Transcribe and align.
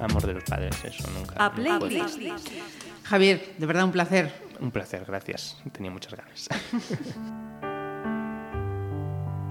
amor 0.00 0.26
de 0.26 0.34
los 0.34 0.44
padres, 0.44 0.76
eso 0.84 1.08
nunca. 1.10 1.34
A 1.44 1.52
playlist. 1.52 2.18
Ah, 2.18 2.20
nunca 2.20 2.42
Javier, 3.04 3.54
de 3.56 3.66
verdad 3.66 3.84
un 3.84 3.92
placer. 3.92 4.32
Un 4.60 4.70
placer, 4.70 5.04
gracias. 5.06 5.56
Tenía 5.72 5.90
muchas 5.90 6.14
ganas. 6.14 6.48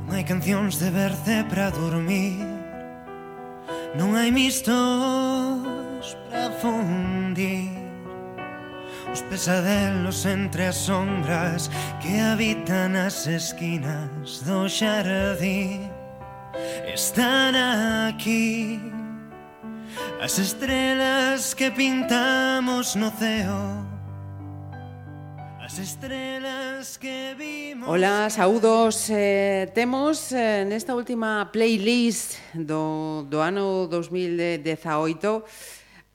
Non 0.05 0.13
hai 0.13 0.21
cancións 0.21 0.77
de 0.77 0.93
verce 0.93 1.41
para 1.49 1.73
dormir 1.73 2.37
Non 3.97 4.13
hai 4.13 4.29
mistos 4.29 4.69
para 6.29 6.53
fundir 6.61 7.73
Os 9.09 9.25
pesadelos 9.25 10.21
entre 10.29 10.69
as 10.69 10.77
sombras 10.77 11.73
Que 11.97 12.21
habitan 12.21 12.93
as 12.93 13.25
esquinas 13.25 14.45
do 14.45 14.69
xardín 14.69 15.89
Están 16.85 17.57
aquí 17.57 18.77
as 20.21 20.39
estrelas 20.39 21.53
que 21.55 21.71
pintamos 21.71 22.95
no 22.95 23.11
ceo 23.11 23.85
As 25.65 25.81
estrelas 25.81 26.97
que 27.01 27.33
vimos 27.33 27.89
Hola, 27.89 28.29
saúdos 28.29 29.09
eh, 29.09 29.65
Temos 29.73 30.31
eh, 30.31 30.61
nesta 30.61 30.93
última 30.93 31.49
playlist 31.49 32.37
do, 32.53 33.25
do 33.25 33.41
ano 33.41 33.89
2018 33.89 34.61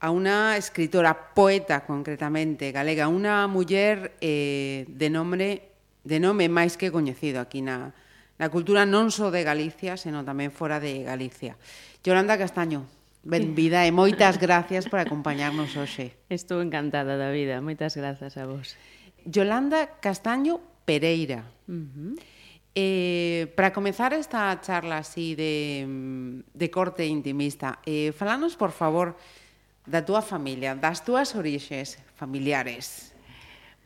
a 0.00 0.08
unha 0.08 0.56
escritora, 0.56 1.12
poeta 1.12 1.84
concretamente, 1.84 2.72
galega, 2.72 3.04
unha 3.12 3.44
muller 3.52 4.16
eh, 4.24 4.88
de 4.88 5.08
nombre 5.12 5.76
de 6.00 6.16
nome 6.16 6.48
máis 6.48 6.80
que 6.80 6.88
coñecido 6.88 7.36
aquí 7.36 7.60
na, 7.60 7.92
na 8.40 8.48
cultura 8.48 8.88
non 8.88 9.12
só 9.12 9.28
de 9.28 9.44
Galicia, 9.44 10.00
senón 10.00 10.24
tamén 10.24 10.48
fora 10.48 10.80
de 10.80 11.04
Galicia. 11.04 11.60
Yolanda 12.00 12.40
Castaño, 12.40 12.88
Benvida 13.22 13.84
e 13.84 13.92
moitas 13.92 14.40
gracias 14.40 14.88
por 14.88 14.96
acompañarnos 14.96 15.76
hoxe. 15.76 16.16
Estou 16.32 16.64
encantada 16.64 17.20
da 17.20 17.28
vida, 17.28 17.60
moitas 17.60 17.92
grazas 17.92 18.40
a 18.40 18.48
vos. 18.48 18.80
Yolanda 19.28 20.00
Castaño 20.00 20.60
Pereira. 20.88 21.44
Uh 21.68 21.84
-huh. 21.84 22.14
Eh, 22.74 23.52
para 23.56 23.72
comezar 23.72 24.14
esta 24.14 24.56
charla 24.60 24.98
así 24.98 25.34
de, 25.34 26.42
de 26.54 26.70
corte 26.70 27.04
intimista, 27.04 27.80
eh, 27.84 28.12
falanos, 28.16 28.56
por 28.56 28.70
favor, 28.70 29.18
da 29.84 30.00
túa 30.00 30.22
familia, 30.22 30.72
das 30.78 31.02
túas 31.04 31.34
orixes 31.34 31.98
familiares. 32.14 33.09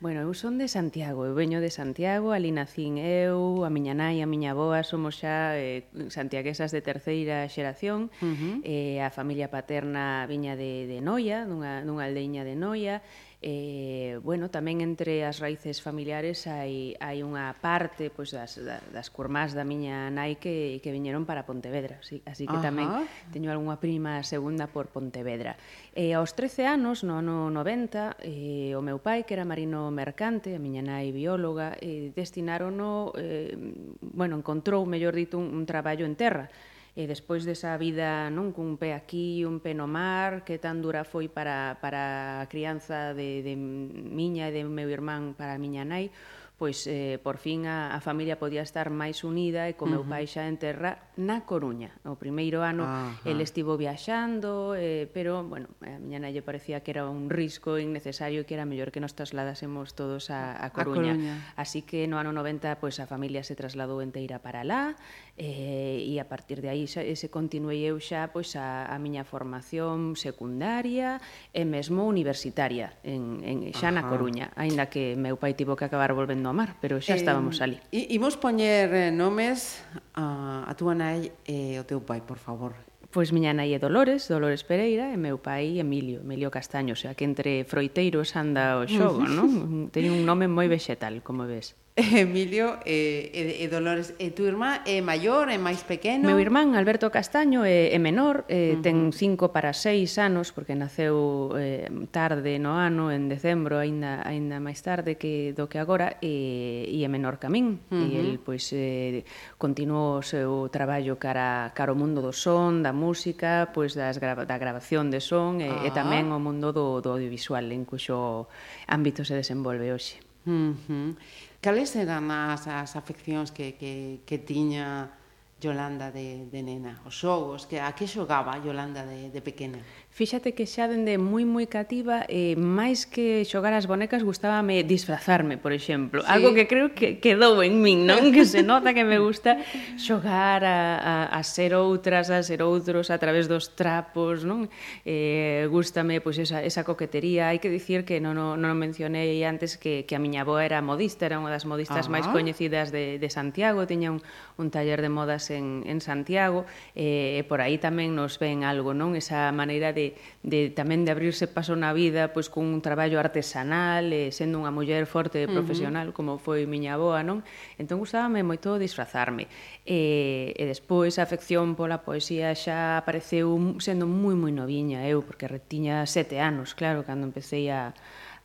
Bueno, 0.04 0.20
eu 0.20 0.34
son 0.36 0.60
de 0.60 0.68
Santiago, 0.68 1.24
eu 1.24 1.32
veño 1.32 1.64
de 1.64 1.72
Santiago, 1.72 2.36
ali 2.36 2.52
nacín 2.52 3.00
eu, 3.00 3.64
a 3.64 3.72
miña 3.72 3.96
nai, 3.96 4.20
a 4.20 4.28
miña 4.28 4.52
boa, 4.52 4.84
somos 4.84 5.16
xa 5.16 5.56
eh, 5.56 5.88
santiaguesas 6.12 6.76
de 6.76 6.84
terceira 6.84 7.48
xeración, 7.48 8.12
uh 8.20 8.28
-huh. 8.28 8.60
eh, 8.68 9.00
a 9.00 9.08
familia 9.08 9.48
paterna 9.48 10.28
viña 10.28 10.60
de, 10.60 10.84
de 10.84 11.00
Noia, 11.00 11.48
dunha, 11.48 11.80
dunha 11.80 12.04
aldeiña 12.04 12.44
de 12.44 12.52
Noia, 12.52 13.00
eh, 13.46 14.18
bueno, 14.24 14.48
tamén 14.48 14.80
entre 14.80 15.20
as 15.28 15.36
raíces 15.36 15.84
familiares 15.84 16.48
hai, 16.48 16.96
hai 16.96 17.20
unha 17.20 17.52
parte 17.60 18.08
pois, 18.08 18.32
das, 18.32 18.56
das 18.56 19.12
curmás 19.12 19.52
da 19.52 19.68
miña 19.68 20.08
nai 20.08 20.40
que, 20.40 20.80
que 20.80 20.88
viñeron 20.88 21.28
para 21.28 21.44
Pontevedra, 21.44 22.00
así, 22.00 22.24
así 22.24 22.48
que 22.48 22.56
Ajá. 22.56 22.72
tamén 22.72 22.88
teño 23.36 23.52
algunha 23.52 23.76
prima 23.76 24.24
segunda 24.24 24.64
por 24.64 24.88
Pontevedra. 24.88 25.60
E 25.92 26.08
eh, 26.08 26.16
aos 26.16 26.32
13 26.32 26.64
anos, 26.64 27.04
no 27.04 27.20
ano 27.20 27.52
90, 27.52 28.16
eh, 28.24 28.72
o 28.72 28.80
meu 28.80 28.96
pai, 28.96 29.28
que 29.28 29.36
era 29.36 29.44
marino 29.44 29.92
mercante, 29.92 30.56
a 30.56 30.60
miña 30.62 30.80
nai 30.80 31.12
bióloga, 31.12 31.76
eh, 31.84 32.16
destinarono, 32.16 33.12
eh, 33.20 33.52
bueno, 34.00 34.40
encontrou, 34.40 34.88
mellor 34.88 35.12
dito, 35.12 35.36
un, 35.36 35.52
un 35.52 35.68
traballo 35.68 36.08
en 36.08 36.16
terra, 36.16 36.48
e 36.94 37.10
despois 37.10 37.42
desa 37.42 37.74
vida 37.74 38.30
non 38.30 38.54
cun 38.54 38.78
pé 38.78 38.94
aquí, 38.94 39.42
un 39.42 39.58
pé 39.58 39.74
no 39.74 39.90
mar, 39.90 40.46
que 40.46 40.62
tan 40.62 40.78
dura 40.78 41.02
foi 41.02 41.26
para, 41.26 41.82
para 41.82 42.38
a 42.38 42.46
crianza 42.46 43.10
de, 43.18 43.42
de 43.42 43.58
miña 43.58 44.46
e 44.46 44.54
de 44.54 44.62
meu 44.62 44.86
irmán 44.86 45.34
para 45.34 45.58
a 45.58 45.60
miña 45.60 45.82
nai, 45.82 46.14
pois 46.54 46.86
eh, 46.86 47.18
por 47.18 47.42
fin 47.42 47.66
a, 47.66 47.90
a 47.94 48.00
familia 48.00 48.38
podía 48.38 48.62
estar 48.62 48.86
máis 48.86 49.26
unida 49.26 49.66
e 49.66 49.74
co 49.74 49.90
meu 49.90 50.00
uh 50.00 50.06
-huh. 50.06 50.22
pai 50.22 50.24
xa 50.30 50.46
en 50.46 50.54
terra 50.54 51.10
na 51.18 51.42
Coruña. 51.42 51.98
O 52.06 52.14
primeiro 52.14 52.62
ano 52.62 52.86
Ajá. 52.86 52.94
Uh 52.94 53.26
-huh. 53.26 53.30
el 53.34 53.42
estivo 53.42 53.74
viaxando, 53.74 54.78
eh, 54.78 55.10
pero, 55.10 55.42
bueno, 55.42 55.66
a 55.82 55.98
miña 55.98 56.22
nai 56.22 56.30
lle 56.30 56.46
parecía 56.46 56.86
que 56.86 56.94
era 56.94 57.10
un 57.10 57.26
risco 57.26 57.74
innecesario 57.82 58.40
e 58.40 58.46
que 58.46 58.54
era 58.54 58.70
mellor 58.70 58.94
que 58.94 59.02
nos 59.02 59.18
trasladásemos 59.18 59.98
todos 59.98 60.30
a, 60.30 60.54
a, 60.54 60.70
Coruña. 60.70 61.18
a 61.18 61.18
Coruña. 61.18 61.34
Así 61.58 61.82
que 61.82 62.06
no 62.06 62.22
ano 62.22 62.30
90 62.30 62.78
pois 62.78 63.02
a 63.02 63.10
familia 63.10 63.42
se 63.42 63.58
trasladou 63.58 63.98
enteira 63.98 64.38
para 64.38 64.62
lá, 64.62 64.94
eh, 65.36 65.98
e 65.98 66.20
a 66.22 66.26
partir 66.30 66.62
de 66.62 66.70
aí 66.70 66.86
xa, 66.86 67.02
se 67.02 67.28
continuei 67.28 67.82
eu 67.82 67.98
xa 67.98 68.30
pois, 68.30 68.54
a, 68.54 68.86
a 68.86 68.96
miña 69.02 69.26
formación 69.26 70.14
secundaria 70.14 71.18
e 71.50 71.66
mesmo 71.66 72.06
universitaria 72.06 72.94
en, 73.02 73.42
en 73.42 73.56
xa 73.74 73.90
Ajá. 73.90 73.98
na 73.98 74.02
Coruña, 74.06 74.54
aínda 74.54 74.86
que 74.86 75.18
meu 75.18 75.34
pai 75.34 75.58
tivo 75.58 75.74
que 75.74 75.86
acabar 75.86 76.14
volvendo 76.14 76.46
ao 76.46 76.54
mar, 76.54 76.78
pero 76.78 77.02
xa 77.02 77.18
eh, 77.18 77.20
estábamos 77.20 77.58
ali. 77.58 77.82
E 77.90 78.14
imos 78.14 78.38
poñer 78.38 78.90
eh, 78.94 79.10
nomes 79.10 79.82
a, 80.14 80.70
a 80.70 80.72
túa 80.78 80.94
nai 80.94 81.34
e 81.42 81.78
o 81.82 81.84
teu 81.84 81.98
pai, 81.98 82.22
por 82.22 82.38
favor. 82.38 82.78
Pois 83.14 83.30
miña 83.30 83.54
nai 83.54 83.70
é 83.74 83.78
Dolores, 83.78 84.26
Dolores 84.26 84.66
Pereira, 84.66 85.10
e 85.10 85.18
meu 85.18 85.38
pai 85.38 85.78
Emilio, 85.78 86.22
Emilio 86.26 86.50
Castaño, 86.50 86.94
o 86.94 86.98
sea 86.98 87.14
que 87.14 87.22
entre 87.22 87.62
froiteiros 87.62 88.34
anda 88.34 88.78
o 88.78 88.90
xogo, 88.90 89.22
non? 89.26 89.90
Teño 89.94 90.14
un 90.14 90.26
nome 90.26 90.50
moi 90.50 90.66
vexetal, 90.66 91.22
como 91.22 91.46
ves. 91.46 91.78
Emilio 91.96 92.78
e, 92.84 93.30
e, 93.30 93.62
e 93.62 93.68
Dolores 93.70 94.18
e 94.18 94.34
tu 94.34 94.42
irmá 94.42 94.82
é 94.82 94.98
maior, 94.98 95.46
é 95.46 95.54
máis 95.62 95.86
pequeno? 95.86 96.26
Meu 96.26 96.42
irmán 96.42 96.74
Alberto 96.74 97.06
Castaño 97.06 97.62
é, 97.62 97.94
é 97.94 97.98
menor 98.02 98.42
é, 98.50 98.74
uh 98.74 98.82
-huh. 98.82 98.82
ten 98.82 99.14
5 99.14 99.54
para 99.54 99.70
6 99.70 100.02
anos 100.18 100.50
porque 100.50 100.74
naceu 100.74 101.54
eh, 101.54 101.86
tarde 102.10 102.58
no 102.58 102.74
ano 102.74 103.14
en 103.14 103.30
decembro, 103.30 103.78
aínda 103.78 104.26
aínda 104.26 104.58
máis 104.58 104.82
tarde 104.82 105.14
que 105.14 105.54
do 105.54 105.70
que 105.70 105.78
agora 105.78 106.18
e, 106.18 106.90
e 106.90 107.06
é 107.06 107.08
menor 107.08 107.38
que 107.38 107.46
a 107.46 107.50
min 107.54 107.78
uh 107.78 107.94
-huh. 107.94 108.10
e 108.10 108.18
el 108.18 108.42
pois 108.42 108.74
eh, 108.74 109.22
continuou 109.54 110.18
o 110.18 110.26
seu 110.26 110.66
traballo 110.74 111.14
cara, 111.22 111.70
cara 111.78 111.94
o 111.94 111.98
mundo 111.98 112.18
do 112.18 112.34
son, 112.34 112.82
da 112.82 112.90
música 112.90 113.70
pois 113.70 113.94
das 113.94 114.18
grava, 114.18 114.42
da 114.42 114.58
grabación 114.58 115.14
de 115.14 115.22
son 115.22 115.62
e, 115.62 115.70
-huh. 115.70 115.86
e 115.86 115.88
ah. 115.90 115.94
tamén 115.94 116.34
o 116.34 116.42
mundo 116.42 116.74
do, 116.74 116.98
do 116.98 117.14
audiovisual 117.14 117.70
en 117.70 117.86
cuxo 117.86 118.50
ámbito 118.90 119.22
se 119.22 119.38
desenvolve 119.38 119.94
hoxe 119.94 120.18
uh 120.46 120.74
-huh. 120.74 121.14
Cales 121.64 121.96
eran 121.96 122.28
as, 122.28 122.68
as 122.68 122.92
afeccións 122.92 123.48
que, 123.48 123.72
que, 123.80 124.20
que 124.28 124.36
tiña 124.36 125.16
Yolanda 125.56 126.12
de, 126.12 126.44
de 126.52 126.60
nena? 126.60 127.00
Os 127.08 127.16
xogos, 127.16 127.64
que, 127.64 127.80
a 127.80 127.88
que 127.96 128.04
xogaba 128.04 128.60
Yolanda 128.60 129.08
de, 129.08 129.32
de 129.32 129.40
pequena? 129.40 129.80
Fíxate 130.14 130.54
que 130.54 130.62
xa 130.62 130.86
dende 130.86 131.18
moi 131.18 131.42
moi 131.42 131.66
cativa, 131.66 132.22
eh, 132.30 132.54
máis 132.54 133.02
que 133.02 133.42
xogar 133.42 133.74
as 133.74 133.90
bonecas, 133.90 134.22
gustábame 134.22 134.86
disfrazarme, 134.86 135.58
por 135.58 135.74
exemplo. 135.74 136.22
Sí. 136.22 136.30
Algo 136.30 136.54
que 136.54 136.70
creo 136.70 136.94
que 136.94 137.18
quedou 137.18 137.58
en 137.66 137.82
min, 137.82 138.06
non? 138.06 138.30
Que 138.30 138.46
se 138.46 138.62
nota 138.62 138.94
que 138.94 139.02
me 139.02 139.18
gusta 139.18 139.58
xogar 139.98 140.62
a, 140.62 141.02
a, 141.02 141.14
a 141.34 141.40
ser 141.42 141.74
outras, 141.74 142.30
a 142.30 142.38
ser 142.46 142.62
outros, 142.62 143.10
a 143.10 143.18
través 143.18 143.50
dos 143.50 143.74
trapos, 143.74 144.46
non? 144.46 144.70
Eh, 145.02 145.66
gústame 145.66 146.22
pois, 146.22 146.38
esa, 146.38 146.62
esa 146.62 146.86
coquetería. 146.86 147.50
Hai 147.50 147.58
que 147.58 147.66
dicir 147.66 148.06
que 148.06 148.22
non, 148.22 148.38
non, 148.38 148.62
non 148.62 148.78
mencionei 148.78 149.42
antes 149.42 149.74
que, 149.74 150.06
que 150.06 150.14
a 150.14 150.22
miña 150.22 150.46
boa 150.46 150.62
era 150.62 150.78
modista, 150.78 151.26
era 151.26 151.42
unha 151.42 151.50
das 151.50 151.66
modistas 151.66 152.06
uh 152.06 152.14
-huh. 152.14 152.14
máis 152.14 152.26
ah. 152.30 152.30
coñecidas 152.30 152.94
de, 152.94 153.18
de 153.18 153.28
Santiago, 153.34 153.82
tiña 153.90 154.14
un, 154.14 154.22
un 154.62 154.70
taller 154.70 155.02
de 155.02 155.10
modas 155.10 155.50
en, 155.50 155.82
en 155.90 155.98
Santiago, 155.98 156.70
eh, 156.94 157.34
e 157.34 157.42
por 157.50 157.58
aí 157.58 157.82
tamén 157.82 158.14
nos 158.14 158.38
ven 158.38 158.62
algo, 158.62 158.94
non? 158.94 159.18
Esa 159.18 159.50
maneira 159.50 159.90
de 159.90 160.03
de, 160.44 160.68
tamén 160.74 161.06
de 161.06 161.14
abrirse 161.14 161.48
paso 161.48 161.72
na 161.78 161.96
vida 161.96 162.34
pois 162.34 162.52
cun 162.52 162.74
un 162.74 162.82
traballo 162.84 163.16
artesanal, 163.22 164.12
e 164.12 164.34
sendo 164.34 164.60
unha 164.60 164.74
muller 164.74 165.08
forte 165.08 165.44
e 165.44 165.48
profesional, 165.48 166.08
uh 166.08 166.12
-huh. 166.12 166.16
como 166.16 166.32
foi 166.36 166.68
miña 166.68 166.98
aboa, 166.98 167.24
non? 167.24 167.40
Entón 167.80 168.02
gustábame 168.02 168.44
moito 168.44 168.76
disfrazarme. 168.76 169.48
E, 169.88 170.52
e 170.58 170.62
despois 170.68 171.16
a 171.16 171.24
afección 171.24 171.78
pola 171.78 172.04
poesía 172.04 172.52
xa 172.52 173.00
apareceu 173.00 173.54
sendo 173.80 174.04
moi 174.04 174.36
moi 174.36 174.52
noviña 174.52 175.06
eu, 175.08 175.24
porque 175.24 175.48
retiña 175.48 176.04
sete 176.04 176.42
anos, 176.42 176.76
claro, 176.76 177.06
cando 177.08 177.24
empecé 177.24 177.70
a 177.72 177.94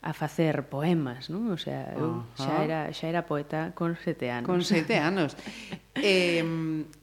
a 0.02 0.14
facer 0.16 0.72
poemas, 0.72 1.28
non? 1.28 1.52
O 1.52 1.60
sea, 1.60 1.92
eu 1.92 2.24
xa 2.40 2.64
era, 2.64 2.80
xa 2.96 3.12
era 3.12 3.28
poeta 3.28 3.76
con 3.76 4.00
sete 4.00 4.32
anos. 4.32 4.48
Con 4.48 4.64
sete 4.64 4.96
anos. 4.96 5.36
eh, 6.00 6.40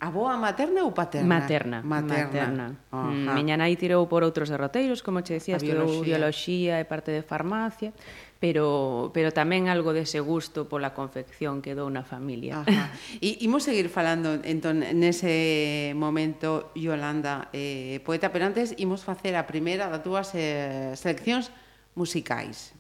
a 0.01 0.09
boa 0.09 0.41
materna 0.41 0.81
ou 0.81 0.97
paterna? 0.97 1.29
Materna. 1.29 1.79
Materna. 1.85 2.25
materna. 2.33 2.67
Mm, 2.97 3.37
miña 3.37 3.61
nai 3.61 3.77
tirou 3.77 4.09
por 4.09 4.25
outros 4.25 4.49
derroteiros, 4.49 5.05
como 5.05 5.21
che 5.21 5.37
decía, 5.37 5.61
estudou 5.61 6.01
biología 6.01 6.81
e 6.81 6.89
parte 6.89 7.13
de 7.13 7.21
farmacia, 7.21 7.93
pero, 8.41 9.13
pero 9.13 9.29
tamén 9.29 9.69
algo 9.69 9.93
dese 9.93 10.25
gusto 10.25 10.65
pola 10.65 10.97
confección 10.97 11.61
que 11.61 11.77
dou 11.77 11.93
na 11.93 12.01
familia. 12.01 12.65
Ajá. 12.65 12.97
E 13.21 13.45
imos 13.45 13.69
seguir 13.69 13.93
falando 13.93 14.41
entón 14.41 14.81
nese 14.81 15.93
momento 15.93 16.73
Yolanda 16.73 17.53
eh, 17.53 18.01
poeta, 18.09 18.33
pero 18.33 18.49
antes 18.49 18.73
imos 18.81 19.05
facer 19.05 19.37
a 19.37 19.45
primeira 19.45 19.93
das 19.93 20.01
túas 20.01 20.33
eh, 20.33 20.97
seleccións 20.97 21.53
musicais. 21.93 22.73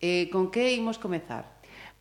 Eh, 0.00 0.28
con 0.30 0.50
que 0.50 0.74
imos 0.74 0.98
comezar? 0.98 1.56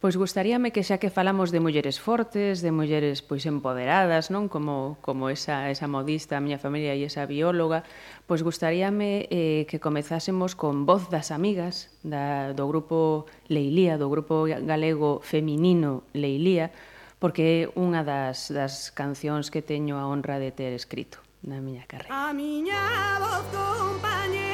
Pois 0.05 0.17
gustaríame 0.21 0.69
que 0.69 0.83
xa 0.83 1.01
que 1.01 1.09
falamos 1.09 1.49
de 1.49 1.63
mulleres 1.63 1.97
fortes, 1.97 2.61
de 2.61 2.69
mulleres 2.69 3.23
pois 3.25 3.47
empoderadas, 3.49 4.29
non 4.29 4.51
como 4.51 5.01
como 5.01 5.33
esa 5.33 5.71
esa 5.73 5.89
modista, 5.89 6.37
a 6.37 6.43
miña 6.43 6.61
familia 6.61 6.93
e 6.93 7.07
esa 7.07 7.25
bióloga, 7.25 7.87
pois 8.29 8.45
gustaríame 8.45 9.25
eh 9.33 9.65
que 9.65 9.81
comezásemos 9.81 10.53
con 10.53 10.85
Voz 10.85 11.09
das 11.09 11.33
Amigas 11.33 11.89
da 12.05 12.53
do 12.53 12.69
grupo 12.69 13.25
Leilía, 13.49 13.97
do 13.97 14.11
grupo 14.11 14.45
galego 14.45 15.25
feminino 15.25 16.05
Leilía, 16.13 16.69
porque 17.17 17.65
é 17.65 17.73
unha 17.73 18.05
das 18.05 18.53
das 18.53 18.93
cancións 18.93 19.49
que 19.49 19.65
teño 19.65 19.97
a 19.97 20.05
honra 20.05 20.37
de 20.37 20.53
ter 20.53 20.75
escrito 20.77 21.17
na 21.41 21.57
miña 21.63 21.87
carreira. 21.89 22.13
A 22.13 22.29
miña 22.29 22.77
voz 23.17 23.47
compañera 23.49 24.44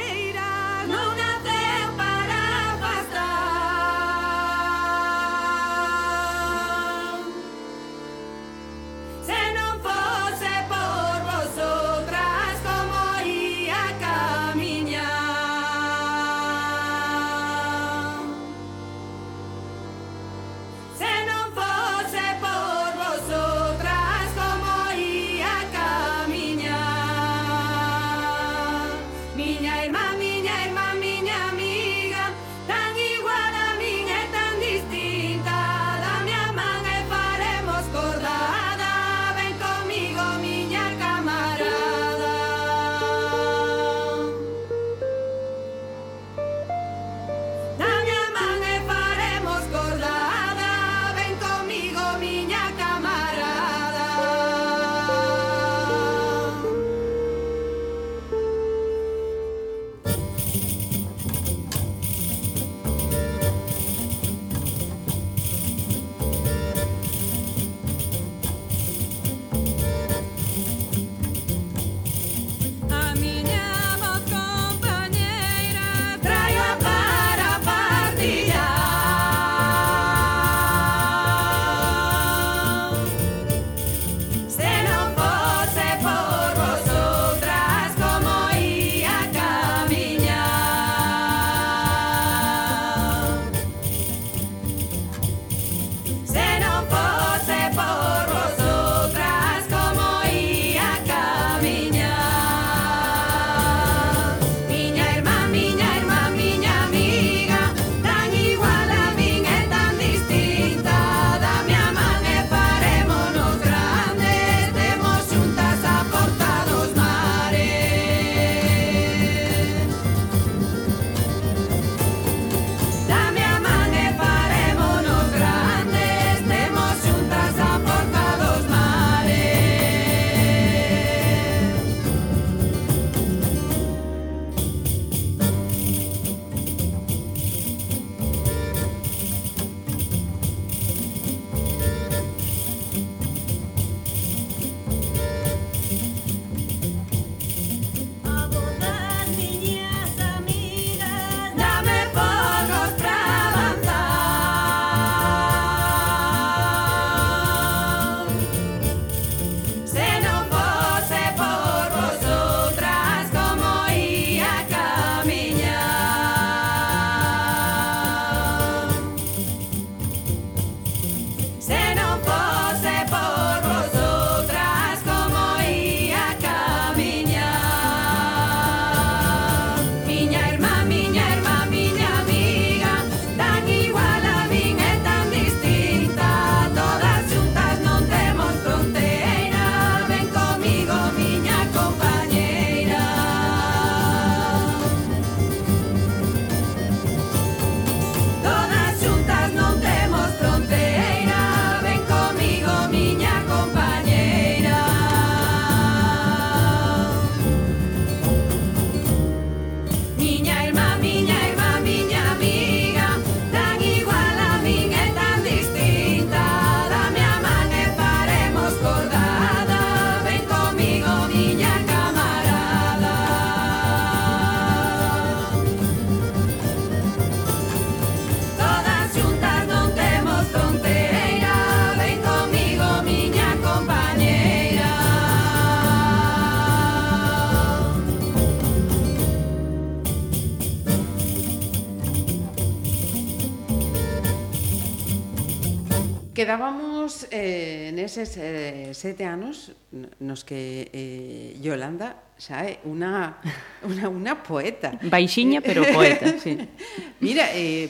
neses 248.02 248.34
eh, 248.42 248.98
sete 248.98 249.30
anos 249.30 249.78
nos 250.18 250.42
que 250.42 250.90
eh, 250.90 251.54
Yolanda 251.62 252.18
xa 252.42 252.66
é 252.66 252.82
unha, 252.90 253.38
unha, 253.86 254.10
unha 254.10 254.34
poeta. 254.42 254.98
Baixiña, 255.06 255.62
pero 255.62 255.86
poeta, 255.94 256.42
sí. 256.42 256.58
Mira, 257.22 257.54
eh, 257.54 257.86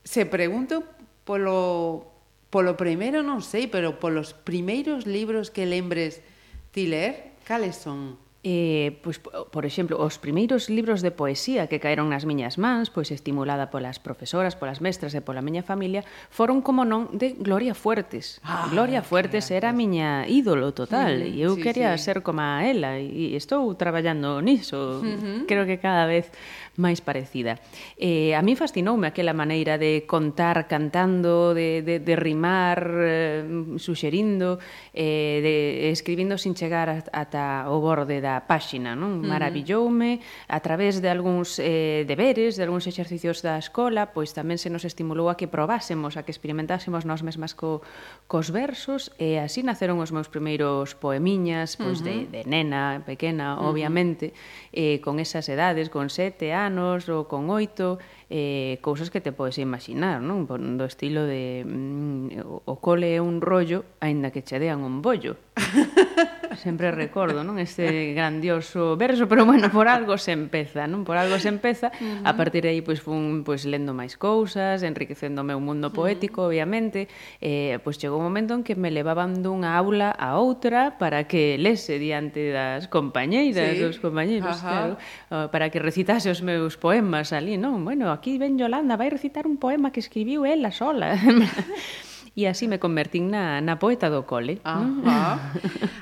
se 0.00 0.24
pregunto 0.24 0.88
polo, 1.28 2.08
polo 2.48 2.80
primeiro 2.80 3.20
non 3.20 3.44
sei, 3.44 3.68
pero 3.68 4.00
polos 4.00 4.32
primeiros 4.32 5.04
libros 5.04 5.52
que 5.52 5.68
lembres 5.68 6.24
ti 6.72 6.88
ler, 6.88 7.36
cales 7.44 7.76
son? 7.76 8.16
Eh, 8.46 9.00
pois, 9.00 9.24
por 9.24 9.64
exemplo, 9.64 9.96
os 9.96 10.20
primeiros 10.20 10.68
libros 10.68 11.00
de 11.00 11.08
poesía 11.08 11.64
que 11.64 11.80
caeron 11.80 12.12
nas 12.12 12.28
miñas 12.28 12.60
mans, 12.60 12.92
pois 12.92 13.08
estimulada 13.08 13.72
polas 13.72 13.96
profesoras, 13.96 14.52
polas 14.52 14.84
mestras 14.84 15.16
e 15.16 15.24
pola 15.24 15.40
miña 15.40 15.64
familia, 15.64 16.04
foron 16.28 16.60
como 16.60 16.84
non 16.84 17.08
de 17.16 17.32
Gloria 17.40 17.72
Fuertes. 17.72 18.44
Ah, 18.44 18.68
Gloria 18.68 19.00
Fuertes 19.00 19.48
era 19.48 19.72
a 19.72 19.76
miña 19.76 20.28
ídolo 20.28 20.76
total 20.76 21.24
uh 21.24 21.32
e 21.32 21.40
eu 21.40 21.56
sí, 21.56 21.64
quería 21.64 21.96
sí. 21.96 22.04
ser 22.04 22.20
como 22.20 22.44
a 22.44 22.60
ela 22.68 23.00
e 23.00 23.32
estou 23.32 23.64
traballando 23.80 24.44
niso. 24.44 25.00
Uh 25.00 25.08
-huh. 25.08 25.38
Creo 25.48 25.64
que 25.64 25.80
cada 25.80 26.04
vez 26.04 26.28
máis 26.76 26.98
parecida. 26.98 27.62
Eh, 27.94 28.34
a 28.34 28.42
mí 28.42 28.58
fascinoume 28.58 29.06
aquela 29.06 29.32
maneira 29.32 29.78
de 29.78 30.02
contar 30.06 30.66
cantando, 30.66 31.54
de, 31.54 31.82
de, 31.82 32.02
de 32.02 32.14
rimar, 32.16 32.82
eh, 32.82 33.78
suxerindo, 33.78 34.58
eh, 34.90 35.38
de, 35.42 35.54
escribindo 35.94 36.38
sin 36.38 36.54
chegar 36.58 36.90
ata 37.12 37.70
o 37.70 37.78
borde 37.78 38.18
da 38.18 38.42
páxina. 38.46 38.98
Non? 38.98 39.22
Maravilloume 39.22 40.18
a 40.50 40.58
través 40.58 40.98
de 40.98 41.08
algúns 41.10 41.62
eh, 41.62 42.02
deberes, 42.08 42.58
de 42.58 42.66
algúns 42.66 42.90
exercicios 42.90 43.42
da 43.44 43.54
escola, 43.58 44.10
pois 44.10 44.34
tamén 44.34 44.58
se 44.58 44.70
nos 44.70 44.82
estimulou 44.82 45.30
a 45.30 45.38
que 45.38 45.46
probásemos, 45.46 46.18
a 46.18 46.26
que 46.26 46.34
experimentásemos 46.34 47.06
nós 47.06 47.22
mesmas 47.22 47.54
co, 47.54 47.86
cos 48.26 48.50
versos, 48.50 49.14
e 49.22 49.38
así 49.38 49.62
naceron 49.62 50.02
os 50.02 50.10
meus 50.10 50.26
primeiros 50.26 50.98
poemiñas, 50.98 51.78
pois 51.78 52.02
uh 52.02 52.06
-huh. 52.06 52.26
de, 52.30 52.42
de 52.42 52.50
nena, 52.50 53.02
pequena, 53.06 53.54
uh 53.54 53.62
-huh. 53.62 53.70
obviamente, 53.70 54.34
eh, 54.74 54.98
con 54.98 55.22
esas 55.22 55.46
edades, 55.46 55.86
con 55.86 56.10
sete 56.10 56.50
anos, 56.50 56.63
anos 56.66 57.08
ou 57.08 57.24
con 57.24 57.50
oito 57.50 57.98
eh, 58.30 58.78
cousas 58.80 59.10
que 59.10 59.20
te 59.20 59.32
podes 59.32 59.58
imaginar, 59.58 60.20
non? 60.20 60.46
Do 60.46 60.84
estilo 60.84 61.24
de 61.24 61.64
mm, 61.64 62.64
o 62.64 62.74
cole 62.80 63.16
é 63.16 63.20
un 63.20 63.40
rollo, 63.40 63.84
aínda 64.00 64.32
que 64.32 64.42
che 64.42 64.58
dean 64.58 64.80
un 64.82 65.02
bollo. 65.02 65.36
sempre 66.56 66.90
recordo, 66.90 67.42
non? 67.44 67.58
Este 67.58 68.14
grandioso 68.14 68.96
verso, 68.96 69.26
pero 69.28 69.44
bueno, 69.44 69.70
por 69.70 69.88
algo 69.88 70.18
se 70.18 70.32
empeza, 70.32 70.86
non? 70.86 71.04
Por 71.04 71.16
algo 71.16 71.38
se 71.38 71.48
empeza. 71.48 71.90
Uh 72.00 72.04
-huh. 72.04 72.30
A 72.30 72.32
partir 72.36 72.62
de 72.64 72.70
aí 72.74 72.80
pois 72.82 73.02
fun 73.02 73.42
pois 73.42 73.66
lendo 73.66 73.94
máis 73.94 74.16
cousas, 74.16 74.82
enriquecendo 74.82 75.42
o 75.42 75.46
meu 75.46 75.58
mundo 75.58 75.90
poético, 75.90 76.42
uh 76.42 76.44
-huh. 76.44 76.50
obviamente. 76.54 77.10
Eh, 77.40 77.78
pois 77.82 77.98
chegou 77.98 78.18
un 78.18 78.26
momento 78.26 78.54
en 78.54 78.62
que 78.62 78.74
me 78.78 78.90
levaban 78.90 79.42
dunha 79.42 79.74
aula 79.76 80.14
a 80.14 80.38
outra 80.38 80.96
para 80.98 81.26
que 81.26 81.58
lese 81.58 81.98
diante 81.98 82.54
das 82.54 82.86
compañeiras, 82.88 83.74
sí. 83.74 83.82
dos 83.82 83.98
compañeiros, 83.98 84.62
uh 84.62 84.64
-huh. 84.64 84.70
claro, 84.70 85.50
para 85.50 85.70
que 85.70 85.78
recitase 85.82 86.30
os 86.30 86.42
meus 86.42 86.78
poemas 86.78 87.34
ali, 87.34 87.58
non? 87.58 87.82
Bueno, 87.82 88.13
aquí 88.14 88.38
ven 88.38 88.54
Yolanda, 88.54 88.94
vai 88.94 89.10
recitar 89.10 89.44
un 89.50 89.58
poema 89.58 89.90
que 89.90 89.98
escribiu 89.98 90.46
ela 90.46 90.70
sola. 90.70 91.18
e 92.38 92.46
así 92.46 92.66
me 92.66 92.78
convertín 92.78 93.30
na, 93.30 93.62
na 93.62 93.78
poeta 93.78 94.10
do 94.10 94.26
cole. 94.26 94.58
Ajá. 94.62 95.38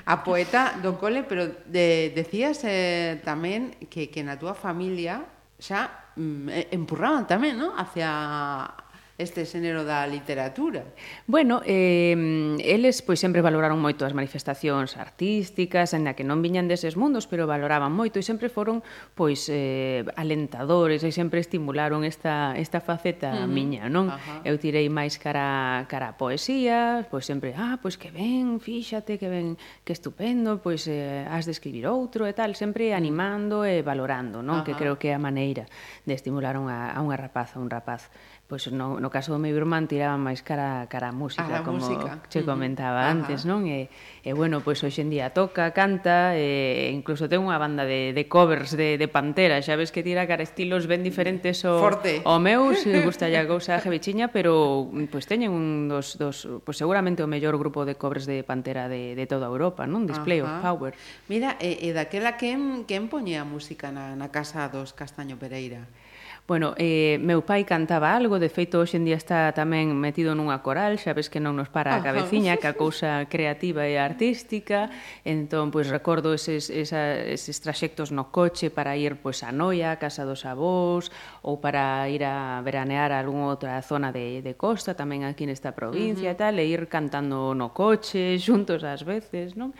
A 0.05 0.15
poeta 0.25 0.77
do 0.81 0.97
cole, 1.01 1.25
pero 1.25 1.49
de, 1.69 2.13
decías 2.13 2.61
eh, 2.65 3.21
tamén 3.21 3.73
que, 3.89 4.09
que 4.09 4.21
na 4.25 4.37
túa 4.37 4.57
familia 4.57 5.25
xa 5.61 6.13
mm, 6.17 6.45
eh, 6.49 6.67
empurraban 6.73 7.29
tamén, 7.29 7.57
¿no? 7.57 7.77
Hacia 7.77 8.09
este 9.23 9.47
xénero 9.47 9.87
da 9.87 10.03
literatura. 10.05 10.83
Bueno, 11.25 11.63
eh, 11.63 12.13
eles 12.59 12.99
pois 13.01 13.23
sempre 13.23 13.39
valoraron 13.39 13.79
moito 13.79 14.03
as 14.03 14.11
manifestacións 14.11 14.99
artísticas, 14.99 15.95
en 15.95 16.05
que 16.11 16.27
non 16.27 16.43
viñan 16.43 16.67
deses 16.67 16.99
mundos, 16.99 17.25
pero 17.25 17.47
valoraban 17.47 17.95
moito 17.95 18.19
e 18.19 18.23
sempre 18.27 18.51
foron 18.51 18.83
pois 19.15 19.47
eh, 19.47 20.03
alentadores 20.19 21.01
e 21.07 21.15
sempre 21.15 21.39
estimularon 21.39 22.03
esta, 22.03 22.53
esta 22.59 22.83
faceta 22.83 23.31
uh 23.31 23.43
-huh. 23.43 23.49
miña, 23.49 23.87
non? 23.87 24.11
Ajá. 24.11 24.43
Eu 24.43 24.59
tirei 24.59 24.91
máis 24.91 25.15
cara, 25.15 25.87
cara 25.87 26.13
a 26.13 26.15
poesía, 26.19 27.07
pois 27.07 27.23
sempre, 27.23 27.55
ah, 27.55 27.79
pois 27.79 27.95
que 27.95 28.11
ben, 28.11 28.59
fíxate, 28.59 29.15
que 29.15 29.31
ben, 29.31 29.55
que 29.87 29.95
estupendo, 29.95 30.59
pois 30.59 30.85
eh, 30.91 31.23
has 31.31 31.47
de 31.47 31.55
escribir 31.55 31.87
outro 31.87 32.27
e 32.27 32.33
tal, 32.35 32.53
sempre 32.53 32.91
animando 32.91 33.63
e 33.63 33.79
valorando, 33.81 34.43
non? 34.43 34.61
Ajá. 34.61 34.65
Que 34.67 34.73
creo 34.75 34.99
que 34.99 35.09
é 35.09 35.15
a 35.15 35.21
maneira 35.21 35.65
de 36.03 36.13
estimular 36.13 36.59
a, 36.59 36.91
a 36.91 36.99
unha 36.99 37.15
rapaza, 37.15 37.61
un 37.61 37.71
rapaz. 37.71 38.11
Pois 38.53 38.69
no, 38.69 39.01
no 39.01 39.09
caso 39.09 39.33
do 39.33 39.41
meu 39.41 39.49
irmán 39.49 39.89
tiraba 39.89 40.13
máis 40.13 40.45
cara 40.45 40.85
cara 40.85 41.09
a 41.09 41.15
música, 41.17 41.41
a 41.49 41.65
como 41.65 41.81
música. 41.81 42.21
che 42.29 42.45
comentaba 42.45 43.01
uh 43.01 43.05
-huh. 43.09 43.13
antes, 43.17 43.49
non? 43.49 43.65
E, 43.65 43.89
e 44.21 44.29
bueno, 44.37 44.61
pois 44.61 44.77
hoxe 44.85 45.01
en 45.01 45.09
día 45.09 45.33
toca, 45.33 45.73
canta, 45.73 46.37
e 46.37 46.93
incluso 46.93 47.25
ten 47.25 47.41
unha 47.41 47.57
banda 47.57 47.81
de, 47.81 48.13
de 48.13 48.23
covers 48.29 48.77
de, 48.77 49.01
de 49.01 49.07
Pantera, 49.09 49.57
xa 49.57 49.73
ves 49.73 49.89
que 49.89 50.05
tira 50.05 50.29
cara 50.29 50.45
estilos 50.45 50.85
ben 50.85 51.01
diferentes 51.01 51.65
o, 51.65 51.81
Forte. 51.81 52.21
o 52.29 52.37
meu, 52.37 52.77
se 52.77 53.01
gusta 53.01 53.25
a 53.25 53.45
cousa 53.49 53.81
jevichiña, 53.81 54.29
pero 54.29 54.85
pois 55.09 55.25
teñen 55.25 55.49
un 55.49 55.89
dos, 55.89 56.21
dos 56.21 56.45
pois 56.61 56.77
seguramente 56.77 57.25
o 57.25 57.27
mellor 57.33 57.57
grupo 57.57 57.89
de 57.89 57.97
covers 57.97 58.29
de 58.29 58.45
Pantera 58.45 58.85
de, 58.85 59.17
de 59.17 59.25
toda 59.25 59.49
Europa, 59.49 59.89
non? 59.89 60.05
Display 60.05 60.45
uh 60.45 60.45
-huh. 60.45 60.61
of 60.61 60.61
Power. 60.61 60.91
Mira, 61.25 61.57
e, 61.57 61.81
e 61.81 61.89
daquela 61.89 62.37
quen, 62.37 62.85
quen 62.85 63.09
poñía 63.09 63.41
a 63.41 63.49
música 63.49 63.89
na, 63.89 64.13
na 64.13 64.29
casa 64.29 64.69
dos 64.69 64.93
Castaño 64.93 65.41
Pereira? 65.41 65.89
Bueno, 66.45 66.75
eh, 66.75 67.15
meu 67.23 67.39
pai 67.39 67.63
cantaba 67.63 68.11
algo, 68.11 68.35
de 68.35 68.51
feito, 68.51 68.83
hoxe 68.83 68.99
en 68.99 69.07
día 69.07 69.15
está 69.15 69.55
tamén 69.55 69.95
metido 69.95 70.35
nunha 70.35 70.59
coral, 70.59 70.99
xa 70.99 71.15
ves 71.15 71.31
que 71.31 71.39
non 71.39 71.55
nos 71.55 71.71
para 71.71 71.95
a 71.95 72.03
cabeciña, 72.03 72.59
que 72.59 72.67
a 72.67 72.75
cousa 72.75 73.31
creativa 73.31 73.87
e 73.87 73.95
artística, 73.95 74.91
entón, 75.23 75.71
pois, 75.71 75.87
recordo 75.87 76.35
eses, 76.35 76.67
esa, 76.67 77.15
eses 77.15 77.63
traxectos 77.63 78.11
no 78.11 78.27
coche 78.27 78.67
para 78.67 78.99
ir, 78.99 79.23
pois, 79.23 79.39
a 79.39 79.55
Noia, 79.55 79.95
a 79.95 80.01
casa 80.03 80.27
dos 80.27 80.43
avós, 80.43 81.15
ou 81.43 81.59
para 81.59 82.07
ir 82.07 82.23
a 82.23 82.63
veranear 82.63 83.11
a 83.11 83.19
algunha 83.19 83.51
outra 83.51 83.75
zona 83.83 84.15
de, 84.15 84.39
de 84.39 84.55
costa, 84.55 84.95
tamén 84.95 85.27
aquí 85.27 85.43
nesta 85.43 85.75
provincia 85.75 86.31
uh 86.31 86.35
-huh. 86.35 86.39
e 86.39 86.39
tal, 86.39 86.55
e 86.55 86.63
ir 86.71 86.87
cantando 86.87 87.51
no 87.51 87.75
coche, 87.75 88.39
xuntos 88.45 88.79
ás 88.87 89.03
veces, 89.03 89.59
non? 89.59 89.75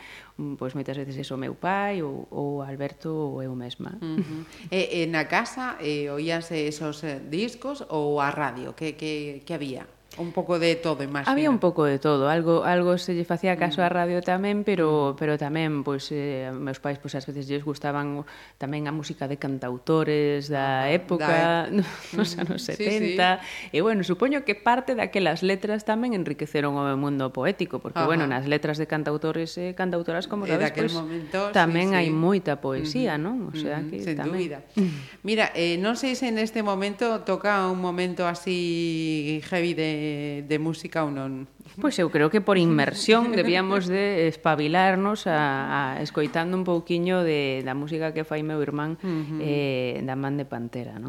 Pois 0.60 0.76
moitas 0.76 1.00
veces 1.00 1.16
iso 1.16 1.40
meu 1.40 1.56
pai 1.56 2.04
ou, 2.04 2.28
ou 2.28 2.60
Alberto 2.60 3.08
ou 3.08 3.40
eu 3.40 3.56
mesma. 3.56 3.96
Uh 3.96 4.20
-huh. 4.20 4.42
e, 4.68 5.00
e 5.00 5.08
na 5.08 5.24
casa 5.24 5.80
eh, 5.80 6.12
oíanse 6.12 6.68
esos 6.68 7.00
eh, 7.00 7.24
discos 7.24 7.80
ou 7.88 8.20
a 8.20 8.28
radio? 8.28 8.76
Que, 8.76 8.92
que, 8.92 9.40
que 9.48 9.54
había? 9.56 9.88
Un 10.16 10.30
pouco 10.30 10.58
de 10.58 10.76
todo, 10.76 11.02
imagino. 11.02 11.30
Había 11.30 11.50
un 11.50 11.58
pouco 11.58 11.84
de 11.84 11.98
todo, 11.98 12.28
algo 12.28 12.62
algo 12.64 12.98
se 12.98 13.14
lle 13.14 13.26
facía 13.26 13.58
caso 13.58 13.82
á 13.82 13.90
mm. 13.90 13.94
radio 13.94 14.18
tamén, 14.22 14.62
pero 14.62 15.18
pero 15.18 15.34
tamén 15.34 15.82
pois 15.82 16.06
eh, 16.14 16.54
meus 16.54 16.78
pais 16.78 17.02
pois 17.02 17.18
ás 17.18 17.26
veces 17.26 17.50
lles 17.50 17.66
gustaban 17.66 18.22
tamén 18.54 18.86
a 18.86 18.94
música 18.94 19.26
de 19.26 19.42
cantautores 19.42 20.46
da 20.46 20.86
ah, 20.86 20.94
época, 20.94 21.66
da... 21.66 21.82
nos 22.16 22.30
mm, 22.38 22.42
anos 22.46 22.62
70. 22.62 22.78
Sí, 22.78 23.18
sí. 23.18 23.74
E 23.74 23.82
bueno, 23.82 24.06
supoño 24.06 24.46
que 24.46 24.54
parte 24.54 24.94
daquelas 24.94 25.42
letras 25.42 25.82
tamén 25.82 26.14
enriqueceron 26.14 26.78
o 26.78 26.86
meu 26.86 26.98
mundo 27.00 27.34
poético, 27.34 27.82
porque 27.82 27.98
Ajá. 27.98 28.06
bueno, 28.06 28.30
nas 28.30 28.46
letras 28.46 28.78
de 28.78 28.86
cantautores 28.86 29.58
e 29.58 29.74
cantautoras 29.74 30.30
como 30.30 30.46
sabes, 30.46 30.70
pois, 30.70 30.94
momento, 30.94 31.50
tamén 31.50 31.90
sí, 31.90 31.98
hai 31.98 32.08
sí. 32.08 32.14
moita 32.14 32.62
poesía, 32.62 33.18
non? 33.18 33.50
O 33.50 33.54
sea 33.58 33.82
que 33.82 33.98
Sen 33.98 34.14
tamén. 34.14 34.38
dúbida. 34.38 34.58
Mira, 35.26 35.50
eh, 35.58 35.74
non 35.82 35.98
sei 35.98 36.14
se 36.14 36.30
en 36.30 36.38
este 36.38 36.62
momento 36.62 37.26
toca 37.26 37.66
un 37.66 37.82
momento 37.82 38.30
así 38.30 39.42
heavy 39.50 39.74
de 39.74 40.03
Eh, 40.04 40.44
de 40.46 40.58
música 40.58 41.00
ou 41.00 41.08
non. 41.08 41.48
Pois 41.80 41.96
eu 41.96 42.12
creo 42.12 42.28
que 42.28 42.44
por 42.44 42.60
inmersión 42.60 43.32
debíamos 43.32 43.88
de 43.88 44.28
espabilarnos 44.28 45.24
a, 45.24 45.96
a 45.96 46.02
escoitando 46.04 46.52
un 46.60 46.64
pouquiño 46.68 47.24
de, 47.24 47.64
da 47.64 47.72
música 47.72 48.12
que 48.12 48.28
fai 48.28 48.44
meu 48.44 48.60
irmán 48.60 49.00
uh 49.00 49.08
-huh. 49.08 49.40
eh, 49.40 50.04
da 50.04 50.12
man 50.12 50.36
de 50.36 50.44
Pantera, 50.44 51.00
non? 51.00 51.08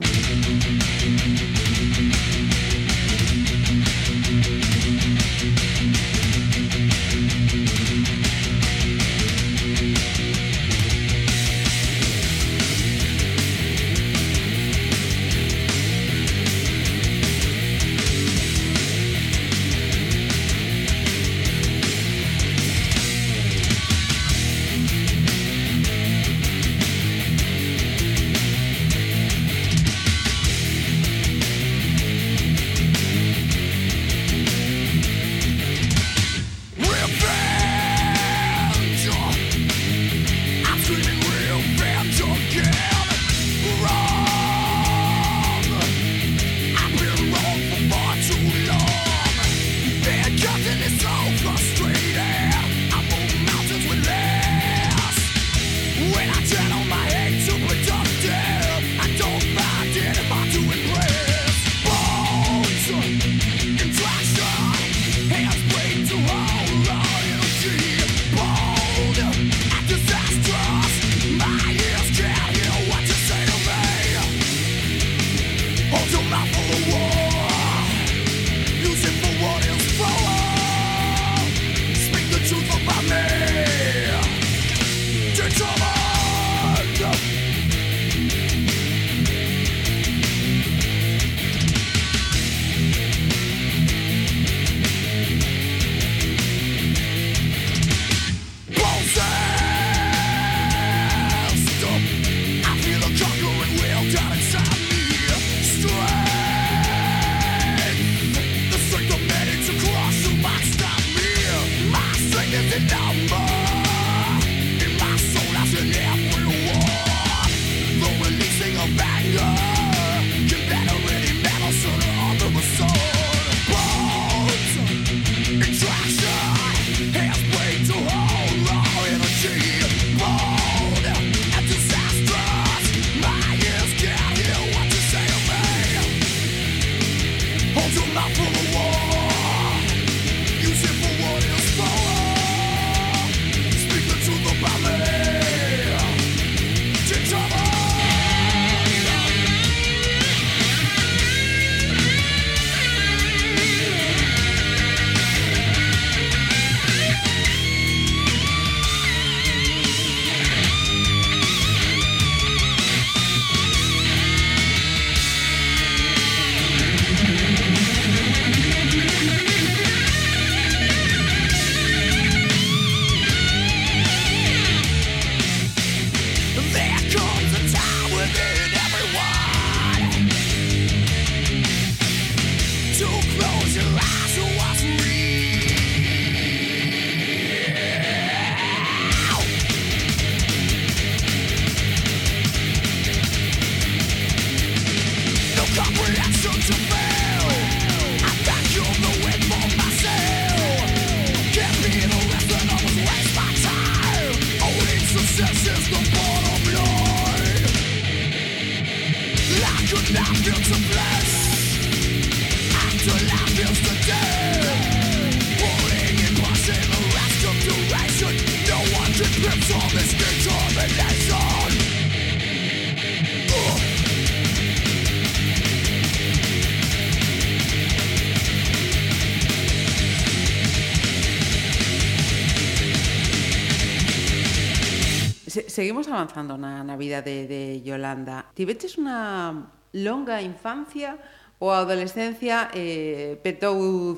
avanzando 236.15 236.55
na, 236.57 236.83
na 236.83 236.95
vida 236.95 237.21
de, 237.21 237.45
de 237.45 237.61
Yolanda, 237.83 238.47
tiveches 238.55 238.95
unha 238.95 239.51
longa 239.91 240.39
infancia 240.39 241.19
ou 241.59 241.71
a 241.71 241.83
adolescencia 241.83 242.71
eh, 242.71 243.37
petou 243.43 244.15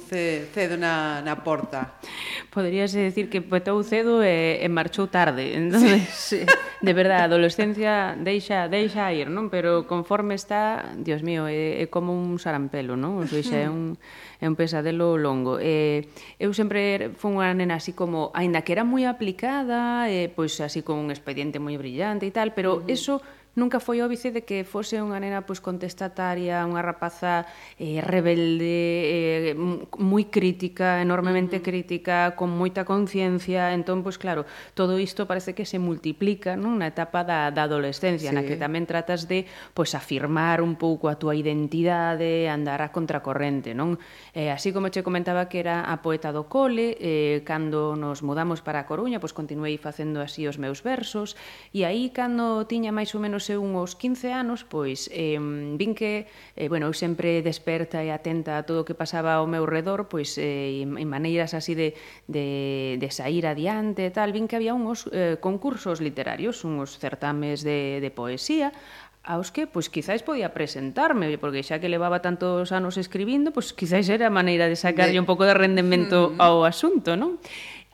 cedo 0.54 0.78
na, 0.78 1.22
na 1.26 1.36
porta? 1.42 1.98
poderíase 2.58 2.98
decir 2.98 3.30
que 3.30 3.46
petou 3.46 3.78
cedo 3.86 4.26
e, 4.26 4.58
e 4.58 4.68
marchou 4.74 5.06
tarde. 5.06 5.54
Entonces, 5.62 6.10
sí. 6.10 6.42
de 6.82 6.94
verdade, 6.98 7.22
a 7.22 7.30
adolescencia 7.30 8.18
deixa 8.18 8.66
deixa 8.66 9.14
ir, 9.14 9.30
non? 9.30 9.54
Pero 9.54 9.86
conforme 9.86 10.34
está, 10.34 10.90
Dios 10.98 11.22
mío, 11.22 11.46
é, 11.46 11.78
é 11.78 11.86
como 11.86 12.18
un 12.18 12.42
sarampelo, 12.42 12.98
non? 12.98 13.22
O 13.22 13.30
sea, 13.30 13.62
é 13.62 13.70
un 13.70 14.02
é 14.42 14.50
un 14.50 14.58
pesadelo 14.58 15.22
longo. 15.22 15.62
E 15.62 16.10
eu 16.42 16.50
sempre 16.58 17.14
fui 17.14 17.38
unha 17.38 17.54
nena 17.54 17.78
así 17.78 17.94
como, 17.94 18.34
aínda 18.34 18.66
que 18.66 18.74
era 18.74 18.82
moi 18.82 19.06
aplicada, 19.06 20.10
e 20.10 20.26
pois 20.34 20.58
así 20.58 20.82
con 20.82 20.98
un 20.98 21.14
expediente 21.14 21.62
moi 21.62 21.78
brillante 21.78 22.26
e 22.26 22.34
tal, 22.34 22.58
pero 22.58 22.82
uh 22.82 22.90
-huh. 22.90 22.90
eso 22.90 23.22
nunca 23.58 23.82
foi 23.82 24.06
óbice 24.06 24.30
de 24.30 24.46
que 24.46 24.62
fose 24.62 25.02
unha 25.02 25.18
nena 25.18 25.42
pois, 25.42 25.58
contestataria, 25.58 26.62
unha 26.62 26.86
rapaza 26.86 27.50
eh, 27.82 27.98
rebelde, 28.06 28.78
eh, 29.50 29.58
moi 29.98 30.30
crítica, 30.30 31.02
enormemente 31.02 31.66
crítica, 31.66 32.38
con 32.38 32.54
moita 32.54 32.86
conciencia, 32.86 33.74
entón, 33.74 34.06
pois 34.06 34.22
claro, 34.22 34.46
todo 34.78 35.02
isto 35.02 35.26
parece 35.26 35.58
que 35.58 35.66
se 35.66 35.82
multiplica 35.82 36.54
non? 36.54 36.78
na 36.78 36.94
etapa 36.94 37.26
da, 37.26 37.50
da 37.50 37.66
adolescencia, 37.66 38.30
sí. 38.30 38.36
na 38.38 38.46
que 38.46 38.62
tamén 38.62 38.86
tratas 38.86 39.26
de 39.26 39.50
pois, 39.74 39.98
afirmar 39.98 40.62
un 40.62 40.78
pouco 40.78 41.10
a 41.10 41.18
túa 41.18 41.34
identidade, 41.34 42.46
andar 42.46 42.86
a 42.86 42.94
contracorrente, 42.94 43.74
non? 43.74 43.98
Eh, 44.38 44.54
así 44.54 44.70
como 44.70 44.94
che 44.94 45.02
comentaba 45.02 45.50
que 45.50 45.66
era 45.66 45.90
a 45.90 46.06
poeta 46.06 46.30
do 46.30 46.46
cole, 46.46 46.94
eh, 47.02 47.42
cando 47.42 47.98
nos 47.98 48.22
mudamos 48.22 48.62
para 48.62 48.86
a 48.86 48.86
Coruña, 48.86 49.18
pois 49.18 49.34
continuei 49.34 49.82
facendo 49.82 50.22
así 50.22 50.46
os 50.46 50.62
meus 50.62 50.86
versos, 50.86 51.34
e 51.74 51.90
aí, 51.90 52.14
cando 52.14 52.70
tiña 52.70 52.94
máis 52.94 53.18
ou 53.18 53.20
menos 53.20 53.47
menos 53.48 53.50
eu 53.50 53.64
uns 53.64 53.96
15 53.96 54.32
anos, 54.32 54.64
pois 54.68 55.10
eh, 55.12 55.40
vin 55.40 55.96
que, 55.96 56.28
eh, 56.56 56.68
bueno, 56.68 56.88
eu 56.88 56.94
sempre 56.94 57.42
desperta 57.42 58.04
e 58.04 58.12
atenta 58.12 58.60
a 58.60 58.64
todo 58.64 58.84
o 58.84 58.88
que 58.88 58.98
pasaba 58.98 59.40
ao 59.40 59.48
meu 59.48 59.64
redor, 59.64 60.12
pois 60.12 60.36
eh, 60.38 60.84
en 60.84 61.08
maneiras 61.08 61.54
así 61.56 61.76
de, 61.76 61.96
de, 62.28 62.98
de 63.00 63.10
sair 63.12 63.48
adiante 63.48 64.08
e 64.08 64.12
tal, 64.12 64.36
vin 64.36 64.48
que 64.48 64.60
había 64.60 64.76
uns 64.76 65.08
eh, 65.12 65.40
concursos 65.40 66.04
literarios, 66.04 66.64
uns 66.68 67.00
certames 67.00 67.64
de, 67.64 68.04
de 68.04 68.12
poesía, 68.12 68.76
aos 69.28 69.52
que 69.52 69.68
pois 69.68 69.92
quizáis 69.92 70.24
podía 70.24 70.56
presentarme, 70.56 71.36
porque 71.36 71.60
xa 71.60 71.84
que 71.84 71.92
levaba 71.92 72.24
tantos 72.24 72.72
anos 72.72 72.96
escribindo, 72.96 73.52
pois 73.52 73.76
quizáis 73.76 74.08
era 74.08 74.32
a 74.32 74.34
maneira 74.34 74.72
de 74.72 74.80
sacarlle 74.80 75.20
de... 75.20 75.24
un 75.24 75.28
pouco 75.28 75.44
de 75.44 75.56
rendemento 75.56 76.32
mm. 76.32 76.40
ao 76.40 76.64
asunto, 76.64 77.20
non? 77.20 77.36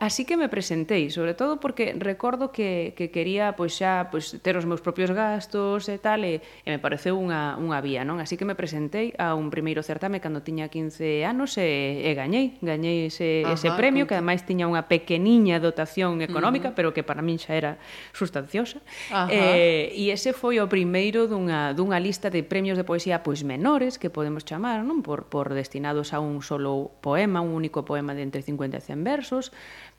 Así 0.00 0.24
que 0.24 0.36
me 0.36 0.48
presentei, 0.48 1.08
sobre 1.10 1.34
todo 1.34 1.62
porque 1.62 1.94
recordo 1.96 2.50
que, 2.50 2.94
que 2.98 3.14
quería 3.14 3.54
pois 3.54 3.78
xa 3.78 4.10
pois, 4.10 4.34
ter 4.42 4.58
os 4.58 4.66
meus 4.66 4.82
propios 4.82 5.14
gastos 5.14 5.86
e 5.86 6.02
tal, 6.02 6.26
e, 6.26 6.42
e 6.66 6.68
me 6.74 6.82
pareceu 6.82 7.14
unha, 7.14 7.54
unha 7.62 7.78
vía, 7.78 8.02
non? 8.02 8.18
Así 8.18 8.34
que 8.34 8.42
me 8.42 8.58
presentei 8.58 9.14
a 9.22 9.38
un 9.38 9.54
primeiro 9.54 9.86
certame 9.86 10.18
cando 10.18 10.42
tiña 10.42 10.66
15 10.66 11.22
anos 11.22 11.54
e, 11.62 12.02
e 12.02 12.10
gañei, 12.18 12.58
gañei 12.58 13.06
ese, 13.06 13.46
Ajá, 13.46 13.54
ese 13.54 13.70
premio, 13.78 14.10
que 14.10 14.18
ademais 14.18 14.42
tiña 14.42 14.66
unha 14.66 14.90
pequeniña 14.90 15.62
dotación 15.62 16.26
económica, 16.26 16.68
uh 16.68 16.72
-huh. 16.74 16.76
pero 16.76 16.90
que 16.90 17.06
para 17.06 17.22
min 17.22 17.38
xa 17.38 17.54
era 17.54 17.78
sustanciosa. 18.10 18.82
Ajá. 19.14 19.30
Eh, 19.30 19.94
e 19.94 20.10
ese 20.10 20.34
foi 20.34 20.58
o 20.58 20.66
primeiro 20.66 21.30
dunha, 21.30 21.70
dunha 21.70 22.02
lista 22.02 22.34
de 22.34 22.42
premios 22.42 22.74
de 22.74 22.82
poesía 22.82 23.22
pois 23.22 23.46
menores, 23.46 24.02
que 24.02 24.10
podemos 24.10 24.42
chamar, 24.42 24.82
non? 24.82 25.06
Por, 25.06 25.30
por 25.30 25.54
destinados 25.54 26.10
a 26.10 26.18
un 26.18 26.42
solo 26.42 26.98
poema, 26.98 27.38
un 27.38 27.54
único 27.54 27.86
poema 27.86 28.10
de 28.10 28.26
entre 28.26 28.42
50 28.42 28.74
e 28.74 28.82
100 28.82 29.06
versos, 29.06 29.54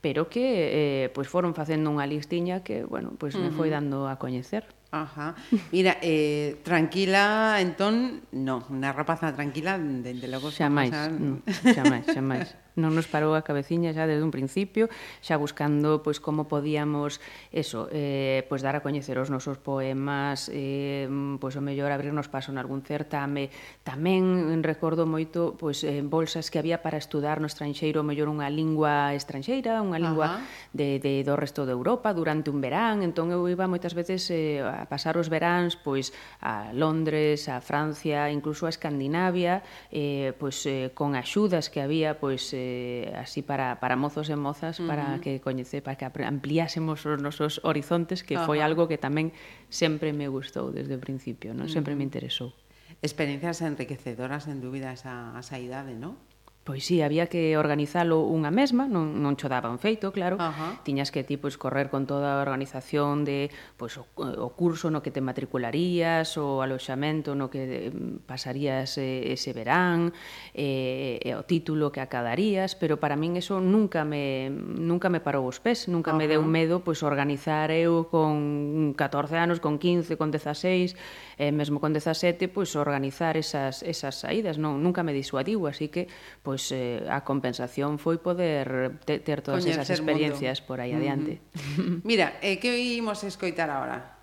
pero 0.06 0.30
que 0.30 0.46
eh, 0.46 1.10
pois 1.18 1.26
foron 1.26 1.58
facendo 1.58 1.89
unha 1.89 2.06
listiña 2.06 2.62
que, 2.62 2.86
bueno, 2.86 3.18
pois 3.18 3.34
uh 3.34 3.41
-huh. 3.41 3.50
me 3.50 3.58
foi 3.58 3.74
dando 3.74 4.06
a 4.06 4.22
coñecer. 4.22 4.62
Ajá. 4.94 5.34
Mira, 5.74 5.98
eh, 6.06 6.62
tranquila, 6.62 7.58
entón, 7.58 8.22
non, 8.30 8.62
unha 8.70 8.94
rapaza 8.94 9.34
tranquila, 9.34 9.82
dende 9.82 10.30
logo... 10.30 10.54
Xa 10.54 10.70
máis, 10.70 10.94
no, 10.94 11.41
xa 11.50 11.82
máis, 11.89 12.06
xa 12.06 12.22
máis 12.22 12.54
non 12.75 12.91
nos 12.91 13.07
parou 13.07 13.35
a 13.35 13.43
cabeciña 13.43 13.95
xa 13.95 14.03
desde 14.03 14.23
un 14.23 14.35
principio, 14.35 14.91
xa 15.23 15.39
buscando 15.39 16.03
pois 16.03 16.19
como 16.19 16.51
podíamos 16.51 17.23
eso, 17.55 17.88
eh, 17.95 18.43
pois 18.51 18.59
dar 18.59 18.75
a 18.75 18.83
coñecer 18.83 19.15
os 19.15 19.31
nosos 19.31 19.55
poemas, 19.55 20.51
eh, 20.51 21.07
pois 21.39 21.55
o 21.55 21.63
mellor 21.63 21.95
abrirnos 21.95 22.27
paso 22.27 22.51
en 22.51 22.59
algún 22.59 22.83
certame. 22.83 23.47
Tamén 23.88 24.59
recordo 24.59 25.07
moito 25.07 25.55
pois 25.55 25.88
eh, 25.88 26.03
bolsas 26.03 26.51
que 26.51 26.59
había 26.59 26.83
para 26.83 26.99
estudar 26.99 27.39
no 27.39 27.47
estranxeiro, 27.47 28.03
o 28.03 28.07
mellor 28.07 28.27
unha 28.27 28.51
lingua 28.51 29.15
estranxeira, 29.15 29.79
unha 29.79 29.95
lingua 29.95 30.43
de, 30.75 30.99
de, 30.99 31.23
do 31.23 31.39
resto 31.39 31.63
de 31.63 31.71
Europa 31.71 32.11
durante 32.11 32.51
un 32.51 32.59
verán, 32.59 32.99
entón 33.07 33.31
eu 33.31 33.47
iba 33.47 33.71
moitas 33.71 33.95
veces 33.95 34.27
eh, 34.35 34.59
a 34.59 34.83
pasar 34.91 35.15
os 35.15 35.31
veráns 35.31 35.79
pois 35.79 36.11
a 36.43 36.75
Londres, 36.75 37.47
a 37.47 37.63
Francia, 37.63 38.27
incluso 38.27 38.67
a 38.67 38.71
Escandinavia, 38.75 39.63
eh, 39.95 40.35
pois 40.35 40.59
eh, 40.67 40.91
con 40.91 41.15
axudas 41.15 41.71
que 41.71 41.79
había 41.79 42.19
pois 42.19 42.51
eh, 42.51 42.64
eh, 42.65 43.13
así 43.21 43.45
para, 43.45 43.78
para 43.78 43.93
mozos 43.93 44.34
e 44.34 44.36
mozas 44.36 44.82
uh 44.82 44.84
-huh. 44.84 44.89
para 44.89 45.06
que 45.21 45.38
coñece, 45.38 45.86
para 45.86 45.95
que 45.95 46.06
ampliásemos 46.10 47.06
os 47.06 47.21
nosos 47.21 47.62
horizontes 47.62 48.25
que 48.25 48.36
uh 48.36 48.41
-huh. 48.41 48.49
foi 48.49 48.60
algo 48.65 48.89
que 48.89 48.97
tamén 48.97 49.30
sempre 49.69 50.10
me 50.17 50.25
gustou 50.25 50.73
desde 50.73 50.97
o 50.97 51.01
principio, 51.01 51.54
non? 51.54 51.69
Sempre 51.69 51.93
me 51.93 52.01
interesou. 52.01 52.58
Experiencias 53.06 53.62
enriquecedoras, 53.62 54.49
en 54.49 54.65
dúbida, 54.65 54.89
esa, 54.89 55.38
esa 55.38 55.62
idade, 55.62 55.93
non? 55.93 56.17
Pois 56.65 56.84
sí, 56.84 57.04
había 57.04 57.30
que 57.30 57.62
organizalo 57.62 58.25
unha 58.25 58.49
mesma, 58.49 58.89
non, 58.89 59.21
non 59.21 59.38
cho 59.38 59.45
daban 59.45 59.78
feito, 59.78 60.10
claro. 60.10 60.41
Ajá. 60.41 60.82
Tiñas 60.82 61.13
que 61.13 61.21
ti 61.21 61.38
pois, 61.38 61.62
correr 61.62 61.93
con 61.93 62.10
toda 62.10 62.36
a 62.36 62.41
organización 62.41 63.21
de 63.21 63.54
pois, 63.78 64.01
o, 64.01 64.10
o 64.17 64.49
curso 64.58 64.89
no 64.89 65.06
que 65.06 65.13
te 65.13 65.21
matricularías, 65.21 66.41
o 66.41 66.65
aloxamento 66.65 67.38
no 67.38 67.54
que 67.54 67.93
pasarías 68.25 68.97
eh, 68.97 69.38
ese 69.38 69.54
verán, 69.54 70.10
eh, 70.58 71.21
e 71.21 71.38
o 71.38 71.45
título 71.45 71.93
que 71.93 72.01
acadarías, 72.01 72.73
pero 72.73 72.97
para 72.97 73.13
min 73.13 73.38
eso 73.38 73.62
nunca 73.62 74.01
me, 74.01 74.49
nunca 74.49 75.06
me 75.13 75.21
parou 75.21 75.45
os 75.45 75.62
pés, 75.62 75.86
nunca 75.86 76.17
Ajá. 76.17 76.17
me 76.17 76.25
deu 76.25 76.41
medo 76.41 76.82
pois, 76.82 77.06
organizar 77.06 77.69
eu 77.69 78.10
con 78.10 78.97
14 78.97 79.38
anos, 79.38 79.62
con 79.62 79.78
15, 79.78 80.17
con 80.17 80.34
16, 80.34 80.97
e 81.38 81.54
mesmo 81.54 81.78
con 81.78 81.93
17, 81.93 82.49
pois, 82.49 82.73
organizar 82.73 83.38
esas, 83.38 83.86
esas 83.86 84.17
saídas. 84.17 84.58
Non, 84.58 84.82
nunca 84.82 85.06
me 85.06 85.13
disuadiu, 85.13 85.69
así 85.69 85.93
que 85.93 86.10
pois, 86.41 86.55
pois 86.56 86.72
eh, 86.72 87.04
a 87.12 87.20
compensación 87.28 88.00
foi 88.00 88.15
poder 88.24 88.96
te, 89.04 89.20
ter 89.20 89.44
todas 89.44 89.68
Coñecer 89.68 89.84
esas 89.84 90.00
experiencias 90.00 90.63
mundo. 90.63 90.68
por 90.72 90.78
aí 90.80 90.96
adiante. 90.96 91.44
Mira, 92.08 92.39
eh, 92.39 92.63
que 92.63 92.72
imos 92.96 93.28
escoitar 93.28 93.68
agora? 93.68 94.15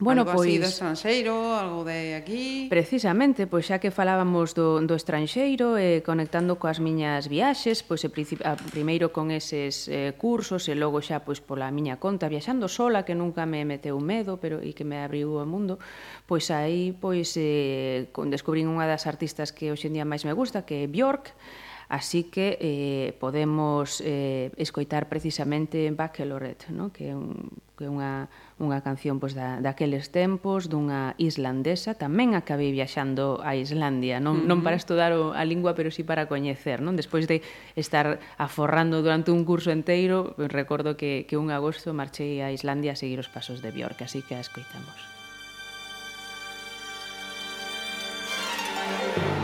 Bueno, 0.00 0.22
algo 0.22 0.34
pois, 0.34 0.46
así 0.46 0.58
do 0.58 0.62
pois 0.62 0.74
estranxeiro, 0.74 1.34
algo 1.58 1.82
de 1.82 2.14
aquí... 2.14 2.70
Precisamente, 2.70 3.50
pois 3.50 3.66
xa 3.66 3.82
que 3.82 3.90
falábamos 3.90 4.54
do, 4.54 4.78
do 4.78 4.94
estranxeiro, 4.94 5.74
eh, 5.74 6.06
conectando 6.06 6.54
coas 6.54 6.78
miñas 6.78 7.26
viaxes, 7.26 7.82
pois 7.82 8.06
eh, 8.06 8.14
e 8.14 8.38
a, 8.46 8.54
ah, 8.54 8.56
primeiro 8.70 9.10
con 9.10 9.34
eses 9.34 9.90
eh, 9.90 10.14
cursos 10.14 10.70
e 10.70 10.78
logo 10.78 11.02
xa 11.02 11.26
pois 11.26 11.42
pola 11.42 11.74
miña 11.74 11.98
conta, 11.98 12.30
viaxando 12.30 12.70
sola, 12.70 13.02
que 13.02 13.18
nunca 13.18 13.42
me 13.42 13.66
meteu 13.66 13.98
medo 13.98 14.38
pero 14.38 14.62
e 14.62 14.70
que 14.70 14.86
me 14.86 15.02
abriu 15.02 15.34
o 15.34 15.42
mundo, 15.42 15.82
pois 16.30 16.46
aí 16.54 16.94
pois 16.94 17.34
eh, 17.34 18.06
con, 18.14 18.30
descubrín 18.30 18.70
unha 18.70 18.86
das 18.86 19.02
artistas 19.10 19.50
que 19.50 19.74
hoxe 19.74 19.90
en 19.90 19.98
día 19.98 20.06
máis 20.06 20.22
me 20.22 20.30
gusta, 20.30 20.62
que 20.62 20.86
é 20.86 20.86
Bjork, 20.86 21.34
Así 21.88 22.24
que 22.24 22.58
eh, 22.60 23.16
podemos 23.18 24.02
eh, 24.04 24.52
escoitar 24.56 25.08
precisamente 25.08 25.90
Bachelorette, 25.90 26.68
no? 26.68 26.92
que 26.92 27.10
é 27.10 27.16
un, 27.16 27.48
que 27.80 27.88
unha, 27.88 28.28
unha 28.60 28.84
canción 28.84 29.16
pois, 29.16 29.32
da, 29.32 29.64
daqueles 29.64 30.12
tempos, 30.12 30.68
dunha 30.68 31.16
islandesa, 31.16 31.96
tamén 31.96 32.36
acabei 32.36 32.76
viaxando 32.76 33.40
a 33.40 33.56
Islandia, 33.56 34.20
non, 34.20 34.36
uh 34.36 34.40
-huh. 34.44 34.48
non 34.52 34.60
para 34.60 34.76
estudar 34.76 35.16
o, 35.16 35.32
a 35.32 35.40
lingua, 35.48 35.72
pero 35.72 35.88
sí 35.88 36.04
para 36.04 36.28
coñecer, 36.28 36.84
non? 36.84 36.92
Despois 36.92 37.24
de 37.24 37.40
estar 37.72 38.20
aforrando 38.36 39.00
durante 39.00 39.32
un 39.32 39.48
curso 39.48 39.72
enteiro, 39.72 40.36
recordo 40.36 41.00
que, 41.00 41.24
que 41.24 41.40
un 41.40 41.48
agosto 41.48 41.96
marchei 41.96 42.44
a 42.44 42.52
Islandia 42.52 42.92
a 42.92 43.00
seguir 43.00 43.16
os 43.16 43.32
pasos 43.32 43.64
de 43.64 43.72
Björk, 43.72 44.04
así 44.04 44.20
que 44.20 44.36
a 44.36 44.44
escoitamos. 44.44 45.00
Música 48.88 49.37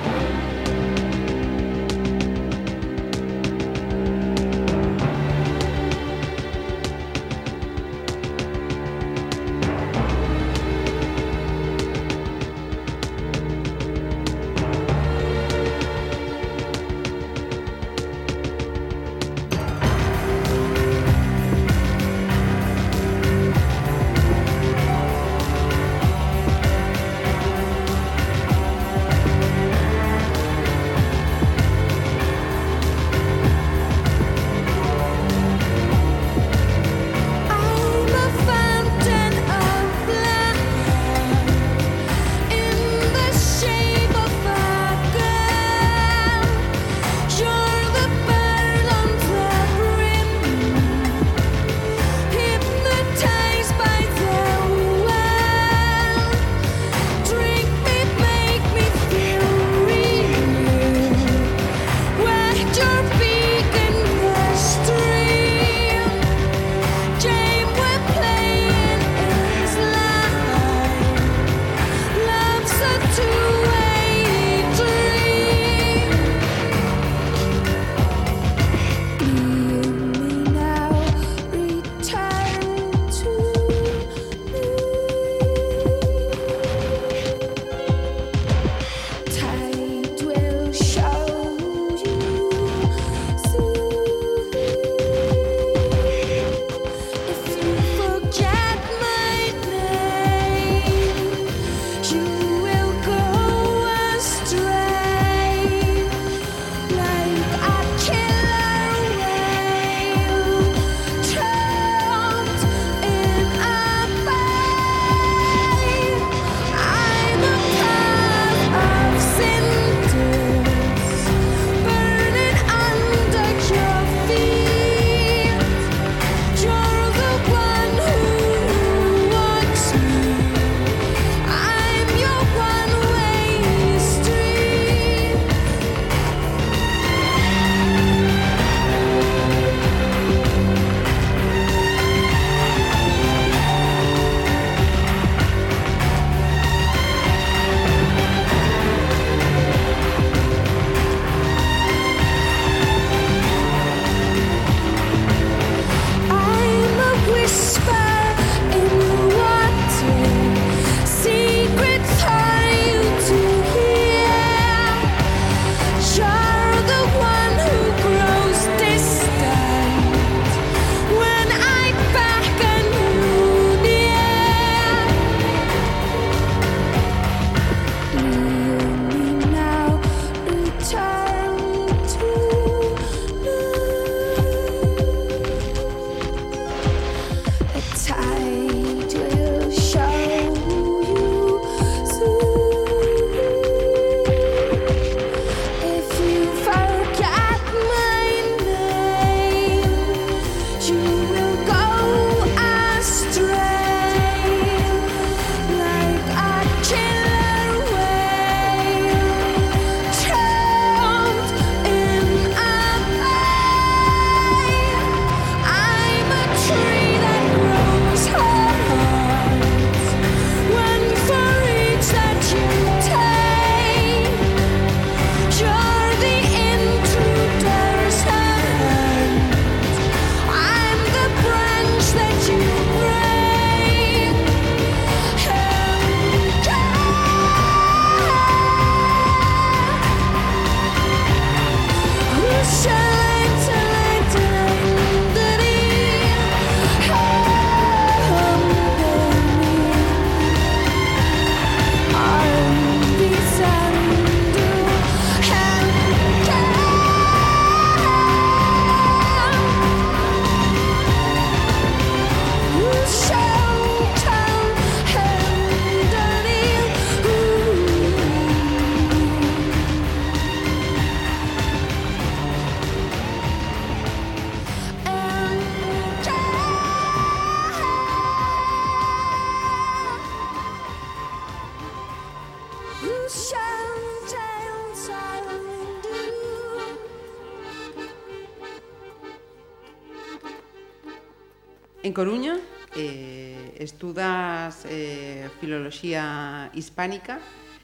mitoloxía 296.04 296.70
hispánica, 296.74 297.40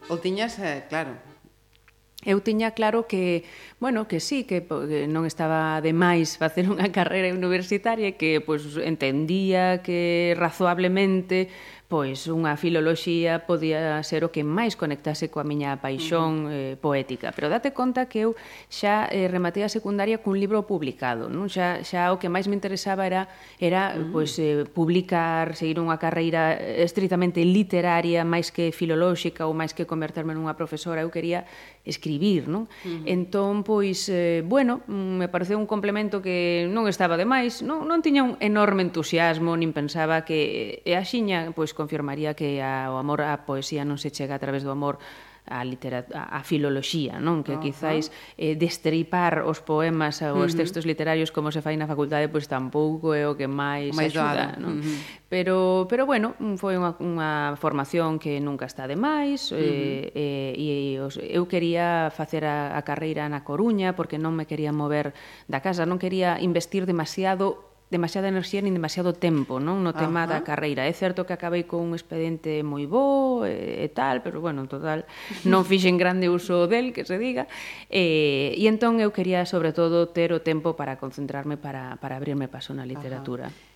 o 0.09 0.19
tiñas, 0.19 0.59
eh, 0.59 0.85
claro, 0.89 1.17
Eu 2.21 2.45
tiña 2.45 2.77
claro 2.77 3.09
que, 3.09 3.49
bueno, 3.81 4.05
que 4.05 4.21
sí, 4.21 4.45
que 4.45 4.61
non 5.09 5.25
estaba 5.25 5.81
de 5.81 5.97
máis 5.97 6.37
facer 6.37 6.69
unha 6.69 6.93
carreira 6.97 7.33
universitaria 7.33 8.13
e 8.13 8.19
que 8.21 8.45
pois 8.45 8.77
entendía 8.77 9.81
que 9.81 10.37
razoablemente 10.37 11.49
pois 11.91 12.31
unha 12.31 12.55
filoloxía 12.55 13.51
podía 13.51 13.99
ser 14.07 14.23
o 14.23 14.31
que 14.31 14.47
máis 14.47 14.79
conectase 14.79 15.27
coa 15.27 15.43
miña 15.43 15.75
paixón 15.83 16.47
uh 16.47 16.47
-huh. 16.47 16.55
eh, 16.55 16.75
poética. 16.79 17.35
Pero 17.35 17.51
date 17.51 17.75
conta 17.75 18.07
que 18.07 18.31
eu 18.31 18.39
xa 18.71 19.11
eh, 19.11 19.27
rematei 19.27 19.67
a 19.67 19.69
secundaria 19.69 20.23
cun 20.23 20.39
libro 20.39 20.63
publicado. 20.71 21.27
Non? 21.27 21.51
Xa, 21.51 21.83
xa 21.83 22.15
o 22.15 22.23
que 22.23 22.31
máis 22.31 22.47
me 22.47 22.55
interesaba 22.55 23.11
era, 23.11 23.27
era 23.59 23.99
uh 23.99 24.07
-huh. 24.07 24.15
pois, 24.15 24.39
eh, 24.39 24.63
publicar, 24.71 25.59
seguir 25.59 25.83
unha 25.83 25.99
carreira 25.99 26.55
estritamente 26.79 27.43
literaria, 27.43 28.23
máis 28.23 28.55
que 28.55 28.71
filolóxica 28.71 29.51
ou 29.51 29.53
máis 29.53 29.75
que 29.75 29.83
converterme 29.83 30.31
nunha 30.31 30.55
profesora. 30.55 31.03
Eu 31.03 31.11
quería 31.11 31.43
escribir, 31.85 32.49
non? 32.49 32.69
Uh 32.85 33.01
-huh. 33.01 33.03
Entón, 33.09 33.65
pois, 33.65 34.09
eh, 34.13 34.45
bueno, 34.45 34.85
mm, 34.87 35.25
me 35.25 35.29
pareceu 35.29 35.57
un 35.57 35.65
complemento 35.65 36.21
que 36.21 36.69
non 36.69 36.85
estaba 36.87 37.17
de 37.17 37.25
máis, 37.25 37.65
non, 37.65 37.89
non 37.89 38.05
tiña 38.05 38.21
un 38.21 38.37
enorme 38.41 38.85
entusiasmo, 38.85 39.57
nin 39.57 39.73
pensaba 39.73 40.23
que 40.29 40.85
e 40.85 40.93
a 40.93 41.05
xiña, 41.05 41.57
pois, 41.57 41.73
confirmaría 41.73 42.37
que 42.37 42.61
a, 42.61 42.93
o 42.93 43.01
amor 43.01 43.25
á 43.25 43.33
poesía 43.49 43.89
non 43.89 43.97
se 43.97 44.13
chega 44.13 44.37
a 44.37 44.43
través 44.43 44.61
do 44.61 44.73
amor 44.73 45.01
a, 45.47 45.65
literatura, 45.65 46.29
a 46.29 46.43
filoloxía, 46.45 47.19
non? 47.19 47.43
Que 47.43 47.57
uh 47.57 47.61
quizáis 47.61 48.09
eh, 48.41 48.57
destripar 48.57 49.45
os 49.45 49.61
poemas 49.61 50.21
ou 50.25 50.45
os 50.45 50.57
textos 50.57 50.89
literarios 50.89 51.29
como 51.29 51.53
se 51.53 51.61
fai 51.61 51.77
na 51.77 51.85
facultade, 51.85 52.29
pois 52.33 52.49
tampouco 52.49 53.13
é 53.13 53.29
o 53.29 53.37
que 53.37 53.47
máis, 53.49 53.93
máis 53.93 54.13
axuda, 54.17 54.57
non? 54.61 54.81
Uh 54.81 54.85
-huh. 54.85 54.99
Pero, 55.31 55.87
pero 55.87 56.05
bueno, 56.11 56.35
foi 56.59 56.75
unha, 56.75 56.99
unha 56.99 57.55
formación 57.55 58.19
que 58.19 58.43
nunca 58.43 58.67
está 58.67 58.91
de 58.91 58.99
máis, 58.99 59.53
uh 59.53 59.57
-huh. 59.57 60.13
eh, 60.15 60.53
eh, 60.57 60.97
e 60.97 60.99
os, 60.99 61.17
eu 61.21 61.47
quería 61.47 62.11
facer 62.11 62.43
a, 62.45 62.75
a 62.75 62.81
carreira 62.83 63.29
na 63.31 63.47
Coruña 63.47 63.95
porque 63.95 64.19
non 64.19 64.35
me 64.35 64.49
quería 64.49 64.75
mover 64.75 65.15
da 65.47 65.63
casa, 65.63 65.87
non 65.87 66.03
quería 66.03 66.43
investir 66.43 66.85
demasiado 66.85 67.70
demasiada 67.91 68.31
enerxía 68.31 68.63
nin 68.63 68.73
demasiado 68.73 69.11
tempo 69.13 69.59
non 69.59 69.83
no 69.83 69.91
tema 69.91 70.25
Ajá. 70.25 70.39
da 70.39 70.47
carreira. 70.47 70.87
É 70.87 70.95
certo 70.95 71.27
que 71.27 71.35
acabei 71.35 71.67
con 71.67 71.83
un 71.83 71.93
expediente 71.93 72.63
moi 72.63 72.87
bo 72.87 73.43
e, 73.43 73.83
e 73.85 73.89
tal, 73.91 74.23
pero 74.23 74.39
bueno, 74.39 74.63
en 74.63 74.71
total 74.71 75.05
non 75.43 75.67
fixen 75.67 75.99
grande 75.99 76.31
uso 76.31 76.71
del, 76.71 76.95
que 76.95 77.03
se 77.03 77.19
diga. 77.19 77.51
E, 77.91 78.55
e 78.55 78.65
entón 78.71 79.03
eu 79.03 79.11
quería 79.11 79.43
sobre 79.43 79.75
todo 79.75 80.07
ter 80.07 80.31
o 80.31 80.41
tempo 80.41 80.79
para 80.79 81.03
concentrarme 81.03 81.59
para, 81.59 81.99
para 81.99 82.17
abrirme 82.17 82.47
paso 82.47 82.71
na 82.71 82.87
literatura. 82.87 83.51
Ajá. 83.51 83.70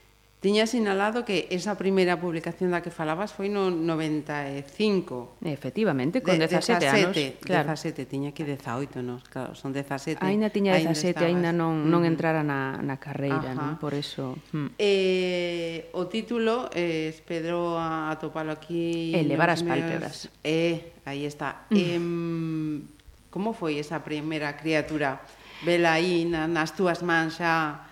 Tiña 0.45 0.69
sinalado 0.69 1.25
que 1.25 1.49
esa 1.49 1.73
primeira 1.81 2.21
publicación 2.21 2.69
da 2.69 2.85
que 2.85 2.93
falabas 2.93 3.33
foi 3.33 3.49
no 3.49 3.73
95. 3.73 5.41
Efectivamente, 5.41 6.21
con 6.21 6.37
de, 6.37 6.45
17, 6.45 6.85
17 6.85 6.85
anos. 6.85 7.17
Claro. 7.41 7.73
17, 7.73 8.05
tiña 8.05 8.37
que 8.37 8.45
18, 8.45 9.01
non? 9.01 9.25
claro, 9.25 9.57
son 9.57 9.73
17. 9.73 10.21
Aínda 10.21 10.53
tiña 10.53 10.77
17, 10.77 11.17
aínda 11.25 11.49
non, 11.49 11.89
non 11.89 12.05
entrara 12.05 12.45
na, 12.45 12.77
na 12.85 13.01
carreira, 13.01 13.57
non? 13.57 13.81
por 13.81 13.97
eso... 13.97 14.37
Hmm. 14.53 14.77
Eh, 14.77 15.89
o 15.97 16.13
título, 16.13 16.69
eh, 16.77 17.09
espero 17.09 17.81
a 17.81 18.13
atopalo 18.13 18.53
aquí... 18.53 19.17
Elevar 19.17 19.49
as 19.49 19.65
meus... 19.65 19.81
pálpebras. 19.81 20.29
Eh, 20.45 20.93
aí 21.09 21.25
está. 21.25 21.65
Mm. 21.73 21.81
Eh, 21.81 23.33
como 23.33 23.57
foi 23.57 23.81
esa 23.81 24.05
primeira 24.05 24.53
criatura? 24.61 25.25
Vela 25.65 25.97
aí 25.97 26.29
na, 26.29 26.45
nas 26.45 26.77
túas 26.77 27.01
mans 27.01 27.41
xa 27.41 27.89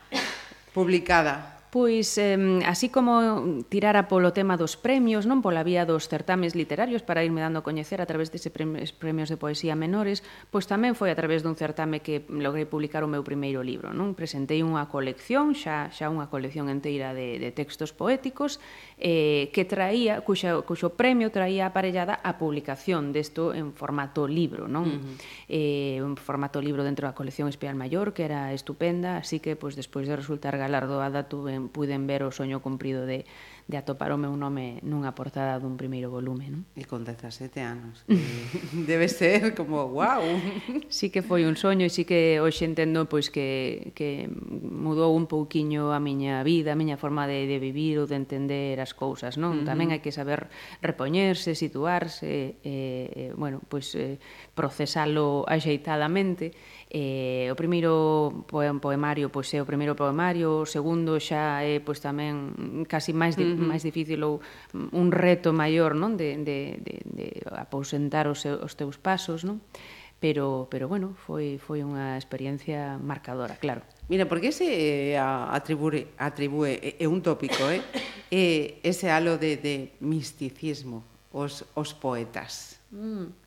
publicada. 0.77 1.62
Pois, 1.73 2.19
eh, 2.19 2.61
así 2.67 2.91
como 2.91 3.65
tirara 3.71 4.07
polo 4.07 4.37
tema 4.37 4.61
dos 4.61 4.77
premios, 4.77 5.25
non 5.25 5.41
pola 5.41 5.65
vía 5.65 5.89
dos 5.89 6.05
certames 6.05 6.53
literarios 6.53 7.01
para 7.01 7.25
irme 7.25 7.41
dando 7.41 7.65
a 7.65 7.67
coñecer 7.67 8.05
a 8.05 8.05
través 8.05 8.29
dese 8.29 8.53
premios, 8.53 8.93
premios 8.93 9.33
de 9.33 9.41
poesía 9.41 9.73
menores, 9.73 10.21
pois 10.53 10.69
tamén 10.69 10.93
foi 10.93 11.09
a 11.09 11.17
través 11.17 11.41
dun 11.41 11.57
certame 11.57 12.05
que 12.05 12.29
logrei 12.29 12.69
publicar 12.69 13.01
o 13.01 13.09
meu 13.09 13.25
primeiro 13.25 13.65
libro. 13.65 13.97
Non 13.97 14.13
Presentei 14.13 14.61
unha 14.61 14.85
colección, 14.93 15.57
xa, 15.57 15.89
xa 15.89 16.13
unha 16.13 16.29
colección 16.29 16.69
enteira 16.69 17.17
de, 17.17 17.41
de 17.41 17.49
textos 17.57 17.97
poéticos, 17.97 18.61
eh, 19.03 19.51
que 19.51 19.67
traía, 19.67 20.23
cuxa, 20.23 20.63
cuxo 20.63 20.95
premio 20.95 21.35
traía 21.35 21.67
aparellada 21.67 22.23
a 22.23 22.39
publicación 22.39 23.11
desto 23.11 23.51
en 23.51 23.75
formato 23.75 24.31
libro, 24.31 24.71
non? 24.71 24.87
Uh 24.87 24.99
-huh. 25.03 25.15
eh, 25.51 25.99
un 25.99 26.15
formato 26.15 26.63
libro 26.63 26.87
dentro 26.87 27.11
da 27.11 27.19
colección 27.19 27.51
Espial 27.51 27.75
Maior, 27.75 28.15
que 28.15 28.23
era 28.23 28.55
estupenda, 28.55 29.19
así 29.19 29.43
que 29.43 29.59
pois, 29.59 29.75
despois 29.75 30.07
de 30.07 30.15
resultar 30.15 30.55
galardoada 30.55 31.27
tuven, 31.27 31.67
puden 31.67 32.07
ver 32.07 32.23
o 32.23 32.31
soño 32.31 32.63
cumprido 32.63 33.03
de, 33.03 33.27
de 33.73 33.81
atopar 33.81 34.13
o 34.13 34.21
meu 34.21 34.37
nome 34.37 34.85
nunha 34.85 35.17
portada 35.17 35.57
dun 35.57 35.81
primeiro 35.81 36.13
volume. 36.13 36.53
Non? 36.53 36.69
E 36.77 36.85
con 36.85 37.09
17 37.09 37.57
anos. 37.65 38.05
debe 38.91 39.09
ser 39.09 39.57
como, 39.57 39.89
wow. 39.89 40.21
Sí 40.93 41.09
que 41.09 41.25
foi 41.25 41.49
un 41.49 41.57
soño 41.57 41.89
e 41.89 41.91
sí 41.91 42.05
que 42.05 42.37
hoxe 42.37 42.69
entendo 42.69 43.09
pois, 43.09 43.33
que, 43.33 43.97
que 43.97 44.29
mudou 44.29 45.17
un 45.17 45.25
pouquiño 45.25 45.97
a 45.97 45.99
miña 46.05 46.45
vida, 46.45 46.77
a 46.77 46.79
miña 46.79 47.01
forma 47.01 47.25
de, 47.25 47.49
de 47.49 47.57
vivir 47.57 47.97
ou 47.97 48.05
de 48.05 48.21
entender 48.21 48.77
as 48.77 48.93
cousas. 48.93 49.41
Non? 49.41 49.57
Uh 49.57 49.57
-huh. 49.65 49.69
Tamén 49.73 49.89
hai 49.89 50.05
que 50.05 50.13
saber 50.13 50.53
repoñerse, 50.85 51.57
situarse, 51.57 52.61
eh, 52.61 53.09
eh, 53.17 53.31
bueno, 53.33 53.65
pois, 53.65 53.97
eh, 53.97 54.21
procesalo 54.53 55.49
axeitadamente 55.49 56.53
Eh, 56.95 57.49
o 57.49 57.57
primeiro 57.57 58.45
poemario 58.53 59.33
pois 59.33 59.49
é 59.57 59.65
o 59.65 59.65
primeiro 59.65 59.97
poemario, 59.97 60.61
o 60.61 60.69
segundo 60.69 61.17
xa 61.17 61.65
é 61.65 61.81
pois 61.81 62.05
tamén 62.05 62.85
casi 62.85 63.17
máis 63.17 63.33
di, 63.33 63.49
uh 63.49 63.57
-huh. 63.57 63.65
máis 63.65 63.81
difícil 63.81 64.21
ou 64.21 64.45
un 64.77 65.09
reto 65.09 65.57
maior, 65.57 65.97
non, 65.97 66.21
de 66.21 66.37
de 66.45 66.77
de, 66.85 66.95
de 67.09 67.27
aposentar 67.49 68.29
os, 68.29 68.45
os 68.45 68.77
teus 68.77 69.01
pasos, 69.01 69.41
non? 69.41 69.65
Pero 70.21 70.69
pero 70.69 70.85
bueno, 70.85 71.17
foi 71.17 71.57
foi 71.57 71.81
unha 71.81 72.21
experiencia 72.21 73.01
marcadora, 73.01 73.57
claro. 73.57 73.81
Mira, 74.13 74.29
porque 74.29 74.53
ese 74.53 74.69
eh, 74.69 75.17
atribúe 75.17 76.13
atribúe 76.21 76.77
eh, 76.77 77.01
é 77.01 77.09
un 77.09 77.25
tópico, 77.25 77.73
eh? 77.73 77.81
eh 78.29 78.85
ese 78.85 79.09
halo 79.09 79.41
de 79.41 79.57
de 79.57 79.97
misticismo 80.05 81.09
os 81.33 81.65
os 81.73 81.97
poetas. 81.97 82.77
Mm 82.93 83.42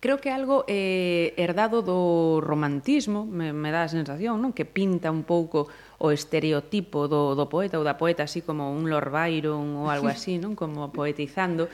creo 0.00 0.22
que 0.22 0.30
é 0.30 0.34
algo 0.34 0.62
eh, 0.68 1.34
herdado 1.36 1.82
do 1.82 2.38
romantismo, 2.40 3.26
me, 3.26 3.52
me 3.52 3.70
dá 3.74 3.82
a 3.82 3.90
sensación, 3.90 4.38
non? 4.38 4.54
que 4.54 4.62
pinta 4.62 5.10
un 5.10 5.26
pouco 5.26 5.66
o 5.98 6.14
estereotipo 6.14 7.10
do, 7.10 7.34
do 7.34 7.50
poeta 7.50 7.82
ou 7.82 7.84
da 7.84 7.98
poeta 7.98 8.22
así 8.22 8.46
como 8.46 8.70
un 8.70 8.86
Lord 8.86 9.10
Byron 9.10 9.82
ou 9.82 9.90
algo 9.90 10.06
así, 10.14 10.38
non? 10.38 10.54
como 10.54 10.94
poetizando. 10.94 11.66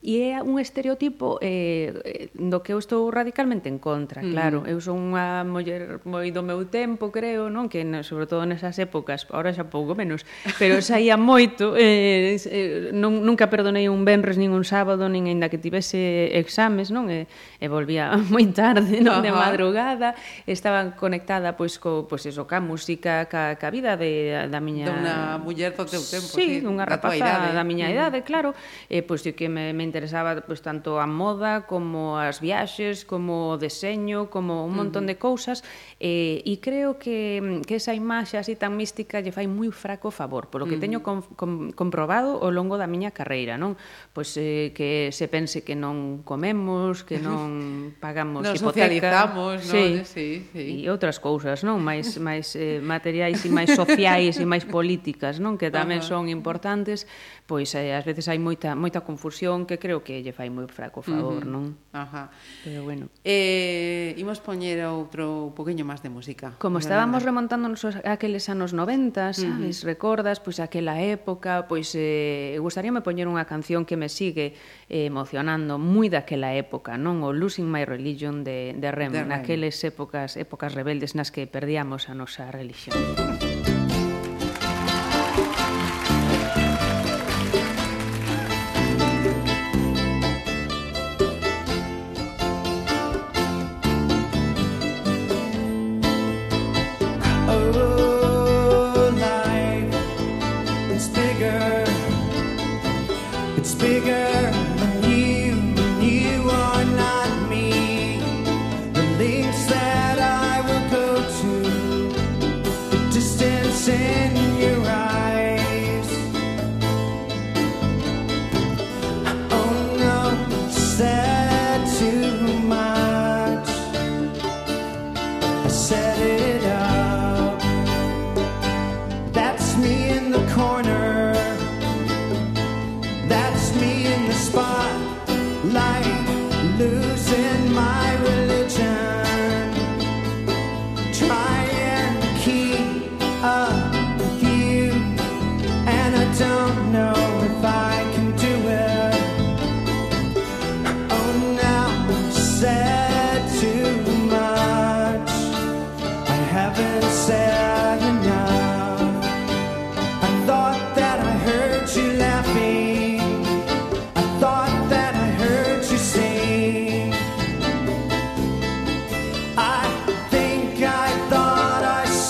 E 0.00 0.32
é 0.32 0.40
un 0.40 0.56
estereotipo 0.56 1.36
eh, 1.44 2.32
do 2.32 2.64
que 2.64 2.72
eu 2.72 2.80
estou 2.80 3.12
radicalmente 3.12 3.68
en 3.68 3.76
contra, 3.76 4.24
claro. 4.24 4.64
Mm. 4.64 4.72
Eu 4.72 4.78
son 4.80 5.12
unha 5.12 5.44
muller 5.44 6.00
moi 6.08 6.32
do 6.32 6.40
meu 6.40 6.64
tempo, 6.64 7.12
creo, 7.12 7.52
non? 7.52 7.68
Que 7.68 7.84
sobre 8.00 8.24
todo 8.24 8.48
nesas 8.48 8.80
épocas, 8.80 9.28
ahora 9.28 9.52
xa 9.52 9.68
pouco 9.68 9.92
menos, 9.92 10.24
pero 10.56 10.80
saía 10.80 11.20
moito, 11.20 11.76
eh, 11.76 12.32
eh 12.32 12.96
non, 12.96 13.20
nunca 13.28 13.52
perdonei 13.52 13.92
un 13.92 14.08
venres 14.08 14.40
nin 14.40 14.56
un 14.56 14.64
sábado, 14.64 15.04
nin 15.12 15.28
aínda 15.28 15.52
que 15.52 15.60
tivese 15.60 16.32
exames, 16.32 16.88
non? 16.88 17.12
E, 17.12 17.28
e 17.60 17.68
volvía 17.68 18.16
moi 18.32 18.48
tarde, 18.56 19.04
non? 19.04 19.20
De 19.20 19.36
madrugada, 19.36 20.16
estaba 20.48 20.96
conectada 20.96 21.60
pois 21.60 21.76
co 21.76 22.08
pois 22.08 22.24
eso, 22.24 22.48
ca 22.48 22.56
música, 22.64 23.28
ca, 23.28 23.60
ca 23.60 23.68
vida 23.68 24.00
de, 24.00 24.48
da 24.48 24.64
miña... 24.64 24.88
De 24.88 24.96
unha 24.96 25.36
muller 25.36 25.76
do 25.76 25.84
teu 25.84 26.00
tempo, 26.00 26.32
sí, 26.32 26.64
sí, 26.64 26.64
unha 26.64 26.88
rapaza 26.88 27.52
da, 27.52 27.52
da 27.52 27.64
miña 27.68 27.92
idade, 27.92 28.24
claro. 28.24 28.56
E 28.88 29.04
pois 29.04 29.20
que 29.20 29.44
me, 29.52 29.76
me 29.76 29.89
interesaba 29.90 30.38
pois, 30.46 30.62
tanto 30.62 31.02
a 31.02 31.06
moda 31.10 31.66
como 31.66 32.14
as 32.14 32.38
viaxes, 32.38 33.02
como 33.02 33.50
o 33.50 33.58
deseño, 33.58 34.30
como 34.30 34.62
un 34.62 34.78
montón 34.78 35.04
uh 35.04 35.10
-huh. 35.10 35.18
de 35.18 35.22
cousas 35.26 35.58
eh, 35.98 36.46
e 36.46 36.62
creo 36.62 37.02
que, 37.02 37.60
que 37.66 37.82
esa 37.82 37.90
imaxe 37.90 38.38
así 38.38 38.54
tan 38.54 38.78
mística 38.78 39.18
lle 39.18 39.34
fai 39.34 39.50
moi 39.50 39.74
fraco 39.74 40.14
favor, 40.14 40.46
polo 40.46 40.70
que 40.70 40.76
uh 40.76 40.78
-huh. 40.78 40.84
teño 40.86 40.98
com, 41.02 41.26
com, 41.34 41.74
comprobado 41.74 42.38
ao 42.38 42.54
longo 42.54 42.78
da 42.78 42.86
miña 42.86 43.10
carreira, 43.10 43.58
non? 43.58 43.74
Pois 44.14 44.30
eh, 44.38 44.70
que 44.70 45.10
se 45.10 45.26
pense 45.26 45.66
que 45.66 45.74
non 45.74 46.22
comemos, 46.22 47.02
que 47.02 47.18
non 47.18 47.50
pagamos 48.04 48.46
Nos 48.46 48.62
hipoteca, 48.62 48.86
socializamos, 48.86 49.66
non? 49.66 49.74
Sí, 49.74 49.86
sí, 50.06 50.28
sí. 50.54 50.64
E 50.84 50.86
outras 50.86 51.18
cousas, 51.18 51.66
non? 51.66 51.82
Mais 51.82 52.14
máis 52.28 52.54
eh, 52.54 52.78
materiais 52.78 53.42
e 53.42 53.50
máis 53.50 53.74
sociais 53.74 54.38
e 54.38 54.46
máis 54.46 54.62
políticas, 54.68 55.42
non? 55.42 55.58
Que 55.58 55.72
tamén 55.72 55.98
uh 55.98 56.04
-huh. 56.04 56.20
son 56.20 56.22
importantes, 56.28 57.08
pois 57.48 57.72
eh, 57.74 57.96
ás 57.96 58.04
veces 58.04 58.28
hai 58.28 58.38
moita 58.38 58.76
moita 58.76 59.00
confusión 59.02 59.64
que 59.64 59.79
creo 59.80 60.04
que 60.04 60.20
lle 60.20 60.36
fai 60.36 60.52
moi 60.52 60.68
fraco 60.68 61.00
favor, 61.00 61.48
non? 61.48 61.74
Ajá. 61.90 62.30
Pero 62.62 62.84
bueno. 62.84 63.08
Eh, 63.24 64.14
imos 64.20 64.38
poñer 64.38 64.84
outro 64.86 65.50
poquinho 65.56 65.88
máis 65.88 66.04
de 66.04 66.12
música. 66.12 66.54
Como 66.60 66.78
estábamos 66.78 67.24
remontándonos 67.24 67.82
a 67.88 68.12
aqueles 68.12 68.46
anos 68.52 68.76
90, 68.76 69.32
sabes, 69.32 69.40
uh 69.40 69.80
-huh. 69.82 69.88
recordas 69.88 70.38
pois 70.38 70.60
aquela 70.60 71.00
época, 71.00 71.64
pois 71.66 71.96
eh 71.96 72.60
gustaríame 72.60 73.00
poñer 73.00 73.26
unha 73.26 73.48
canción 73.48 73.88
que 73.88 73.96
me 73.96 74.12
sigue 74.12 74.54
eh, 74.92 75.08
emocionando 75.08 75.80
moi 75.80 76.12
daquela 76.12 76.52
época, 76.52 77.00
non? 77.00 77.24
O 77.24 77.32
Losing 77.32 77.66
My 77.66 77.88
Religion 77.88 78.44
de 78.44 78.76
de 78.76 78.88
Rem, 78.92 79.10
de 79.10 79.24
Rem. 79.24 79.32
naqueles 79.32 79.80
épocas 79.82 80.36
épocas 80.36 80.76
rebeldes 80.76 81.16
nas 81.16 81.32
que 81.32 81.48
perdíamos 81.48 82.06
a 82.06 82.14
nosa 82.14 82.52
religión. 82.52 82.94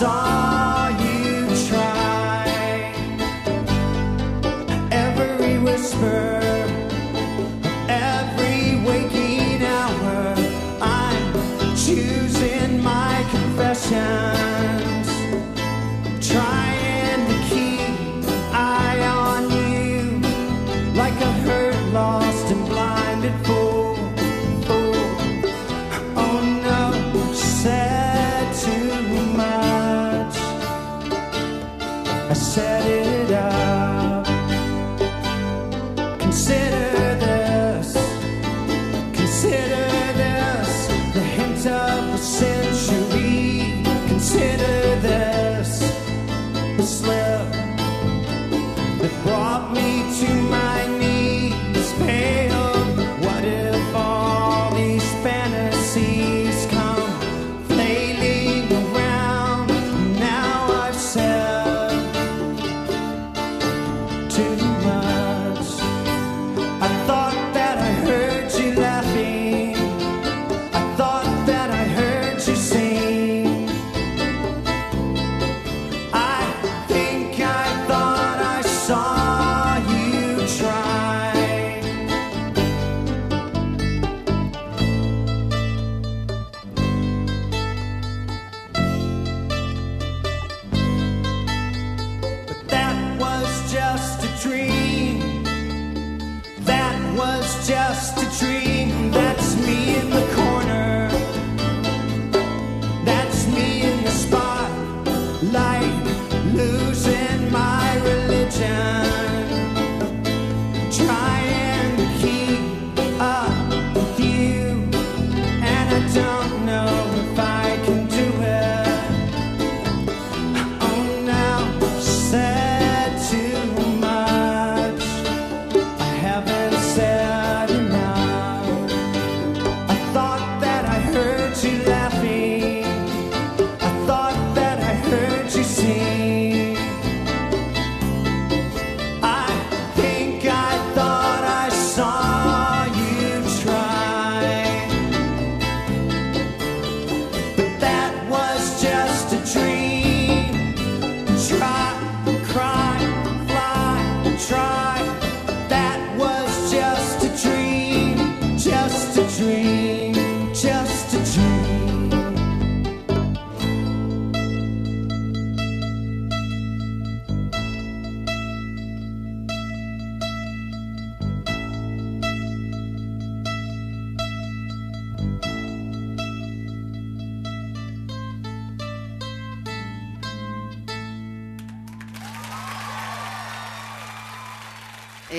song. 0.00 0.39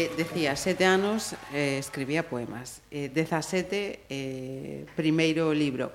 eh, 0.02 0.12
decía, 0.18 0.56
sete 0.56 0.86
anos 0.86 1.36
eh, 1.54 1.78
escribía 1.78 2.26
poemas. 2.28 2.82
Eh, 2.90 3.10
dezasete, 3.14 4.02
eh, 4.10 4.86
primeiro 4.96 5.54
libro. 5.54 5.94